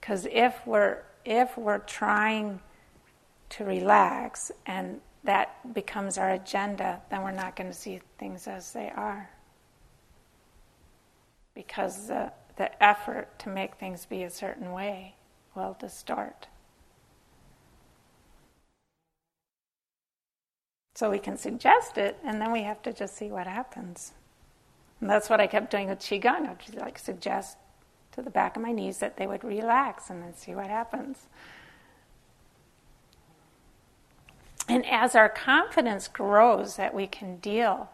Because 0.00 0.26
if 0.30 0.66
we're 0.66 1.02
if 1.24 1.58
we're 1.58 1.78
trying 1.78 2.60
to 3.50 3.64
relax 3.64 4.52
and 4.66 5.00
that 5.24 5.74
becomes 5.74 6.18
our 6.18 6.30
agenda, 6.30 7.02
then 7.10 7.22
we're 7.22 7.32
not 7.32 7.56
going 7.56 7.68
to 7.68 7.76
see 7.76 8.00
things 8.18 8.46
as 8.46 8.72
they 8.72 8.90
are. 8.90 9.28
Because 11.54 12.06
the, 12.06 12.32
the 12.56 12.82
effort 12.82 13.38
to 13.40 13.48
make 13.48 13.74
things 13.74 14.06
be 14.06 14.22
a 14.22 14.30
certain 14.30 14.72
way 14.72 15.16
will 15.54 15.76
distort. 15.78 16.46
So 20.96 21.10
we 21.10 21.18
can 21.18 21.36
suggest 21.36 21.98
it, 21.98 22.16
and 22.24 22.40
then 22.40 22.50
we 22.52 22.62
have 22.62 22.80
to 22.84 22.90
just 22.90 23.18
see 23.18 23.30
what 23.30 23.46
happens. 23.46 24.12
And 24.98 25.10
that's 25.10 25.28
what 25.28 25.42
I 25.42 25.46
kept 25.46 25.70
doing 25.70 25.90
with 25.90 25.98
Qigong. 25.98 26.48
I'd 26.48 26.58
just 26.58 26.78
like 26.78 26.98
suggest 26.98 27.58
to 28.12 28.22
the 28.22 28.30
back 28.30 28.56
of 28.56 28.62
my 28.62 28.72
knees 28.72 28.96
that 29.00 29.18
they 29.18 29.26
would 29.26 29.44
relax 29.44 30.08
and 30.08 30.22
then 30.22 30.34
see 30.34 30.54
what 30.54 30.68
happens. 30.68 31.26
And 34.70 34.86
as 34.86 35.14
our 35.14 35.28
confidence 35.28 36.08
grows 36.08 36.76
that 36.76 36.94
we 36.94 37.06
can 37.06 37.36
deal 37.36 37.90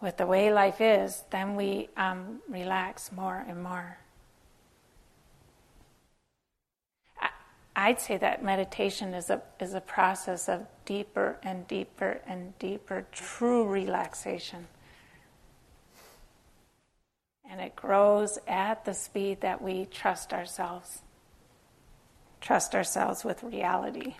with 0.00 0.18
the 0.18 0.26
way 0.26 0.52
life 0.52 0.80
is, 0.80 1.24
then 1.30 1.56
we 1.56 1.88
um, 1.96 2.42
relax 2.48 3.10
more 3.10 3.44
and 3.48 3.60
more. 3.60 3.98
I'd 7.80 7.98
say 7.98 8.18
that 8.18 8.44
meditation 8.44 9.14
is 9.14 9.30
a, 9.30 9.40
is 9.58 9.72
a 9.72 9.80
process 9.80 10.50
of 10.50 10.66
deeper 10.84 11.38
and 11.42 11.66
deeper 11.66 12.20
and 12.26 12.58
deeper 12.58 13.06
true 13.10 13.66
relaxation. 13.66 14.68
And 17.50 17.58
it 17.58 17.74
grows 17.74 18.38
at 18.46 18.84
the 18.84 18.92
speed 18.92 19.40
that 19.40 19.62
we 19.62 19.86
trust 19.86 20.34
ourselves, 20.34 21.00
trust 22.42 22.74
ourselves 22.74 23.24
with 23.24 23.42
reality. 23.42 24.16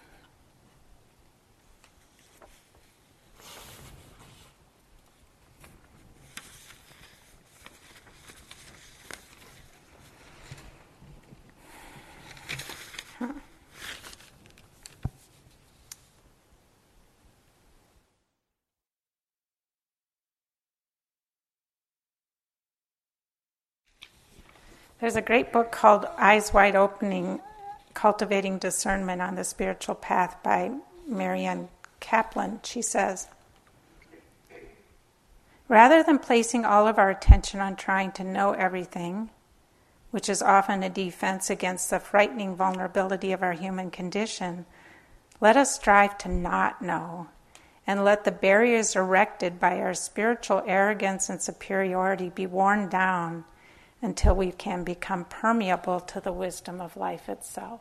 There's 25.00 25.16
a 25.16 25.22
great 25.22 25.50
book 25.50 25.72
called 25.72 26.04
Eyes 26.18 26.52
Wide 26.52 26.76
Opening 26.76 27.40
Cultivating 27.94 28.58
Discernment 28.58 29.22
on 29.22 29.34
the 29.34 29.44
Spiritual 29.44 29.94
Path 29.94 30.36
by 30.42 30.72
Marianne 31.06 31.70
Caplan. 32.02 32.60
She 32.66 32.82
says, 32.82 33.26
Rather 35.68 36.02
than 36.02 36.18
placing 36.18 36.66
all 36.66 36.86
of 36.86 36.98
our 36.98 37.08
attention 37.08 37.60
on 37.60 37.76
trying 37.76 38.12
to 38.12 38.24
know 38.24 38.52
everything, 38.52 39.30
which 40.10 40.28
is 40.28 40.42
often 40.42 40.82
a 40.82 40.90
defense 40.90 41.48
against 41.48 41.88
the 41.88 41.98
frightening 41.98 42.54
vulnerability 42.54 43.32
of 43.32 43.42
our 43.42 43.54
human 43.54 43.90
condition, 43.90 44.66
let 45.40 45.56
us 45.56 45.74
strive 45.74 46.18
to 46.18 46.28
not 46.28 46.82
know 46.82 47.28
and 47.86 48.04
let 48.04 48.24
the 48.24 48.30
barriers 48.30 48.94
erected 48.94 49.58
by 49.58 49.80
our 49.80 49.94
spiritual 49.94 50.62
arrogance 50.66 51.30
and 51.30 51.40
superiority 51.40 52.28
be 52.28 52.46
worn 52.46 52.86
down 52.90 53.44
until 54.02 54.34
we 54.34 54.52
can 54.52 54.84
become 54.84 55.24
permeable 55.24 56.00
to 56.00 56.20
the 56.20 56.32
wisdom 56.32 56.80
of 56.80 56.96
life 56.96 57.28
itself. 57.28 57.80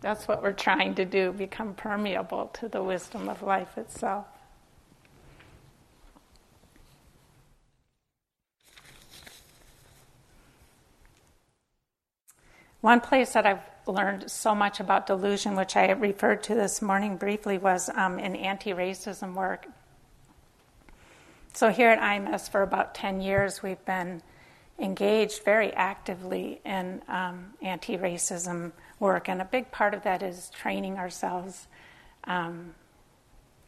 That's 0.00 0.28
what 0.28 0.42
we're 0.42 0.52
trying 0.52 0.94
to 0.96 1.04
do 1.04 1.32
become 1.32 1.74
permeable 1.74 2.50
to 2.54 2.68
the 2.68 2.82
wisdom 2.82 3.28
of 3.28 3.42
life 3.42 3.78
itself. 3.78 4.26
One 12.82 13.00
place 13.00 13.32
that 13.32 13.46
I've 13.46 13.62
learned 13.86 14.30
so 14.30 14.54
much 14.54 14.78
about 14.78 15.06
delusion, 15.06 15.56
which 15.56 15.74
I 15.74 15.90
referred 15.92 16.42
to 16.42 16.54
this 16.54 16.82
morning 16.82 17.16
briefly, 17.16 17.56
was 17.56 17.88
um, 17.94 18.18
in 18.18 18.36
anti 18.36 18.74
racism 18.74 19.32
work. 19.32 19.66
So, 21.56 21.68
here 21.68 21.90
at 21.90 22.00
IMS 22.00 22.50
for 22.50 22.62
about 22.62 22.96
10 22.96 23.20
years, 23.20 23.62
we've 23.62 23.82
been 23.84 24.22
engaged 24.76 25.44
very 25.44 25.72
actively 25.72 26.60
in 26.64 27.00
um, 27.06 27.52
anti 27.62 27.96
racism 27.96 28.72
work, 28.98 29.28
and 29.28 29.40
a 29.40 29.44
big 29.44 29.70
part 29.70 29.94
of 29.94 30.02
that 30.02 30.20
is 30.20 30.50
training 30.50 30.98
ourselves 30.98 31.68
um, 32.24 32.74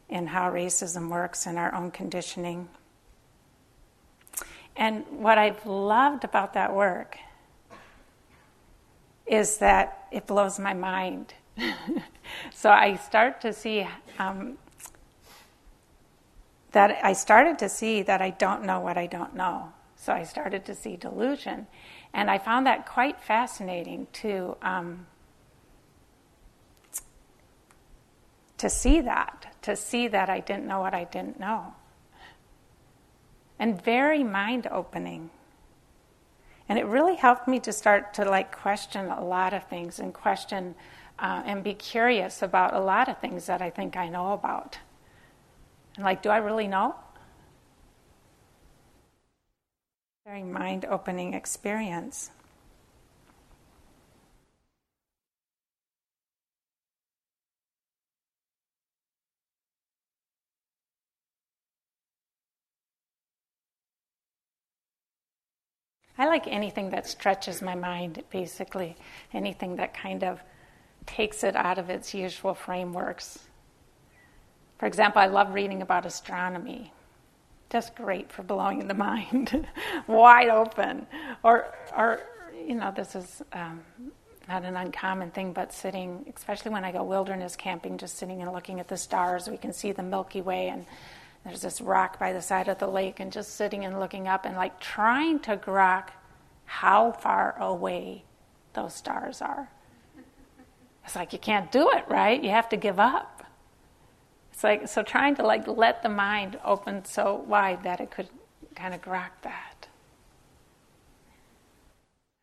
in 0.09 0.27
how 0.27 0.51
racism 0.51 1.07
works 1.07 1.47
and 1.47 1.57
our 1.57 1.73
own 1.73 1.91
conditioning. 1.91 2.67
And 4.75 5.05
what 5.09 5.37
I've 5.37 5.65
loved 5.65 6.25
about 6.25 6.55
that 6.55 6.75
work 6.75 7.17
is 9.25 9.59
that 9.59 10.07
it 10.11 10.27
blows 10.27 10.59
my 10.59 10.73
mind. 10.73 11.33
so 12.53 12.69
I 12.69 12.97
start 12.97 13.39
to 13.41 13.53
see 13.53 13.87
um, 14.19 14.57
that 16.71 16.99
I 17.03 17.13
started 17.13 17.59
to 17.59 17.69
see 17.69 18.01
that 18.03 18.21
I 18.21 18.31
don't 18.31 18.63
know 18.63 18.79
what 18.79 18.97
I 18.97 19.07
don't 19.07 19.35
know. 19.35 19.73
So 19.95 20.13
I 20.13 20.23
started 20.23 20.65
to 20.65 20.75
see 20.75 20.95
delusion. 20.95 21.67
And 22.13 22.29
I 22.29 22.37
found 22.37 22.67
that 22.67 22.85
quite 22.85 23.19
fascinating 23.19 24.07
to, 24.13 24.57
um, 24.61 25.07
to 28.57 28.69
see 28.69 29.01
that, 29.01 29.55
to 29.63 29.75
see 29.75 30.07
that 30.07 30.29
I 30.29 30.39
didn't 30.39 30.65
know 30.65 30.79
what 30.79 30.93
I 30.93 31.03
didn't 31.05 31.39
know. 31.39 31.73
And 33.59 33.81
very 33.81 34.23
mind 34.23 34.67
opening. 34.69 35.31
And 36.69 36.77
it 36.77 36.85
really 36.85 37.15
helped 37.15 37.47
me 37.47 37.59
to 37.61 37.73
start 37.73 38.13
to 38.15 38.25
like 38.25 38.55
question 38.55 39.07
a 39.07 39.23
lot 39.23 39.53
of 39.53 39.63
things 39.65 39.99
and 39.99 40.13
question 40.13 40.75
uh, 41.17 41.41
and 41.45 41.63
be 41.63 41.73
curious 41.73 42.41
about 42.41 42.73
a 42.73 42.79
lot 42.79 43.09
of 43.09 43.19
things 43.19 43.47
that 43.47 43.61
I 43.61 43.69
think 43.69 43.97
I 43.97 44.09
know 44.09 44.33
about. 44.33 44.77
And 45.97 46.05
like, 46.05 46.21
do 46.21 46.29
I 46.29 46.37
really 46.37 46.67
know? 46.67 46.95
Very 50.25 50.43
mind 50.43 50.85
opening 50.85 51.33
experience. 51.33 52.29
I 66.19 66.27
like 66.27 66.47
anything 66.47 66.89
that 66.91 67.07
stretches 67.07 67.61
my 67.61 67.75
mind, 67.75 68.23
basically, 68.31 68.95
anything 69.33 69.75
that 69.77 69.93
kind 69.93 70.23
of 70.23 70.41
takes 71.05 71.43
it 71.43 71.55
out 71.55 71.77
of 71.77 71.89
its 71.89 72.13
usual 72.13 72.53
frameworks. 72.53 73.46
For 74.77 74.85
example, 74.85 75.21
I 75.21 75.27
love 75.27 75.53
reading 75.53 75.81
about 75.81 76.05
astronomy. 76.05 76.93
Just 77.69 77.95
great 77.95 78.31
for 78.31 78.43
blowing 78.43 78.87
the 78.87 78.93
mind 78.95 79.67
wide 80.07 80.49
open. 80.49 81.07
Or, 81.43 81.73
or, 81.95 82.21
you 82.55 82.75
know, 82.75 82.91
this 82.95 83.15
is 83.15 83.41
um, 83.53 83.81
not 84.47 84.63
an 84.63 84.77
uncommon 84.77 85.31
thing, 85.31 85.51
but 85.51 85.73
sitting, 85.73 86.31
especially 86.35 86.71
when 86.71 86.85
I 86.85 86.91
go 86.91 87.03
wilderness 87.03 87.55
camping, 87.55 87.97
just 87.97 88.17
sitting 88.17 88.41
and 88.41 88.53
looking 88.53 88.79
at 88.79 88.87
the 88.87 88.97
stars, 88.97 89.49
we 89.49 89.57
can 89.57 89.73
see 89.73 89.91
the 89.91 90.03
Milky 90.03 90.41
Way 90.41 90.69
and 90.69 90.85
there's 91.43 91.61
this 91.61 91.79
rock 91.79 92.19
by 92.19 92.33
the 92.33 92.41
side 92.41 92.67
of 92.67 92.77
the 92.77 92.87
lake 92.87 93.21
and 93.21 93.31
just 93.31 93.55
sitting 93.55 93.85
and 93.85 93.99
looking 93.99 94.27
up 94.27 94.45
and 94.45 94.55
like 94.55 94.79
trying 94.81 95.39
to 95.39 95.55
grok 95.55 96.09
how 96.65 97.13
far 97.13 97.55
away 97.59 98.23
those 98.73 98.93
stars 98.93 99.41
are. 99.41 99.69
It's 101.05 101.15
like 101.15 101.31
you 101.31 101.39
can't 101.39 101.71
do 101.71 101.89
it, 101.91 102.03
right? 102.09 102.43
You 102.43 102.49
have 102.49 102.67
to 102.69 102.77
give 102.77 102.99
up. 102.99 103.36
It's 104.57 104.63
like 104.63 104.87
so 104.87 105.03
trying 105.03 105.35
to 105.35 105.43
like 105.43 105.67
let 105.67 106.01
the 106.01 106.09
mind 106.09 106.57
open 106.65 107.05
so 107.05 107.35
wide 107.47 107.83
that 107.83 108.01
it 108.01 108.09
could 108.09 108.27
kind 108.73 108.95
of 108.95 109.03
grok 109.03 109.29
that. 109.43 109.87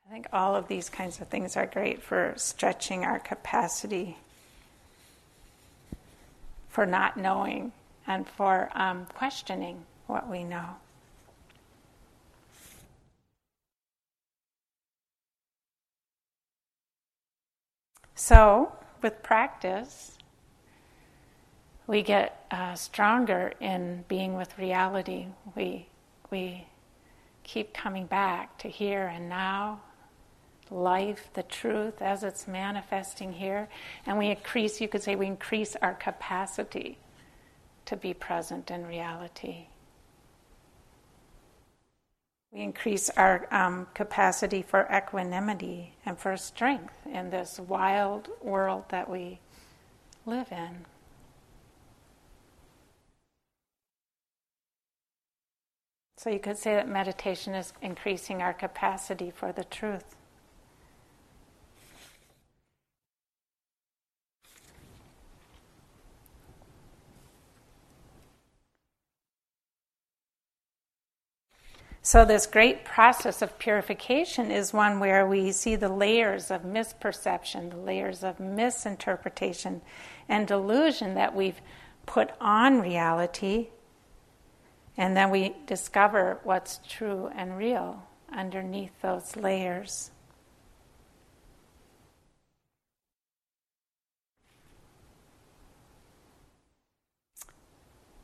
I 0.07 0.13
think 0.13 0.29
all 0.33 0.55
of 0.55 0.69
these 0.69 0.89
kinds 0.89 1.21
of 1.21 1.27
things 1.27 1.57
are 1.57 1.67
great 1.67 2.05
for 2.05 2.33
stretching 2.37 3.05
our 3.05 3.19
capacity 3.19 4.17
for 6.69 6.87
not 6.87 7.17
knowing 7.17 7.73
and 8.07 8.29
for 8.29 8.71
um, 8.77 9.07
questioning 9.07 9.85
what 10.07 10.31
we 10.31 10.45
know. 10.45 10.77
So, 18.15 18.73
with 19.03 19.21
practice, 19.25 20.14
we 21.87 22.03
get 22.03 22.47
uh, 22.51 22.75
stronger 22.75 23.53
in 23.61 24.05
being 24.09 24.35
with 24.35 24.59
reality. 24.59 25.27
We, 25.55 25.87
we 26.31 26.67
keep 27.43 27.75
coming 27.75 28.07
back 28.07 28.59
to 28.59 28.69
here 28.69 29.07
and 29.07 29.29
now, 29.29 29.81
life, 30.71 31.29
the 31.35 31.43
truth 31.43 32.01
as 32.01 32.25
it's 32.25 32.49
manifesting 32.49 33.35
here. 33.35 33.69
And 34.07 34.17
we 34.19 34.29
increase, 34.29 34.81
you 34.81 34.89
could 34.89 35.03
say, 35.03 35.15
we 35.15 35.27
increase 35.27 35.77
our 35.83 35.95
capacity 35.95 36.99
to 37.85 37.97
be 37.97 38.15
present 38.15 38.71
in 38.71 38.87
reality. 38.87 39.67
We 42.51 42.61
increase 42.61 43.11
our 43.11 43.47
um, 43.51 43.89
capacity 43.95 44.63
for 44.63 44.89
equanimity 44.91 45.93
and 46.07 46.19
for 46.19 46.37
strength 46.37 46.95
in 47.13 47.29
this 47.29 47.59
wild 47.59 48.29
world 48.41 48.85
that 48.89 49.11
we 49.11 49.41
live 50.25 50.51
in. 50.51 50.87
So 56.25 56.31
you 56.31 56.39
could 56.39 56.57
say 56.57 56.75
that 56.75 56.89
meditation 56.89 57.55
is 57.55 57.75
increasing 57.83 58.41
our 58.41 58.55
capacity 58.55 59.31
for 59.31 59.53
the 59.53 59.63
truth. 59.63 60.17
So, 72.01 72.25
this 72.25 72.47
great 72.47 72.87
process 72.87 73.43
of 73.43 73.59
purification 73.59 74.51
is 74.51 74.73
one 74.73 75.01
where 75.01 75.27
we 75.27 75.53
see 75.53 75.77
the 75.77 75.91
layers 75.91 76.51
of 76.51 76.63
misperception, 76.63 77.69
the 77.69 77.77
layers 77.77 78.25
of 78.25 78.41
misinterpretation 78.41 79.83
and 80.27 80.49
delusion 80.49 81.13
that 81.17 81.35
we've 81.35 81.61
put 82.07 82.31
on 82.41 82.81
reality, 82.81 83.69
and 84.97 85.17
then 85.17 85.31
we 85.31 85.57
discover 85.67 86.39
what's 86.45 86.81
true 86.89 87.31
and 87.35 87.57
real 87.57 88.03
underneath 88.33 88.93
those 89.03 89.37
layers. 89.37 90.11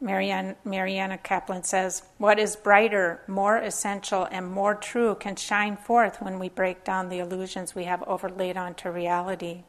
Marianne, 0.02 0.56
Mariana 0.64 1.18
Caplan 1.18 1.64
says, 1.64 2.02
What 2.16 2.38
is 2.38 2.56
brighter, 2.56 3.20
more 3.26 3.58
essential, 3.58 4.26
and 4.30 4.50
more 4.50 4.74
true 4.74 5.14
can 5.14 5.36
shine 5.36 5.76
forth 5.76 6.22
when 6.22 6.38
we 6.38 6.48
break 6.48 6.84
down 6.84 7.10
the 7.10 7.18
illusions 7.18 7.74
we 7.74 7.84
have 7.84 8.02
overlaid 8.04 8.56
onto 8.56 8.88
reality. 8.88 9.64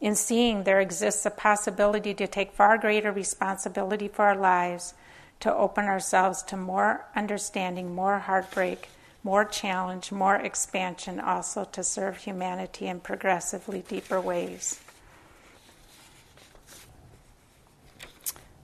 In 0.00 0.14
seeing, 0.14 0.62
there 0.62 0.80
exists 0.80 1.26
a 1.26 1.30
possibility 1.30 2.14
to 2.14 2.28
take 2.28 2.52
far 2.52 2.78
greater 2.78 3.10
responsibility 3.10 4.06
for 4.06 4.26
our 4.26 4.36
lives, 4.36 4.94
to 5.40 5.54
open 5.54 5.84
ourselves 5.84 6.42
to 6.44 6.56
more 6.56 7.04
understanding, 7.14 7.94
more 7.94 8.18
heartbreak, 8.18 8.88
more 9.22 9.44
challenge, 9.44 10.10
more 10.10 10.36
expansion, 10.36 11.20
also 11.20 11.64
to 11.64 11.82
serve 11.84 12.16
humanity 12.16 12.86
in 12.86 13.00
progressively 13.00 13.82
deeper 13.88 14.20
ways. 14.20 14.80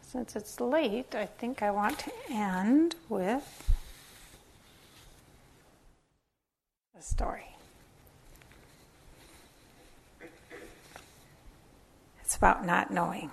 Since 0.03 0.37
it's 0.37 0.61
late, 0.61 1.15
I 1.15 1.27
think 1.27 1.61
I 1.63 1.73
want 1.73 1.99
to 2.01 2.13
end 2.31 2.95
with 3.09 3.73
a 6.97 7.03
story. 7.03 7.57
It's 12.21 12.37
about 12.37 12.65
not 12.65 12.93
knowing, 12.93 13.31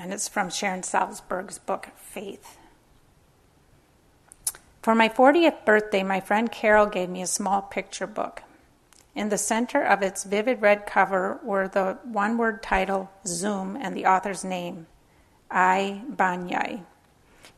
and 0.00 0.12
it's 0.12 0.28
from 0.28 0.50
Sharon 0.50 0.82
Salzberg's 0.82 1.58
book, 1.58 1.88
Faith. 1.96 2.58
For 4.82 4.94
my 4.94 5.08
40th 5.08 5.64
birthday, 5.64 6.02
my 6.02 6.20
friend 6.20 6.50
Carol 6.50 6.86
gave 6.86 7.08
me 7.08 7.22
a 7.22 7.26
small 7.26 7.62
picture 7.62 8.06
book. 8.06 8.42
In 9.14 9.30
the 9.30 9.38
center 9.38 9.82
of 9.82 10.02
its 10.02 10.24
vivid 10.24 10.60
red 10.60 10.86
cover 10.86 11.40
were 11.42 11.68
the 11.68 11.98
one 12.04 12.38
word 12.38 12.62
title, 12.62 13.10
Zoom, 13.26 13.76
and 13.76 13.96
the 13.96 14.06
author's 14.06 14.44
name. 14.44 14.86
I. 15.50 16.02
Banyai. 16.08 16.84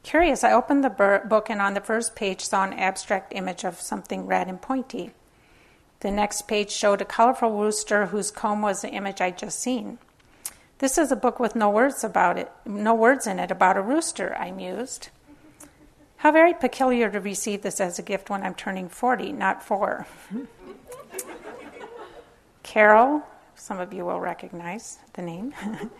Curious, 0.02 0.44
I 0.44 0.52
opened 0.52 0.84
the 0.84 1.22
book 1.28 1.50
and 1.50 1.60
on 1.60 1.74
the 1.74 1.80
first 1.80 2.14
page 2.14 2.42
saw 2.42 2.64
an 2.64 2.72
abstract 2.72 3.34
image 3.34 3.64
of 3.64 3.80
something 3.80 4.26
red 4.26 4.48
and 4.48 4.62
pointy. 4.62 5.12
The 6.00 6.10
next 6.10 6.42
page 6.42 6.70
showed 6.70 7.02
a 7.02 7.04
colorful 7.04 7.50
rooster 7.50 8.06
whose 8.06 8.30
comb 8.30 8.62
was 8.62 8.82
the 8.82 8.90
image 8.90 9.20
I'd 9.20 9.36
just 9.36 9.58
seen. 9.58 9.98
This 10.78 10.96
is 10.96 11.10
a 11.10 11.16
book 11.16 11.40
with 11.40 11.56
no 11.56 11.68
words 11.70 12.04
about 12.04 12.38
it, 12.38 12.52
no 12.64 12.94
words 12.94 13.26
in 13.26 13.40
it 13.40 13.50
about 13.50 13.76
a 13.76 13.82
rooster, 13.82 14.36
I 14.38 14.52
mused. 14.52 15.08
How 16.18 16.30
very 16.30 16.54
peculiar 16.54 17.10
to 17.10 17.20
receive 17.20 17.62
this 17.62 17.80
as 17.80 17.98
a 17.98 18.02
gift 18.02 18.30
when 18.30 18.42
I'm 18.42 18.54
turning 18.54 18.88
40, 18.88 19.32
not 19.32 19.62
four. 19.62 20.06
Carol, 22.62 23.22
some 23.56 23.80
of 23.80 23.92
you 23.92 24.04
will 24.04 24.20
recognize 24.20 24.98
the 25.14 25.22
name, 25.22 25.52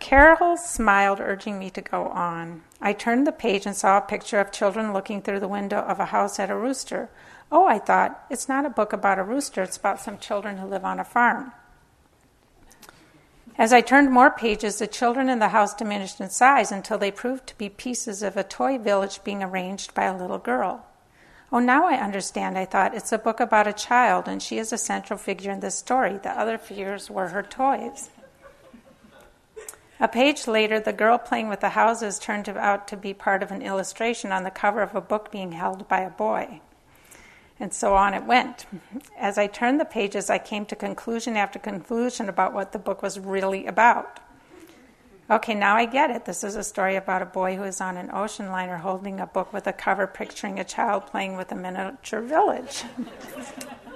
Carol 0.00 0.56
smiled, 0.56 1.20
urging 1.20 1.58
me 1.58 1.70
to 1.70 1.80
go 1.80 2.06
on. 2.06 2.62
I 2.80 2.92
turned 2.92 3.26
the 3.26 3.32
page 3.32 3.66
and 3.66 3.76
saw 3.76 3.98
a 3.98 4.02
picture 4.02 4.38
of 4.38 4.52
children 4.52 4.92
looking 4.92 5.22
through 5.22 5.40
the 5.40 5.48
window 5.48 5.78
of 5.78 6.00
a 6.00 6.06
house 6.06 6.38
at 6.38 6.50
a 6.50 6.56
rooster. 6.56 7.08
Oh, 7.50 7.66
I 7.66 7.78
thought, 7.78 8.24
it's 8.30 8.48
not 8.48 8.66
a 8.66 8.70
book 8.70 8.92
about 8.92 9.18
a 9.18 9.24
rooster, 9.24 9.62
it's 9.62 9.76
about 9.76 10.00
some 10.00 10.18
children 10.18 10.58
who 10.58 10.66
live 10.66 10.84
on 10.84 11.00
a 11.00 11.04
farm. 11.04 11.52
As 13.58 13.72
I 13.72 13.80
turned 13.80 14.12
more 14.12 14.30
pages, 14.30 14.78
the 14.78 14.86
children 14.86 15.28
in 15.28 15.40
the 15.40 15.48
house 15.48 15.74
diminished 15.74 16.20
in 16.20 16.30
size 16.30 16.70
until 16.70 16.96
they 16.96 17.10
proved 17.10 17.48
to 17.48 17.58
be 17.58 17.68
pieces 17.68 18.22
of 18.22 18.36
a 18.36 18.44
toy 18.44 18.78
village 18.78 19.24
being 19.24 19.42
arranged 19.42 19.94
by 19.94 20.04
a 20.04 20.16
little 20.16 20.38
girl. 20.38 20.86
Oh, 21.50 21.58
now 21.58 21.88
I 21.88 21.94
understand, 21.94 22.56
I 22.56 22.66
thought. 22.66 22.94
It's 22.94 23.10
a 23.10 23.18
book 23.18 23.40
about 23.40 23.66
a 23.66 23.72
child, 23.72 24.28
and 24.28 24.40
she 24.40 24.58
is 24.58 24.72
a 24.72 24.78
central 24.78 25.18
figure 25.18 25.50
in 25.50 25.58
this 25.58 25.74
story. 25.74 26.18
The 26.18 26.38
other 26.38 26.56
figures 26.56 27.10
were 27.10 27.28
her 27.28 27.42
toys. 27.42 28.10
A 29.98 30.06
page 30.06 30.46
later, 30.46 30.78
the 30.78 30.92
girl 30.92 31.18
playing 31.18 31.48
with 31.48 31.58
the 31.58 31.70
houses 31.70 32.20
turned 32.20 32.48
out 32.48 32.86
to 32.88 32.96
be 32.96 33.12
part 33.12 33.42
of 33.42 33.50
an 33.50 33.62
illustration 33.62 34.30
on 34.30 34.44
the 34.44 34.50
cover 34.52 34.82
of 34.82 34.94
a 34.94 35.00
book 35.00 35.32
being 35.32 35.50
held 35.50 35.88
by 35.88 36.00
a 36.00 36.10
boy. 36.10 36.60
And 37.60 37.72
so 37.72 37.94
on 37.94 38.14
it 38.14 38.24
went. 38.24 38.66
As 39.16 39.36
I 39.36 39.46
turned 39.46 39.80
the 39.80 39.84
pages, 39.84 40.30
I 40.30 40.38
came 40.38 40.64
to 40.66 40.76
conclusion 40.76 41.36
after 41.36 41.58
conclusion 41.58 42.28
about 42.28 42.52
what 42.54 42.72
the 42.72 42.78
book 42.78 43.02
was 43.02 43.18
really 43.18 43.66
about. 43.66 44.20
Okay, 45.30 45.54
now 45.54 45.76
I 45.76 45.84
get 45.84 46.10
it. 46.10 46.24
This 46.24 46.42
is 46.42 46.56
a 46.56 46.62
story 46.62 46.96
about 46.96 47.20
a 47.20 47.26
boy 47.26 47.56
who 47.56 47.64
is 47.64 47.80
on 47.80 47.96
an 47.96 48.10
ocean 48.12 48.50
liner 48.50 48.78
holding 48.78 49.20
a 49.20 49.26
book 49.26 49.52
with 49.52 49.66
a 49.66 49.72
cover 49.72 50.06
picturing 50.06 50.58
a 50.58 50.64
child 50.64 51.06
playing 51.06 51.36
with 51.36 51.52
a 51.52 51.56
miniature 51.56 52.22
village. 52.22 52.84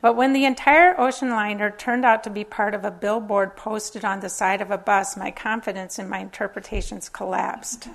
But 0.00 0.14
when 0.14 0.32
the 0.32 0.44
entire 0.44 0.98
ocean 0.98 1.30
liner 1.30 1.70
turned 1.70 2.04
out 2.04 2.22
to 2.24 2.30
be 2.30 2.44
part 2.44 2.74
of 2.74 2.84
a 2.84 2.90
billboard 2.90 3.56
posted 3.56 4.04
on 4.04 4.20
the 4.20 4.28
side 4.28 4.60
of 4.60 4.70
a 4.70 4.78
bus, 4.78 5.16
my 5.16 5.30
confidence 5.32 5.98
in 5.98 6.08
my 6.08 6.20
interpretations 6.20 7.08
collapsed. 7.08 7.88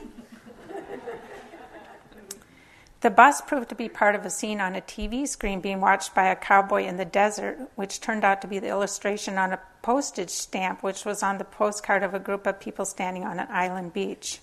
The 3.03 3.11
bus 3.11 3.41
proved 3.41 3.67
to 3.67 3.75
be 3.75 3.89
part 3.89 4.15
of 4.15 4.25
a 4.25 4.29
scene 4.29 4.61
on 4.61 4.75
a 4.75 4.81
TV 4.81 5.27
screen 5.27 5.59
being 5.59 5.81
watched 5.81 6.15
by 6.15 6.27
a 6.27 6.37
cowboy 6.37 6.85
in 6.85 6.95
the 6.95 7.03
desert, 7.03 7.59
which 7.75 7.99
turned 7.99 8.23
out 8.23 8.41
to 8.41 8.47
be 8.47 8.59
the 8.59 8.69
illustration 8.69 9.37
on 9.37 9.51
a 9.51 9.59
postage 9.81 10.29
stamp, 10.29 10.81
which 10.81 11.03
was 11.03 11.21
on 11.21 11.37
the 11.37 11.43
postcard 11.43 12.01
of 12.01 12.13
a 12.13 12.19
group 12.19 12.47
of 12.47 12.61
people 12.61 12.85
standing 12.85 13.25
on 13.25 13.41
an 13.41 13.47
island 13.49 13.91
beach. 13.91 14.39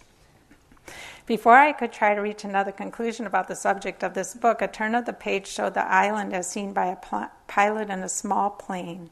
Before 1.25 1.55
I 1.55 1.73
could 1.73 1.91
try 1.91 2.15
to 2.15 2.21
reach 2.21 2.45
another 2.45 2.71
conclusion 2.71 3.25
about 3.25 3.49
the 3.49 3.57
subject 3.57 4.05
of 4.05 4.13
this 4.13 4.35
book, 4.35 4.61
a 4.61 4.69
turn 4.69 4.95
of 4.95 5.07
the 5.07 5.15
page 5.15 5.47
showed 5.47 5.73
the 5.73 5.91
island 5.91 6.35
as 6.35 6.51
seen 6.51 6.75
by 6.75 6.89
a 6.89 6.97
pl- 6.97 7.31
pilot 7.47 7.89
in 7.89 8.01
a 8.01 8.11
small 8.11 8.51
plane. 8.51 9.09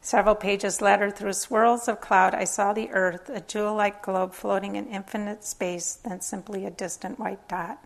Several 0.00 0.34
pages 0.34 0.82
later, 0.82 1.12
through 1.12 1.34
swirls 1.34 1.86
of 1.86 2.00
cloud, 2.00 2.34
I 2.34 2.42
saw 2.42 2.72
the 2.72 2.90
earth, 2.90 3.30
a 3.30 3.42
jewel 3.42 3.76
like 3.76 4.02
globe 4.02 4.34
floating 4.34 4.74
in 4.74 4.88
infinite 4.88 5.44
space, 5.44 5.94
then 5.94 6.20
simply 6.20 6.66
a 6.66 6.70
distant 6.70 7.20
white 7.20 7.46
dot. 7.46 7.78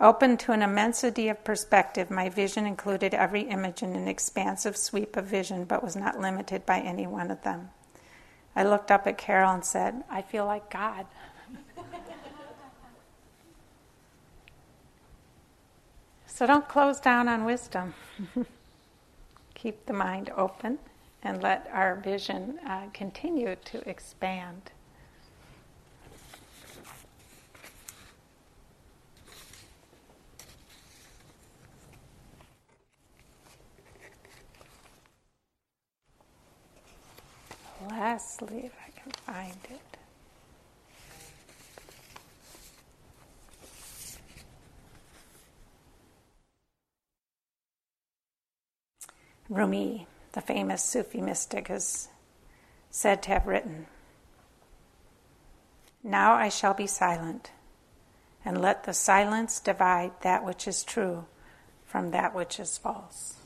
Open 0.00 0.36
to 0.36 0.52
an 0.52 0.62
immensity 0.62 1.28
of 1.28 1.42
perspective, 1.42 2.08
my 2.08 2.28
vision 2.28 2.66
included 2.66 3.14
every 3.14 3.42
image 3.42 3.82
in 3.82 3.96
an 3.96 4.06
expansive 4.06 4.76
sweep 4.76 5.16
of 5.16 5.24
vision, 5.24 5.64
but 5.64 5.82
was 5.82 5.96
not 5.96 6.20
limited 6.20 6.64
by 6.64 6.78
any 6.78 7.04
one 7.04 7.32
of 7.32 7.42
them. 7.42 7.70
I 8.54 8.62
looked 8.62 8.92
up 8.92 9.08
at 9.08 9.18
Carol 9.18 9.54
and 9.54 9.64
said, 9.64 10.04
I 10.08 10.22
feel 10.22 10.46
like 10.46 10.70
God. 10.70 11.06
so 16.26 16.46
don't 16.46 16.68
close 16.68 17.00
down 17.00 17.26
on 17.26 17.44
wisdom. 17.44 17.94
Keep 19.54 19.86
the 19.86 19.92
mind 19.92 20.30
open 20.36 20.78
and 21.24 21.42
let 21.42 21.68
our 21.72 21.96
vision 21.96 22.60
uh, 22.64 22.86
continue 22.94 23.56
to 23.64 23.88
expand. 23.88 24.70
Lastly, 37.90 38.64
if 38.64 38.72
I 38.86 39.00
can 39.00 39.12
find 39.12 39.58
it. 39.70 39.80
Rumi, 49.48 50.06
the 50.32 50.42
famous 50.42 50.82
Sufi 50.82 51.22
mystic, 51.22 51.70
is 51.70 52.08
said 52.90 53.22
to 53.22 53.30
have 53.30 53.46
written 53.46 53.86
Now 56.02 56.34
I 56.34 56.50
shall 56.50 56.74
be 56.74 56.86
silent, 56.86 57.50
and 58.44 58.60
let 58.60 58.84
the 58.84 58.92
silence 58.92 59.58
divide 59.58 60.12
that 60.20 60.44
which 60.44 60.68
is 60.68 60.84
true 60.84 61.24
from 61.86 62.10
that 62.10 62.34
which 62.34 62.60
is 62.60 62.76
false. 62.76 63.37